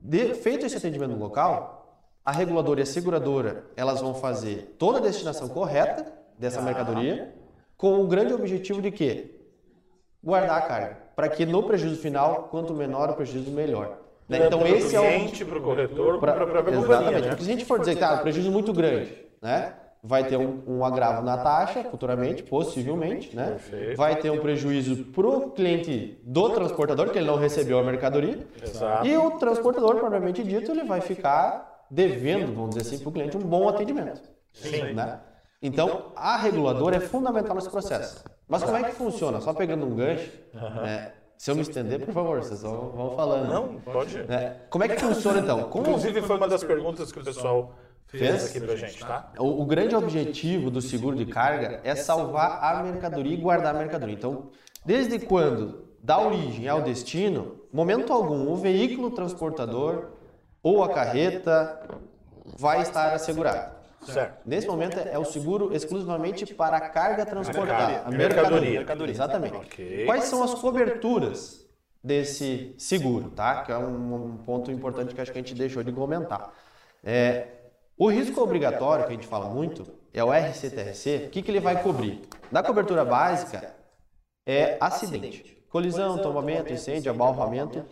De- 0.00 0.34
feito 0.34 0.66
esse 0.66 0.76
atendimento 0.76 1.10
no 1.12 1.18
local, 1.18 2.02
a 2.24 2.32
reguladora 2.32 2.80
e 2.80 2.82
a 2.82 2.86
seguradora 2.86 3.64
elas 3.76 4.00
vão 4.00 4.14
fazer 4.14 4.74
toda 4.78 4.98
a 4.98 5.02
destinação 5.02 5.48
correta 5.48 6.12
dessa 6.38 6.60
mercadoria, 6.60 7.34
com 7.76 8.00
o 8.00 8.06
grande 8.06 8.32
objetivo 8.32 8.82
de 8.82 8.90
quê? 8.90 9.40
Guardar 10.22 10.58
a 10.58 10.62
carga, 10.62 10.98
para 11.14 11.28
que 11.28 11.46
no 11.46 11.62
prejuízo 11.62 12.00
final, 12.00 12.48
quanto 12.50 12.74
menor 12.74 13.10
o 13.10 13.14
prejuízo, 13.14 13.50
melhor. 13.50 13.98
Né? 14.28 14.46
Então 14.46 14.66
esse 14.66 14.96
é 14.96 15.00
o 15.00 15.02
cliente, 15.02 15.44
para 15.44 15.58
o 15.58 15.62
corretor, 15.62 16.18
para 16.18 16.32
a 16.32 16.34
própria 16.34 16.60
exatamente. 16.60 16.86
companhia, 16.86 17.20
né? 17.20 17.28
Porque 17.28 17.44
se 17.44 17.50
a 17.50 17.52
gente 17.52 17.64
for 17.64 17.78
dizer 17.78 17.94
que 17.94 18.00
tá, 18.00 18.14
um 18.14 18.18
prejuízo 18.18 18.50
muito 18.50 18.72
grande, 18.72 19.16
né? 19.40 19.74
Vai 20.02 20.24
ter 20.24 20.36
um, 20.36 20.62
um 20.66 20.84
agravo 20.84 21.24
na 21.24 21.38
taxa 21.38 21.82
futuramente, 21.84 22.42
possivelmente, 22.42 23.34
né? 23.34 23.50
Perfeito. 23.50 23.96
Vai 23.96 24.16
ter 24.16 24.30
um 24.30 24.38
prejuízo 24.38 25.04
para 25.06 25.26
o 25.26 25.50
cliente 25.50 26.20
do 26.22 26.48
transportador, 26.50 27.10
que 27.10 27.18
ele 27.18 27.26
não 27.26 27.36
recebeu 27.36 27.78
a 27.78 27.82
mercadoria. 27.82 28.46
Exato. 28.62 29.06
E 29.06 29.16
o 29.16 29.32
transportador, 29.32 29.96
propriamente 29.96 30.44
dito, 30.44 30.70
ele 30.70 30.84
vai 30.84 31.00
ficar 31.00 31.86
devendo, 31.90 32.54
vamos 32.54 32.76
dizer 32.76 32.82
assim, 32.82 32.98
para 32.98 33.08
o 33.08 33.12
cliente 33.12 33.36
um 33.36 33.40
bom 33.40 33.68
atendimento. 33.68 34.22
Sim. 34.52 34.92
Né? 34.92 35.20
Então, 35.60 36.12
a 36.14 36.36
reguladora 36.36 36.96
é 36.96 37.00
fundamental 37.00 37.56
nesse 37.56 37.70
processo. 37.70 38.24
Mas 38.48 38.62
como 38.62 38.76
é 38.76 38.84
que 38.84 38.92
funciona? 38.92 39.40
Só 39.40 39.52
pegando 39.52 39.86
um 39.86 39.94
gancho, 39.94 40.30
né? 40.54 41.12
Se 41.36 41.50
eu 41.50 41.54
me 41.54 41.62
estender, 41.62 42.00
por 42.00 42.14
favor, 42.14 42.42
vocês 42.42 42.62
vão, 42.62 42.90
vão 42.90 43.16
falando. 43.16 43.48
Não, 43.48 43.74
pode. 43.80 44.18
Né? 44.24 44.56
Como 44.70 44.84
é 44.84 44.88
que 44.88 45.00
funciona 45.00 45.40
então? 45.40 45.64
Como 45.64 45.86
Inclusive 45.86 46.22
foi 46.22 46.36
uma 46.36 46.48
das 46.48 46.64
perguntas 46.64 47.12
que 47.12 47.18
o 47.18 47.24
pessoal 47.24 47.74
fez 48.06 48.22
Fez? 48.22 48.50
aqui 48.50 48.60
pra 48.60 48.76
gente, 48.76 49.00
tá? 49.00 49.32
O, 49.38 49.62
o 49.62 49.66
grande 49.66 49.94
objetivo 49.94 50.70
do 50.70 50.80
seguro 50.80 51.16
de 51.16 51.26
carga 51.26 51.80
é 51.84 51.94
salvar 51.94 52.62
a 52.62 52.82
mercadoria 52.82 53.34
e 53.34 53.36
guardar 53.36 53.74
a 53.74 53.78
mercadoria. 53.78 54.14
Então, 54.14 54.50
desde 54.84 55.18
quando 55.18 55.86
dá 56.02 56.18
origem 56.18 56.68
ao 56.68 56.82
destino, 56.82 57.60
momento 57.72 58.12
algum, 58.12 58.50
o 58.50 58.56
veículo 58.56 59.10
transportador 59.10 60.12
ou 60.62 60.82
a 60.82 60.88
carreta 60.88 61.80
vai 62.44 62.80
estar 62.80 63.12
assegurado. 63.12 63.75
Certo. 64.12 64.42
Nesse 64.46 64.66
momento 64.66 64.98
é 64.98 65.18
o 65.18 65.24
seguro 65.24 65.74
exclusivamente 65.74 66.54
para 66.54 66.76
a 66.76 66.88
carga 66.88 67.24
transportada, 67.26 68.02
a 68.04 68.10
Mercadoria. 68.10 68.70
mercadoria. 68.70 69.12
Exatamente. 69.12 69.56
Ok. 69.56 70.04
Quais 70.06 70.24
são 70.24 70.42
as 70.42 70.54
coberturas 70.54 71.66
desse 72.02 72.74
seguro, 72.78 73.30
tá? 73.30 73.62
Que 73.62 73.72
é 73.72 73.78
um, 73.78 74.14
um 74.14 74.36
ponto 74.38 74.70
importante 74.70 75.14
que 75.14 75.20
acho 75.20 75.32
que 75.32 75.38
a 75.38 75.42
gente 75.42 75.54
deixou 75.54 75.82
de 75.82 75.92
comentar. 75.92 76.52
É, 77.02 77.48
o 77.98 78.08
risco 78.08 78.40
obrigatório, 78.40 79.04
que 79.06 79.12
a 79.12 79.14
gente 79.14 79.26
fala 79.26 79.48
muito, 79.48 79.86
é 80.12 80.22
o 80.22 80.32
RCTRC. 80.32 81.24
O 81.26 81.30
que, 81.30 81.42
que 81.42 81.50
ele 81.50 81.60
vai 81.60 81.82
cobrir? 81.82 82.22
Da 82.50 82.62
cobertura 82.62 83.04
básica 83.04 83.74
é 84.46 84.76
acidente. 84.80 85.56
Colisão, 85.68 86.18
tombamento, 86.18 86.72
incêndio, 86.72 87.10
abalramento, 87.10 87.84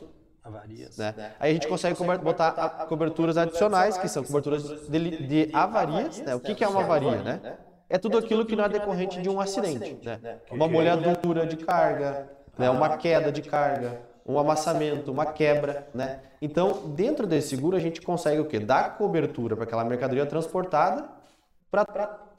Avarias. 0.44 0.98
né? 0.98 1.14
Aí 1.40 1.50
a 1.50 1.54
gente 1.54 1.66
consegue 1.66 1.96
cober- 1.96 2.18
botar 2.18 2.48
a- 2.48 2.68
coberturas 2.86 3.38
adicionais, 3.38 3.96
que 3.96 4.06
são 4.08 4.22
coberturas 4.22 4.62
de, 4.88 4.98
li- 4.98 5.26
de 5.26 5.50
avarias. 5.54 6.18
Né? 6.20 6.34
O 6.34 6.40
que, 6.40 6.54
que 6.54 6.62
é 6.62 6.68
uma 6.68 6.82
avaria? 6.82 7.22
Né? 7.22 7.56
É 7.88 7.96
tudo 7.96 8.18
aquilo 8.18 8.44
que 8.44 8.54
não 8.54 8.64
é 8.64 8.68
decorrente 8.68 9.22
de 9.22 9.28
um 9.30 9.40
acidente. 9.40 9.98
Né? 10.04 10.38
Uma 10.50 10.68
molhadura 10.68 11.46
de 11.46 11.56
carga, 11.56 12.28
né? 12.58 12.68
uma 12.68 12.96
queda 12.98 13.32
de 13.32 13.40
carga, 13.40 14.00
um 14.26 14.38
amassamento, 14.38 15.10
uma 15.10 15.24
quebra. 15.26 15.88
Né? 15.94 16.20
Então, 16.42 16.88
dentro 16.94 17.26
desse 17.26 17.48
seguro, 17.48 17.74
a 17.74 17.80
gente 17.80 18.02
consegue 18.02 18.40
o 18.40 18.44
quê? 18.44 18.58
Dar 18.58 18.98
cobertura 18.98 19.56
para 19.56 19.64
aquela 19.64 19.84
mercadoria 19.84 20.26
transportada 20.26 21.08
para 21.70 21.86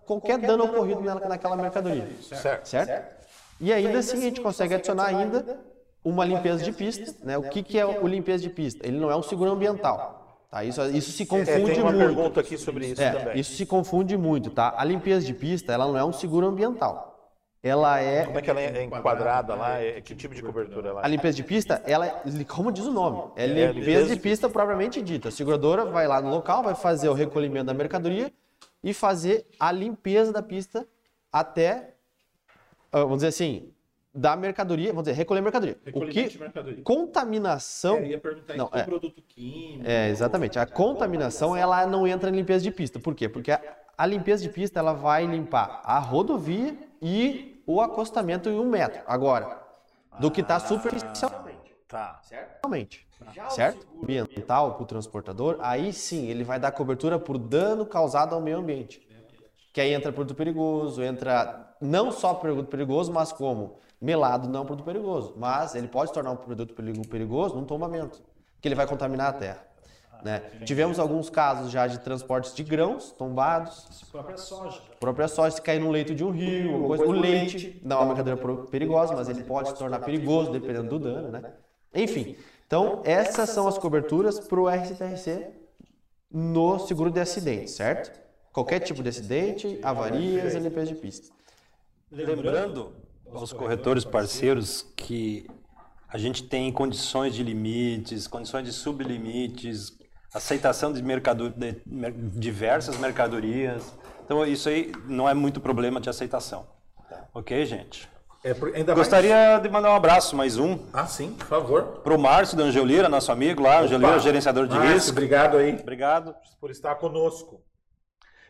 qualquer 0.05 0.37
dano 0.37 0.65
ocorrido 0.65 1.01
naquela 1.01 1.55
mercadoria. 1.55 2.07
Certo. 2.21 2.67
Certo? 2.67 3.15
E 3.59 3.73
ainda 3.73 3.97
assim 3.97 4.17
a 4.17 4.21
gente 4.21 4.41
consegue 4.41 4.75
adicionar 4.75 5.05
ainda 5.07 5.43
uma 6.05 6.23
limpeza 6.23 6.63
de 6.63 6.71
pista. 6.71 7.13
Né? 7.25 7.37
O 7.37 7.49
que, 7.49 7.61
que 7.63 7.77
é 7.77 7.85
o 7.85 8.07
limpeza 8.07 8.43
de 8.43 8.49
pista? 8.49 8.87
Ele 8.87 8.97
não 8.97 9.09
é 9.11 9.15
um 9.15 9.23
seguro 9.23 9.51
ambiental. 9.51 10.21
Tá? 10.49 10.63
Isso, 10.63 10.81
isso 10.91 11.11
se 11.11 11.23
É, 11.23 11.25
confunde 11.25 11.71
tem 11.71 11.81
uma 11.81 11.91
muito. 11.91 12.05
pergunta 12.05 12.39
aqui 12.39 12.57
sobre 12.57 12.87
isso 12.87 13.01
É, 13.01 13.11
também. 13.11 13.39
isso 13.39 13.55
se 13.55 13.65
confunde 13.65 14.15
muito, 14.15 14.51
tá? 14.51 14.73
A 14.77 14.85
limpeza 14.85 15.25
de 15.25 15.33
pista, 15.33 15.73
ela 15.73 15.85
não 15.87 15.97
é 15.97 16.05
um 16.05 16.13
seguro 16.13 16.47
ambiental. 16.47 17.11
Ela 17.61 17.99
é 17.99 18.25
Como 18.25 18.37
é 18.37 18.41
que 18.43 18.49
ela 18.51 18.61
é 18.61 18.83
enquadrada 18.83 19.55
lá? 19.55 19.81
É- 19.81 19.99
Que 19.99 20.13
tipo 20.13 20.35
de 20.35 20.41
cobertura 20.43 20.89
ela 20.89 21.01
a 21.03 21.07
é? 21.07 21.09
limpeza 21.09 21.35
de 21.35 21.43
pista, 21.43 21.81
ela 21.87 22.05
é, 22.05 22.21
como 22.47 22.71
diz 22.71 22.85
o 22.85 22.91
nome, 22.91 23.31
é 23.35 23.47
limpeza 23.47 24.13
de 24.13 24.21
pista 24.21 24.47
propriamente 24.47 25.01
dita. 25.01 25.29
A 25.29 25.31
seguradora 25.31 25.83
vai 25.83 26.07
lá 26.07 26.21
no 26.21 26.29
local, 26.29 26.61
vai 26.61 26.75
fazer 26.75 27.09
o 27.09 27.13
recolhimento 27.13 27.65
da 27.65 27.73
mercadoria 27.73 28.31
e 28.83 28.93
fazer 28.93 29.47
a 29.59 29.71
limpeza 29.71 30.31
da 30.31 30.43
pista 30.43 30.87
até, 31.33 31.95
ah, 32.93 32.99
vamos 32.99 33.17
dizer 33.17 33.27
assim, 33.29 33.73
da 34.15 34.35
mercadoria, 34.37 34.89
vamos 34.89 35.03
dizer, 35.03 35.17
recolher 35.17 35.41
mercadoria. 35.41 35.77
O 35.93 36.07
que 36.07 36.39
mercadoria. 36.39 36.81
contaminação 36.83 37.97
É, 37.97 38.07
ia 38.07 38.19
perguntar 38.19 38.55
Não, 38.55 38.69
é. 38.71 38.83
produto 38.83 39.21
químico. 39.21 39.83
É, 39.85 40.09
exatamente. 40.09 40.57
A 40.57 40.65
contaminação, 40.65 41.55
ela 41.55 41.85
não 41.85 42.07
entra 42.07 42.29
em 42.29 42.33
limpeza 42.33 42.63
de 42.63 42.71
pista. 42.71 42.97
Por 42.97 43.13
quê? 43.13 43.27
Porque 43.27 43.51
a, 43.51 43.61
a 43.97 44.05
limpeza 44.05 44.41
de 44.41 44.49
pista, 44.49 44.79
ela 44.79 44.93
vai 44.93 45.25
limpar 45.25 45.81
a 45.83 45.99
rodovia 45.99 46.77
e 47.01 47.61
o 47.67 47.81
acostamento 47.81 48.47
em 48.47 48.57
um 48.57 48.69
metro. 48.69 49.01
Agora, 49.05 49.61
do 50.17 50.31
que 50.31 50.39
está 50.39 50.59
superficialmente. 50.59 51.75
Tá. 51.87 52.21
Realmente, 52.63 53.05
certo? 53.49 53.85
Ambiental 54.01 54.75
para 54.75 54.83
o 54.83 54.85
transportador, 54.85 55.57
aí 55.59 55.93
sim 55.93 56.27
ele 56.27 56.43
vai 56.43 56.59
dar 56.59 56.71
cobertura 56.71 57.19
por 57.19 57.37
dano 57.37 57.85
causado 57.85 58.33
ao 58.33 58.41
meio 58.41 58.57
ambiente. 58.57 59.05
Que 59.71 59.81
aí 59.81 59.93
entra 59.93 60.11
produto 60.11 60.37
perigoso, 60.37 61.03
entra 61.03 61.75
não 61.81 62.11
só 62.11 62.33
produto 62.33 62.67
perigoso, 62.69 63.11
mas 63.11 63.31
como 63.31 63.77
melado 64.01 64.47
não 64.47 64.59
é 64.59 64.63
um 64.63 64.65
produto 64.65 64.85
perigoso, 64.85 65.33
mas 65.37 65.75
ele 65.75 65.87
pode 65.87 66.09
se 66.09 66.13
tornar 66.13 66.31
um 66.31 66.35
produto 66.35 66.73
perigo- 66.73 67.07
perigoso 67.07 67.55
num 67.55 67.65
tombamento, 67.65 68.21
que 68.61 68.67
ele 68.67 68.75
vai 68.75 68.85
contaminar 68.87 69.29
a 69.29 69.33
terra. 69.33 69.65
Né? 70.23 70.39
Tivemos 70.65 70.97
alguns 70.97 71.29
casos 71.29 71.69
já 71.69 71.85
de 71.85 71.99
transportes 71.99 72.53
de 72.55 72.63
grãos 72.63 73.11
tombados, 73.11 74.03
própria 74.11 74.37
soja. 74.37 74.81
própria 74.99 75.27
soja 75.27 75.55
se 75.57 75.61
cair 75.61 75.79
no 75.79 75.91
leito 75.91 76.15
de 76.15 76.23
um 76.23 76.31
rio, 76.31 76.71
alguma 76.73 76.97
coisa. 76.97 77.05
o 77.05 77.11
leite 77.11 77.79
não 77.83 78.01
é 78.01 78.05
uma 78.05 78.37
pro- 78.37 78.65
perigosa, 78.67 79.13
mas 79.13 79.29
ele 79.29 79.43
pode 79.43 79.69
se 79.69 79.75
tornar 79.75 79.99
perigoso 79.99 80.51
dependendo 80.51 80.89
do 80.89 80.99
dano, 80.99 81.27
né? 81.29 81.53
Enfim, 81.93 82.35
então 82.65 83.01
essas 83.03 83.49
são 83.49 83.67
as 83.67 83.77
coberturas 83.77 84.39
para 84.39 84.59
o 84.59 84.67
RCTRC 84.67 85.47
no 86.31 86.79
seguro 86.79 87.11
de 87.11 87.19
acidente, 87.19 87.69
certo? 87.69 88.19
Qualquer 88.51 88.79
tipo 88.79 89.03
de 89.03 89.09
acidente, 89.09 89.79
avarias 89.83 90.55
e 90.55 90.59
limpeza 90.59 90.87
de 90.87 90.95
pista. 90.95 91.35
Lembrando 92.11 92.93
aos 93.33 93.51
corretores 93.53 94.03
parceiros 94.05 94.81
que 94.95 95.47
a 96.07 96.17
gente 96.17 96.43
tem 96.43 96.71
condições 96.71 97.35
de 97.35 97.43
limites, 97.43 98.27
condições 98.27 98.63
de 98.63 98.71
sublimites, 98.71 99.91
aceitação 100.33 100.93
de, 100.93 101.01
mercado, 101.01 101.49
de 101.49 101.81
diversas 102.39 102.97
mercadorias. 102.97 103.93
Então, 104.23 104.45
isso 104.45 104.69
aí 104.69 104.91
não 105.05 105.27
é 105.27 105.33
muito 105.33 105.59
problema 105.59 105.99
de 105.99 106.09
aceitação. 106.09 106.67
Ok, 107.33 107.65
gente? 107.65 108.09
É, 108.43 108.51
ainda 108.51 108.93
mais- 108.95 109.07
Gostaria 109.07 109.57
de 109.59 109.67
mandar 109.69 109.91
um 109.91 109.95
abraço, 109.95 110.35
mais 110.35 110.57
um, 110.57 110.77
Ah, 110.93 111.07
sim, 111.07 111.33
por 111.33 111.47
favor. 111.47 111.83
para 112.03 112.13
o 112.13 112.19
Márcio 112.19 112.55
da 112.57 112.63
Angelira, 112.63 113.09
nosso 113.09 113.31
amigo 113.31 113.61
lá, 113.63 113.81
Angelira, 113.81 114.19
gerenciador 114.19 114.67
de 114.67 114.75
Márcio, 114.75 114.93
risco. 114.93 115.11
Obrigado 115.11 115.57
aí 115.57 115.75
Obrigado. 115.79 116.35
por 116.61 116.69
estar 116.69 116.95
conosco. 116.95 117.61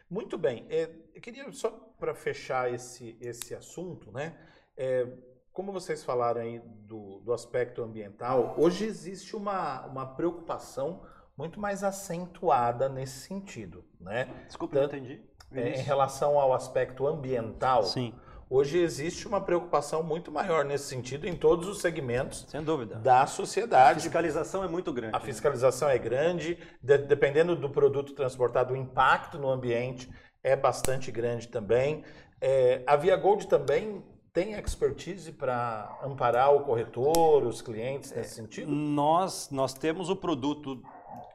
Muito 0.09 0.37
bem. 0.37 0.65
É, 0.69 0.89
eu 1.15 1.21
queria 1.21 1.49
só 1.51 1.69
para 1.97 2.13
fechar 2.13 2.71
esse, 2.71 3.17
esse 3.21 3.55
assunto, 3.55 4.11
né? 4.11 4.35
É, 4.77 5.07
como 5.53 5.71
vocês 5.71 6.03
falaram 6.03 6.41
aí 6.41 6.59
do, 6.59 7.19
do 7.21 7.31
aspecto 7.33 7.81
ambiental, 7.83 8.55
hoje 8.57 8.85
existe 8.85 9.35
uma, 9.35 9.85
uma 9.85 10.05
preocupação 10.05 11.01
muito 11.37 11.59
mais 11.59 11.83
acentuada 11.83 12.87
nesse 12.89 13.19
sentido, 13.21 13.83
né? 13.99 14.27
Desculpa, 14.47 14.75
não 14.75 14.83
Tanto- 14.83 14.95
entendi. 14.97 15.21
É, 15.51 15.79
em 15.79 15.81
relação 15.83 16.37
ao 16.39 16.53
aspecto 16.53 17.07
ambiental, 17.07 17.83
Sim, 17.83 18.13
hoje 18.49 18.77
existe 18.79 19.27
uma 19.27 19.39
preocupação 19.39 20.03
muito 20.03 20.29
maior 20.31 20.65
nesse 20.65 20.85
sentido 20.85 21.25
em 21.27 21.35
todos 21.35 21.67
os 21.67 21.79
segmentos 21.79 22.45
sem 22.49 22.61
dúvida. 22.61 22.95
da 22.95 23.21
A 23.21 23.27
sociedade. 23.27 24.01
fiscalização 24.01 24.63
é 24.63 24.67
muito 24.67 24.91
grande. 24.91 25.15
A 25.15 25.19
fiscalização 25.19 25.87
é 25.89 25.97
grande, 25.97 26.57
de- 26.81 26.97
dependendo 26.97 27.55
do 27.55 27.69
produto 27.69 28.13
transportado, 28.13 28.73
o 28.73 28.77
impacto 28.77 29.37
no 29.37 29.49
ambiente 29.49 30.09
é 30.43 30.55
bastante 30.55 31.11
grande 31.11 31.47
também. 31.47 32.03
É, 32.41 32.83
a 32.85 32.95
Via 32.97 33.15
Gold 33.15 33.47
também 33.47 34.03
tem 34.35 34.51
expertise 34.53 35.31
para 35.31 35.97
amparar 36.03 36.53
o 36.53 36.59
corretor, 36.65 37.43
os 37.45 37.61
clientes 37.61 38.11
nesse 38.11 38.35
sentido? 38.35 38.69
Nós, 38.69 39.49
nós 39.49 39.73
temos 39.73 40.09
o 40.09 40.15
produto 40.15 40.83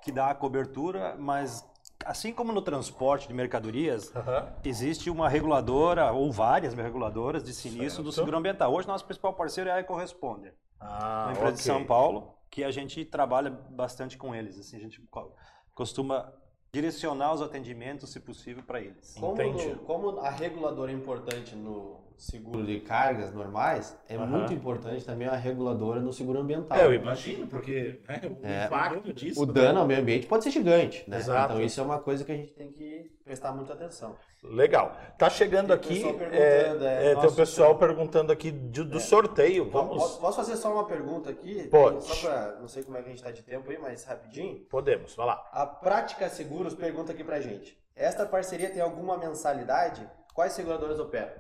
que 0.03 0.12
dá 0.12 0.30
a 0.30 0.34
cobertura, 0.34 1.16
mas 1.18 1.66
assim 2.05 2.30
como 2.30 2.53
no 2.53 2.61
transporte 2.61 3.26
de 3.26 3.32
mercadorias, 3.32 4.14
Aham. 4.14 4.53
existe 4.62 5.09
uma 5.09 5.30
reguladora 5.30 6.12
ou 6.12 6.30
várias 6.30 6.74
reguladoras 6.74 7.42
de 7.42 7.55
sinistro 7.55 8.03
do 8.03 8.12
Certo. 8.12 8.20
seguro 8.24 8.36
ambiental. 8.36 8.70
Hoje 8.70 8.86
nosso 8.86 9.07
principal 9.07 9.32
parceiro 9.32 9.70
é 9.70 9.72
a 9.72 9.78
EcoResponder, 9.80 10.55
Ah, 10.78 11.22
uma 11.24 11.32
empresa 11.32 11.53
de 11.57 11.61
ok. 11.62 11.72
São 11.72 11.84
Paulo, 11.86 12.34
que 12.51 12.62
a 12.62 12.70
gente 12.70 13.03
trabalha 13.07 13.48
bastante 13.70 14.18
com 14.18 14.34
eles. 14.34 14.59
Assim, 14.59 14.76
a 14.76 14.80
gente 14.80 15.01
co- 15.11 15.34
costuma 15.74 16.30
direcionar 16.70 17.32
os 17.32 17.40
atendimentos, 17.40 18.12
se 18.12 18.20
possível, 18.20 18.62
para 18.62 18.78
eles. 18.82 19.14
Como, 19.18 19.32
Entendi. 19.40 19.68
no- 19.70 19.78
como 19.78 20.20
a 20.20 20.28
reguladora 20.30 20.92
é 20.92 20.94
importante 20.94 21.57
no 21.57 22.09
seguro 22.20 22.64
de 22.64 22.80
cargas 22.80 23.32
normais, 23.32 23.96
é 24.08 24.14
Aham. 24.14 24.26
muito 24.26 24.52
importante 24.52 25.04
também 25.04 25.26
a 25.26 25.34
reguladora 25.34 26.00
no 26.00 26.12
seguro 26.12 26.38
ambiental. 26.40 26.76
É, 26.78 26.84
eu 26.84 26.92
imagino, 26.92 27.46
porque 27.46 27.98
né, 28.06 28.20
o 28.24 28.46
É. 28.46 28.66
impacto 28.66 29.12
disso. 29.12 29.42
O 29.42 29.46
né? 29.46 29.52
dano 29.54 29.80
ao 29.80 29.86
meio 29.86 30.00
ambiente 30.00 30.26
pode 30.26 30.44
ser 30.44 30.50
gigante, 30.50 31.02
né? 31.08 31.16
Exato. 31.16 31.54
Então 31.54 31.64
isso 31.64 31.80
é 31.80 31.82
uma 31.82 31.98
coisa 31.98 32.22
que 32.22 32.30
a 32.30 32.36
gente 32.36 32.52
tem 32.52 32.70
que 32.70 33.10
prestar 33.24 33.52
muita 33.52 33.72
atenção. 33.72 34.14
Legal. 34.42 34.94
Tá 35.18 35.30
chegando 35.30 35.68
Tem 35.68 35.76
aqui. 35.76 35.94
pessoal 36.02 36.32
É, 36.32 37.06
é, 37.08 37.12
é, 37.12 37.14
tem 37.16 37.28
o 37.28 37.34
pessoal 37.34 37.78
perguntando 37.78 38.32
aqui 38.32 38.50
do 38.50 39.00
sorteio. 39.00 39.70
Vamos. 39.70 39.96
Posso, 39.96 40.20
posso 40.20 40.36
fazer 40.36 40.56
só 40.56 40.72
uma 40.72 40.84
pergunta 40.86 41.30
aqui? 41.30 41.68
Pode. 41.68 42.04
Só 42.04 42.26
pra, 42.28 42.56
não 42.60 42.68
sei 42.68 42.82
como 42.82 42.96
é 42.96 43.02
que 43.02 43.08
a 43.08 43.10
gente 43.10 43.22
tá 43.22 43.30
de 43.30 43.42
tempo 43.42 43.70
aí, 43.70 43.78
mas 43.78 44.04
rapidinho. 44.04 44.60
Podemos, 44.68 45.14
vai 45.14 45.26
lá. 45.26 45.48
A 45.52 45.66
Prática 45.66 46.28
Seguros 46.28 46.74
pergunta 46.74 47.12
aqui 47.12 47.24
pra 47.24 47.40
gente. 47.40 47.78
Esta 47.96 48.24
parceria 48.26 48.70
tem 48.70 48.80
alguma 48.80 49.16
mensalidade? 49.18 50.06
Quais 50.34 50.52
seguradoras 50.52 50.98
operam? 50.98 51.32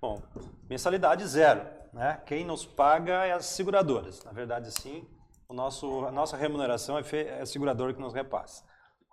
Bom, 0.00 0.22
mensalidade 0.68 1.26
zero. 1.26 1.62
Né? 1.92 2.20
Quem 2.26 2.44
nos 2.44 2.64
paga 2.64 3.24
é 3.26 3.32
as 3.32 3.46
seguradoras. 3.46 4.22
Na 4.24 4.30
verdade, 4.32 4.70
sim, 4.70 5.04
o 5.48 5.54
nosso, 5.54 6.04
a 6.04 6.12
nossa 6.12 6.36
remuneração 6.36 6.98
é, 6.98 7.02
fe- 7.02 7.26
é 7.26 7.40
a 7.40 7.46
seguradora 7.46 7.92
que 7.94 8.00
nos 8.00 8.12
repassa. 8.14 8.62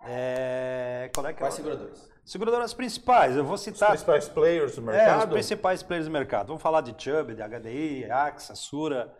É, 0.06 1.10
qual 1.14 1.26
é 1.26 1.32
que 1.32 1.38
é? 1.38 1.40
Quais 1.40 1.54
a- 1.54 1.56
seguradoras? 1.56 2.10
Seguradoras 2.24 2.74
principais, 2.74 3.36
eu 3.36 3.44
vou 3.44 3.54
Os 3.54 3.60
citar 3.60 3.90
principais 3.90 4.28
players 4.28 4.74
do 4.76 4.80
é, 4.90 4.94
os 4.94 4.96
mercado. 4.96 5.30
principais 5.32 5.82
players 5.82 6.06
do 6.06 6.12
mercado. 6.12 6.48
Vamos 6.48 6.62
falar 6.62 6.80
de 6.80 6.94
Chubb, 7.02 7.34
de 7.34 7.42
HDI, 7.42 8.10
AXA, 8.10 8.54
Sura, 8.56 9.14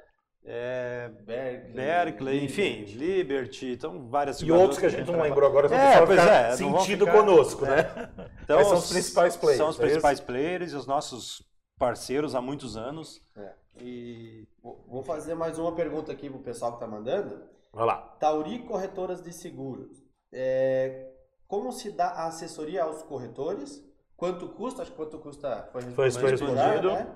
é, 0.44 1.08
Berkeley, 1.24 1.72
Berkeley, 1.74 2.44
enfim, 2.44 2.84
Liberty. 2.96 3.72
Então 3.72 4.08
várias 4.08 4.40
E 4.42 4.50
outros 4.50 4.78
que 4.78 4.86
a 4.86 4.88
gente 4.88 5.10
não 5.10 5.20
lembrou 5.22 5.48
agora, 5.48 5.72
É, 5.74 6.04
pois 6.04 6.18
é, 6.18 6.56
sentido 6.56 7.06
ficar- 7.06 7.18
conosco, 7.18 7.64
é. 7.64 7.68
né? 7.76 8.10
Então, 8.42 8.58
Mas 8.58 8.66
são 8.68 8.76
os 8.78 8.88
principais 8.90 9.36
players, 9.36 9.58
São 9.58 9.68
os 9.70 9.78
é 9.78 9.82
principais 9.82 10.20
players 10.20 10.72
e 10.72 10.76
os 10.76 10.86
nossos 10.86 11.42
parceiros 11.78 12.34
há 12.34 12.40
muitos 12.40 12.76
anos. 12.76 13.22
É. 13.36 13.52
E 13.80 14.48
Vou 14.62 15.02
fazer 15.02 15.34
mais 15.34 15.58
uma 15.58 15.72
pergunta 15.74 16.10
aqui 16.10 16.28
pro 16.28 16.40
pessoal 16.40 16.72
que 16.74 16.80
tá 16.80 16.86
mandando. 16.86 17.42
Vai 17.72 17.86
lá. 17.86 17.98
Tauri 18.18 18.60
Corretoras 18.60 19.22
de 19.22 19.32
Seguros. 19.32 20.02
É, 20.32 21.12
como 21.46 21.70
se 21.70 21.92
dá 21.92 22.06
a 22.08 22.26
assessoria 22.26 22.82
aos 22.82 23.02
corretores? 23.02 23.84
Quanto 24.16 24.48
custa? 24.48 24.82
Acho 24.82 24.90
que 24.90 24.96
quanto 24.96 25.18
custa 25.18 25.68
foi, 25.72 25.82
Foi- 25.82 26.10
foi 26.10 26.30
respondido, 26.30 26.90
né? 26.92 27.06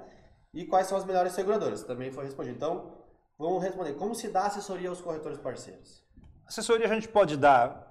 E 0.52 0.64
quais 0.66 0.86
são 0.86 0.98
as 0.98 1.04
melhores 1.04 1.32
seguradoras? 1.32 1.82
Também 1.82 2.12
foi 2.12 2.24
respondido. 2.24 2.56
Então, 2.56 2.92
vamos 3.38 3.62
responder. 3.62 3.94
Como 3.94 4.14
se 4.14 4.28
dá 4.28 4.42
a 4.42 4.46
assessoria 4.46 4.88
aos 4.90 5.00
corretores 5.00 5.38
parceiros? 5.38 6.04
assessoria 6.46 6.86
a 6.86 6.92
gente 6.94 7.08
pode 7.08 7.36
dar, 7.36 7.88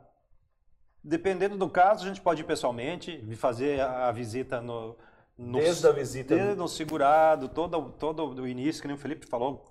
dependendo 1.03 1.57
do 1.57 1.70
caso, 1.70 2.03
a 2.03 2.07
gente 2.09 2.20
pode 2.22 2.41
ir 2.41 2.45
pessoalmente, 2.45 3.26
fazer 3.38 3.80
a 3.80 4.11
visita 4.11 4.59
no, 4.61 4.97
no 5.40 5.58
Desde 5.58 5.88
a 5.88 5.92
visita. 5.92 6.36
desde 6.36 6.56
no 6.56 6.68
segurado, 6.68 7.48
todo, 7.48 7.92
todo 7.94 8.42
o 8.42 8.48
início, 8.48 8.82
que 8.82 8.88
nem 8.90 8.98
o 8.98 9.00
Felipe 9.00 9.26
falou, 9.26 9.64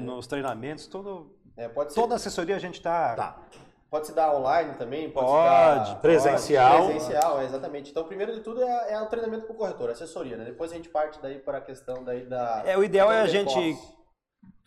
nos 0.00 0.28
treinamentos, 0.28 0.86
todo, 0.86 1.36
É, 1.56 1.68
pode 1.68 1.92
ser, 1.92 2.00
toda 2.00 2.14
a 2.14 2.16
assessoria 2.16 2.54
a 2.54 2.60
gente 2.60 2.76
está... 2.76 3.16
Tá. 3.16 3.42
pode 3.90 4.06
se 4.06 4.12
dar 4.14 4.32
online 4.32 4.74
também? 4.74 5.10
Pode. 5.10 5.26
Pode, 5.26 5.90
dar- 5.90 6.00
presencial. 6.00 6.86
Presencial, 6.86 7.40
é, 7.40 7.44
exatamente. 7.44 7.90
Então, 7.90 8.04
primeiro 8.04 8.32
de 8.32 8.40
tudo 8.40 8.62
é, 8.62 8.92
é 8.92 9.00
o 9.00 9.06
treinamento 9.06 9.46
para 9.46 9.54
o 9.54 9.58
corretor, 9.58 9.90
assessoria. 9.90 10.36
Né? 10.36 10.44
Depois 10.44 10.70
a 10.70 10.76
gente 10.76 10.88
parte 10.88 11.20
daí 11.20 11.40
para 11.40 11.58
a 11.58 11.60
questão 11.60 12.04
daí 12.04 12.24
da... 12.24 12.62
É, 12.64 12.78
o 12.78 12.84
ideal 12.84 13.10
é 13.10 13.20
a 13.20 13.26
gente, 13.26 13.52
posse. 13.52 13.96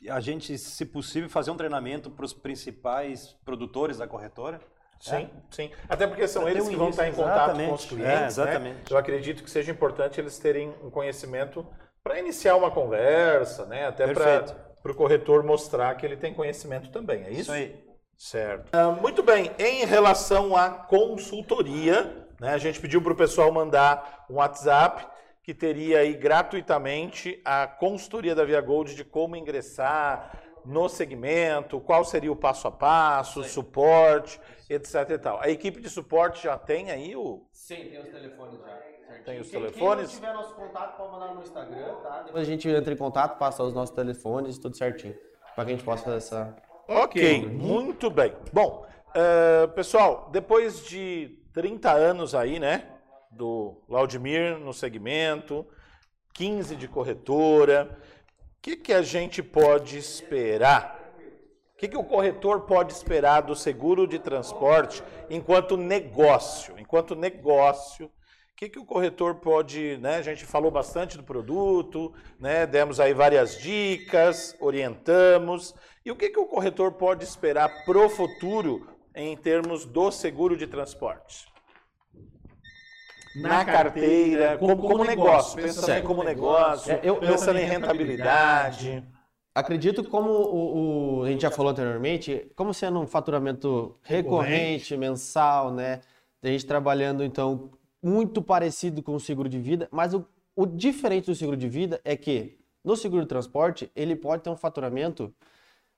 a 0.09 0.19
gente, 0.19 0.57
se 0.57 0.85
possível, 0.85 1.29
fazer 1.29 1.51
um 1.51 1.57
treinamento 1.57 2.11
para 2.11 2.25
os 2.25 2.33
principais 2.33 3.31
produtores 3.45 3.97
da 3.97 4.07
corretora. 4.07 4.59
Sim, 4.99 5.29
sim. 5.49 5.71
Até 5.87 6.07
porque 6.07 6.27
são 6.27 6.43
Pra 6.43 6.51
ter 6.51 6.57
eles 6.57 6.69
que 6.69 6.75
vão 6.75 6.89
estar 6.89 7.07
em 7.07 7.13
contato 7.13 7.55
com 7.55 7.73
os 7.73 7.85
clientes. 7.85 8.09
É, 8.09 8.19
né? 8.19 8.27
exatamente. 8.27 8.91
Eu 8.91 8.97
acredito 8.97 9.43
que 9.43 9.49
seja 9.49 9.71
importante 9.71 10.19
eles 10.19 10.37
terem 10.39 10.73
um 10.83 10.89
conhecimento 10.89 11.65
para 12.03 12.19
iniciar 12.19 12.55
uma 12.55 12.71
conversa, 12.71 13.65
né? 13.65 13.87
Até 13.87 14.13
para 14.13 14.91
o 14.91 14.95
corretor 14.95 15.43
mostrar 15.43 15.95
que 15.95 16.05
ele 16.05 16.17
tem 16.17 16.33
conhecimento 16.33 16.89
também. 16.89 17.23
É 17.25 17.31
isso? 17.31 17.41
Isso 17.41 17.51
aí. 17.51 17.87
Certo. 18.17 18.69
Ah, 18.71 18.89
muito 18.89 19.21
bem. 19.21 19.51
Em 19.59 19.85
relação 19.85 20.55
à 20.55 20.69
consultoria, 20.69 22.27
né, 22.39 22.53
a 22.53 22.57
gente 22.57 22.79
pediu 22.79 23.01
para 23.01 23.13
o 23.13 23.15
pessoal 23.15 23.51
mandar 23.51 24.25
um 24.29 24.35
WhatsApp 24.35 25.05
que 25.43 25.53
teria 25.53 25.99
aí 25.99 26.13
gratuitamente 26.13 27.39
a 27.45 27.67
consultoria 27.67 28.33
da 28.33 28.43
Via 28.43 28.59
Gold 28.59 28.95
de 28.95 29.05
como 29.05 29.35
ingressar 29.35 30.31
no 30.65 30.89
segmento, 30.89 31.79
qual 31.79 32.03
seria 32.03 32.31
o 32.31 32.35
passo 32.35 32.67
a 32.67 32.71
passo, 32.71 33.43
suporte, 33.43 34.39
etc. 34.73 35.09
E 35.11 35.17
tal. 35.17 35.39
A 35.41 35.49
equipe 35.49 35.79
de 35.81 35.89
suporte 35.89 36.43
já 36.43 36.57
tem 36.57 36.91
aí 36.91 37.15
o. 37.15 37.47
Sim, 37.51 37.75
tem 37.89 37.99
os 37.99 38.09
telefones 38.09 38.59
já. 38.59 38.77
Tem 39.25 39.39
os 39.39 39.49
Quem- 39.49 39.61
telefones? 39.61 40.09
Quem 40.11 40.19
tiver 40.19 40.33
nosso 40.33 40.53
contato, 40.55 40.97
pode 40.97 41.11
mandar 41.11 41.33
no 41.33 41.41
Instagram, 41.41 41.95
tá? 42.03 42.23
Depois 42.23 42.43
a 42.47 42.49
gente 42.51 42.69
entra 42.69 42.93
em 42.93 42.97
contato, 42.97 43.37
passa 43.37 43.63
os 43.63 43.73
nossos 43.73 43.95
telefones, 43.95 44.57
tudo 44.57 44.75
certinho. 44.77 45.15
Pra 45.55 45.65
que 45.65 45.71
a 45.71 45.75
gente 45.75 45.83
possa 45.85 46.03
fazer 46.03 46.17
essa. 46.17 46.55
Ok, 46.87 47.45
muito 47.47 48.09
bem. 48.09 48.33
Bom, 48.53 48.85
eh, 49.15 49.67
pessoal, 49.67 50.29
depois 50.31 50.85
de 50.85 51.39
30 51.53 51.91
anos 51.91 52.35
aí, 52.35 52.59
né, 52.59 52.87
do 53.31 53.81
Laudimir 53.89 54.57
no 54.59 54.73
segmento, 54.73 55.65
15 56.33 56.75
de 56.75 56.87
corretora, 56.87 57.97
o 58.57 58.61
que, 58.61 58.75
que 58.77 58.93
a 58.93 59.01
gente 59.01 59.41
pode 59.41 59.97
esperar? 59.97 60.96
O 61.77 61.79
que, 61.79 61.89
que 61.89 61.97
o 61.97 62.03
corretor 62.03 62.61
pode 62.61 62.91
esperar 62.91 63.41
do 63.41 63.55
seguro 63.55 64.07
de 64.07 64.17
transporte 64.17 65.03
enquanto 65.29 65.77
negócio? 65.77 66.73
Enquanto 66.79 67.15
negócio, 67.15 68.07
o 68.07 68.11
que, 68.55 68.67
que 68.67 68.79
o 68.79 68.83
corretor 68.85 69.35
pode, 69.35 69.95
né? 69.97 70.15
A 70.15 70.23
gente 70.23 70.43
falou 70.43 70.71
bastante 70.71 71.17
do 71.17 71.23
produto, 71.23 72.11
né? 72.39 72.65
Demos 72.65 72.99
aí 72.99 73.13
várias 73.13 73.59
dicas, 73.59 74.57
orientamos. 74.59 75.75
E 76.03 76.09
o 76.09 76.15
que, 76.15 76.31
que 76.31 76.39
o 76.39 76.47
corretor 76.47 76.93
pode 76.93 77.23
esperar 77.23 77.69
pro 77.85 78.09
futuro 78.09 78.89
em 79.15 79.37
termos 79.37 79.85
do 79.85 80.09
seguro 80.09 80.57
de 80.57 80.65
transporte? 80.65 81.45
Na 83.35 83.63
carteira, 83.63 84.57
como, 84.57 84.77
como 84.77 85.03
negócio, 85.03 85.61
pensando 85.61 85.85
Certo. 85.85 86.07
como 86.07 86.23
negócio, 86.23 86.91
É, 86.91 87.01
eu- 87.03 87.17
pensando 87.17 87.59
em 87.59 87.65
rentabilidade. 87.65 89.03
Acredito 89.57 90.03
como 90.03 90.29
o, 90.29 91.19
o- 91.19 91.23
a 91.23 91.29
gente 91.31 91.41
já 91.41 91.49
falou 91.49 91.71
anteriormente, 91.71 92.45
como 92.55 92.73
sendo 92.73 92.99
um 92.99 93.07
faturamento 93.07 93.95
recorrente, 94.03 94.95
mensal, 94.95 95.73
né? 95.73 96.01
A 96.43 96.47
gente 96.47 96.63
trabalhando, 96.65 97.23
então, 97.23 97.71
muito 98.01 98.39
parecido 98.41 99.01
com 99.01 99.15
o 99.15 99.19
seguro 99.19 99.49
de 99.49 99.57
vida, 99.59 99.87
mas 99.91 100.13
o, 100.13 100.23
o 100.55 100.65
diferente 100.67 101.25
do 101.25 101.33
seguro 101.35 101.57
de 101.57 101.67
vida 101.67 101.99
é 102.05 102.15
que 102.15 102.59
no 102.85 102.95
seguro 102.95 103.23
de 103.23 103.27
transporte, 103.27 103.91
ele 103.95 104.15
pode 104.15 104.43
ter 104.43 104.49
um 104.51 104.55
faturamento 104.55 105.33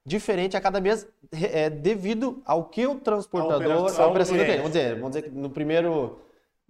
diferente 0.05 0.55
a 0.55 0.61
cada 0.61 0.79
mês 0.79 1.05
é, 1.31 1.69
devido 1.69 2.41
ao 2.45 2.63
que 2.69 2.87
o 2.87 2.95
transportador, 2.95 3.57
operação 3.83 4.05
a 4.05 4.07
operação 4.07 4.37
do 4.37 4.43
cliente. 4.45 4.57
Vamos 4.61 4.71
dizer, 4.71 4.95
vamos 4.95 5.09
dizer 5.09 5.21
que 5.23 5.29
no 5.37 5.49
primeiro 5.49 6.19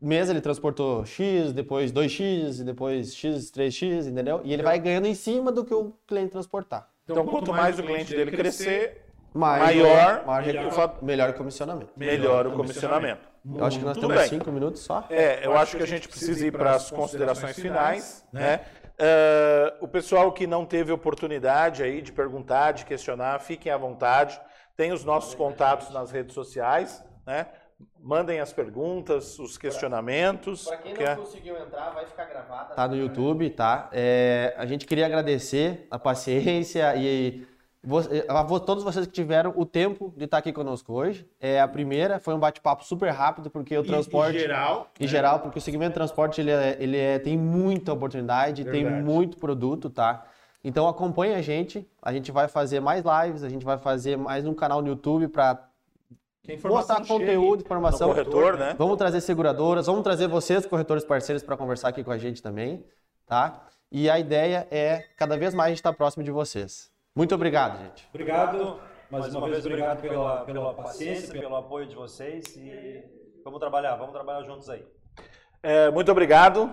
mês 0.01 0.29
ele 0.29 0.41
transportou 0.41 1.05
X, 1.05 1.51
depois 1.53 1.91
2X, 1.91 2.61
e 2.61 2.63
depois 2.63 3.15
X, 3.15 3.51
3X, 3.51 4.07
entendeu? 4.07 4.41
E 4.43 4.53
ele 4.53 4.63
vai 4.63 4.79
ganhando 4.79 5.07
em 5.07 5.15
cima 5.15 5.51
do 5.51 5.63
que 5.65 5.73
o 5.73 5.93
cliente 6.07 6.31
transportar. 6.31 6.89
Então, 7.03 7.25
quanto 7.25 7.51
mais 7.51 7.79
o 7.79 7.83
cliente 7.83 8.15
dele 8.15 8.31
crescer, 8.31 9.05
Maior, 9.31 9.65
Maior, 9.65 10.25
maior, 10.25 10.43
melhor. 10.43 10.97
melhor 11.03 11.29
o 11.29 11.33
comissionamento. 11.33 11.93
melhor 11.95 12.47
o 12.47 12.51
comissionamento. 12.51 13.29
Eu 13.55 13.63
acho 13.63 13.77
que 13.79 13.85
nós 13.85 13.95
Tudo 13.95 14.07
temos 14.07 14.21
bem. 14.21 14.29
cinco 14.29 14.51
minutos 14.51 14.81
só. 14.81 15.05
É, 15.09 15.45
eu 15.45 15.55
acho 15.55 15.77
que 15.77 15.83
a 15.83 15.87
gente 15.87 16.07
precisa 16.07 16.47
ir 16.47 16.51
para 16.51 16.71
as 16.75 16.89
considerações 16.89 17.57
finais, 17.57 18.25
né? 18.33 18.61
Eh, 19.01 19.73
o 19.79 19.87
pessoal 19.87 20.29
que 20.33 20.45
não 20.45 20.65
teve 20.65 20.91
oportunidade 20.91 21.81
aí 21.81 22.01
de 22.01 22.11
perguntar, 22.11 22.73
de 22.73 22.83
questionar, 22.85 23.39
fiquem 23.39 23.71
à 23.71 23.77
vontade. 23.77 24.39
Tem 24.75 24.91
os 24.91 25.05
nossos 25.05 25.33
contatos 25.33 25.89
nas 25.91 26.11
redes 26.11 26.33
sociais, 26.33 27.01
né? 27.25 27.47
Mandem 28.01 28.39
as 28.39 28.53
perguntas, 28.53 29.37
os 29.39 29.57
questionamentos. 29.57 30.63
Para 30.65 30.77
quem 30.77 30.93
que 30.93 31.03
não 31.03 31.11
é- 31.11 31.15
conseguiu 31.15 31.57
entrar, 31.57 31.89
vai 31.89 32.05
ficar 32.05 32.25
gravada. 32.25 32.73
Tá 32.73 32.87
no 32.87 32.95
YouTube, 32.95 33.49
tá? 33.49 33.89
É, 33.91 34.53
a 34.57 34.65
gente 34.65 34.85
queria 34.85 35.05
agradecer 35.05 35.85
a 35.91 35.99
paciência 35.99 36.95
e 36.95 37.45
vo- 37.83 37.99
a 38.29 38.59
todos 38.61 38.83
vocês 38.85 39.05
que 39.05 39.11
tiveram 39.11 39.53
o 39.55 39.65
tempo 39.65 40.13
de 40.15 40.23
estar 40.25 40.37
aqui 40.37 40.53
conosco 40.53 40.93
hoje. 40.93 41.27
É 41.41 41.59
a 41.59 41.67
primeira, 41.67 42.19
foi 42.19 42.33
um 42.33 42.39
bate-papo 42.39 42.85
super 42.85 43.09
rápido, 43.11 43.49
porque 43.49 43.77
o 43.77 43.83
transporte. 43.83 44.37
Em 44.37 44.39
geral, 44.39 44.87
Em 44.99 45.07
geral, 45.07 45.39
porque 45.41 45.59
o 45.59 45.61
segmento 45.61 45.89
de 45.89 45.95
transporte 45.95 46.39
ele, 46.39 46.51
é- 46.51 46.77
ele 46.79 46.97
é- 46.97 47.19
tem 47.19 47.37
muita 47.37 47.91
oportunidade, 47.91 48.63
tem 48.63 48.83
Verdade. 48.83 49.03
muito 49.03 49.37
produto, 49.37 49.89
tá? 49.89 50.25
Então 50.63 50.87
acompanha 50.87 51.37
a 51.37 51.41
gente, 51.41 51.87
a 52.01 52.11
gente 52.13 52.31
vai 52.31 52.47
fazer 52.47 52.79
mais 52.79 53.03
lives, 53.05 53.43
a 53.43 53.49
gente 53.49 53.63
vai 53.65 53.77
fazer 53.77 54.17
mais 54.17 54.45
um 54.45 54.53
canal 54.53 54.81
no 54.81 54.87
YouTube 54.89 55.27
para 55.29 55.68
que 56.49 56.53
a 56.53 56.55
informação 56.57 56.97
mostrar 56.99 57.17
conteúdo, 57.17 57.59
no 57.59 57.65
informação. 57.65 58.09
corretor, 58.09 58.57
né? 58.57 58.75
Vamos 58.77 58.97
trazer 58.97 59.21
seguradoras, 59.21 59.85
vamos 59.85 60.03
trazer 60.03 60.27
vocês, 60.27 60.65
corretores 60.65 61.03
parceiros, 61.03 61.43
para 61.43 61.55
conversar 61.55 61.89
aqui 61.89 62.03
com 62.03 62.11
a 62.11 62.17
gente 62.17 62.41
também, 62.41 62.85
tá? 63.25 63.67
E 63.91 64.09
a 64.09 64.19
ideia 64.19 64.67
é 64.69 65.05
cada 65.17 65.37
vez 65.37 65.53
mais 65.53 65.67
a 65.67 65.69
gente 65.69 65.79
estar 65.79 65.93
próximo 65.93 66.23
de 66.23 66.31
vocês. 66.31 66.91
Muito 67.15 67.33
obrigado, 67.33 67.79
gente. 67.79 68.07
Obrigado, 68.13 68.79
mais 69.09 69.33
uma 69.33 69.49
vez, 69.49 69.65
obrigado 69.65 70.01
pela, 70.01 70.45
pela 70.45 70.73
paciência, 70.73 71.31
pelo 71.33 71.55
apoio 71.55 71.87
de 71.87 71.95
vocês 71.95 72.55
e 72.55 73.03
vamos 73.43 73.59
trabalhar, 73.59 73.95
vamos 73.95 74.13
trabalhar 74.13 74.43
juntos 74.43 74.69
aí. 74.69 74.85
É, 75.61 75.89
muito 75.89 76.11
obrigado 76.11 76.71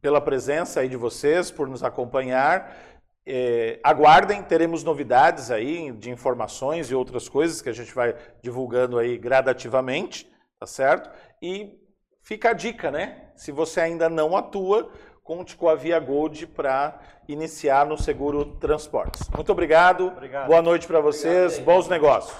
pela 0.00 0.20
presença 0.20 0.80
aí 0.80 0.88
de 0.88 0.96
vocês, 0.96 1.50
por 1.50 1.68
nos 1.68 1.84
acompanhar. 1.84 2.76
É, 3.24 3.78
aguardem, 3.84 4.42
teremos 4.42 4.82
novidades 4.82 5.50
aí 5.50 5.92
de 5.92 6.10
informações 6.10 6.90
e 6.90 6.94
outras 6.94 7.28
coisas 7.28 7.62
que 7.62 7.68
a 7.68 7.72
gente 7.72 7.94
vai 7.94 8.16
divulgando 8.42 8.98
aí 8.98 9.16
gradativamente, 9.16 10.30
tá 10.58 10.66
certo? 10.66 11.08
E 11.40 11.78
fica 12.20 12.50
a 12.50 12.52
dica, 12.52 12.90
né? 12.90 13.30
Se 13.36 13.52
você 13.52 13.80
ainda 13.80 14.08
não 14.08 14.36
atua, 14.36 14.90
conte 15.22 15.56
com 15.56 15.68
a 15.68 15.74
Via 15.74 16.00
Gold 16.00 16.48
para 16.48 16.98
iniciar 17.28 17.86
no 17.86 17.96
seguro 17.96 18.56
transportes. 18.56 19.28
Muito 19.30 19.52
obrigado. 19.52 20.08
Obrigado. 20.08 20.48
Boa 20.48 20.62
noite 20.62 20.86
para 20.86 21.00
vocês. 21.00 21.58
Bons 21.60 21.88
negócios. 21.88 22.36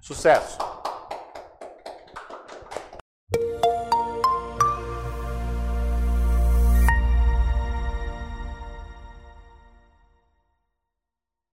Sucesso. 0.00 0.58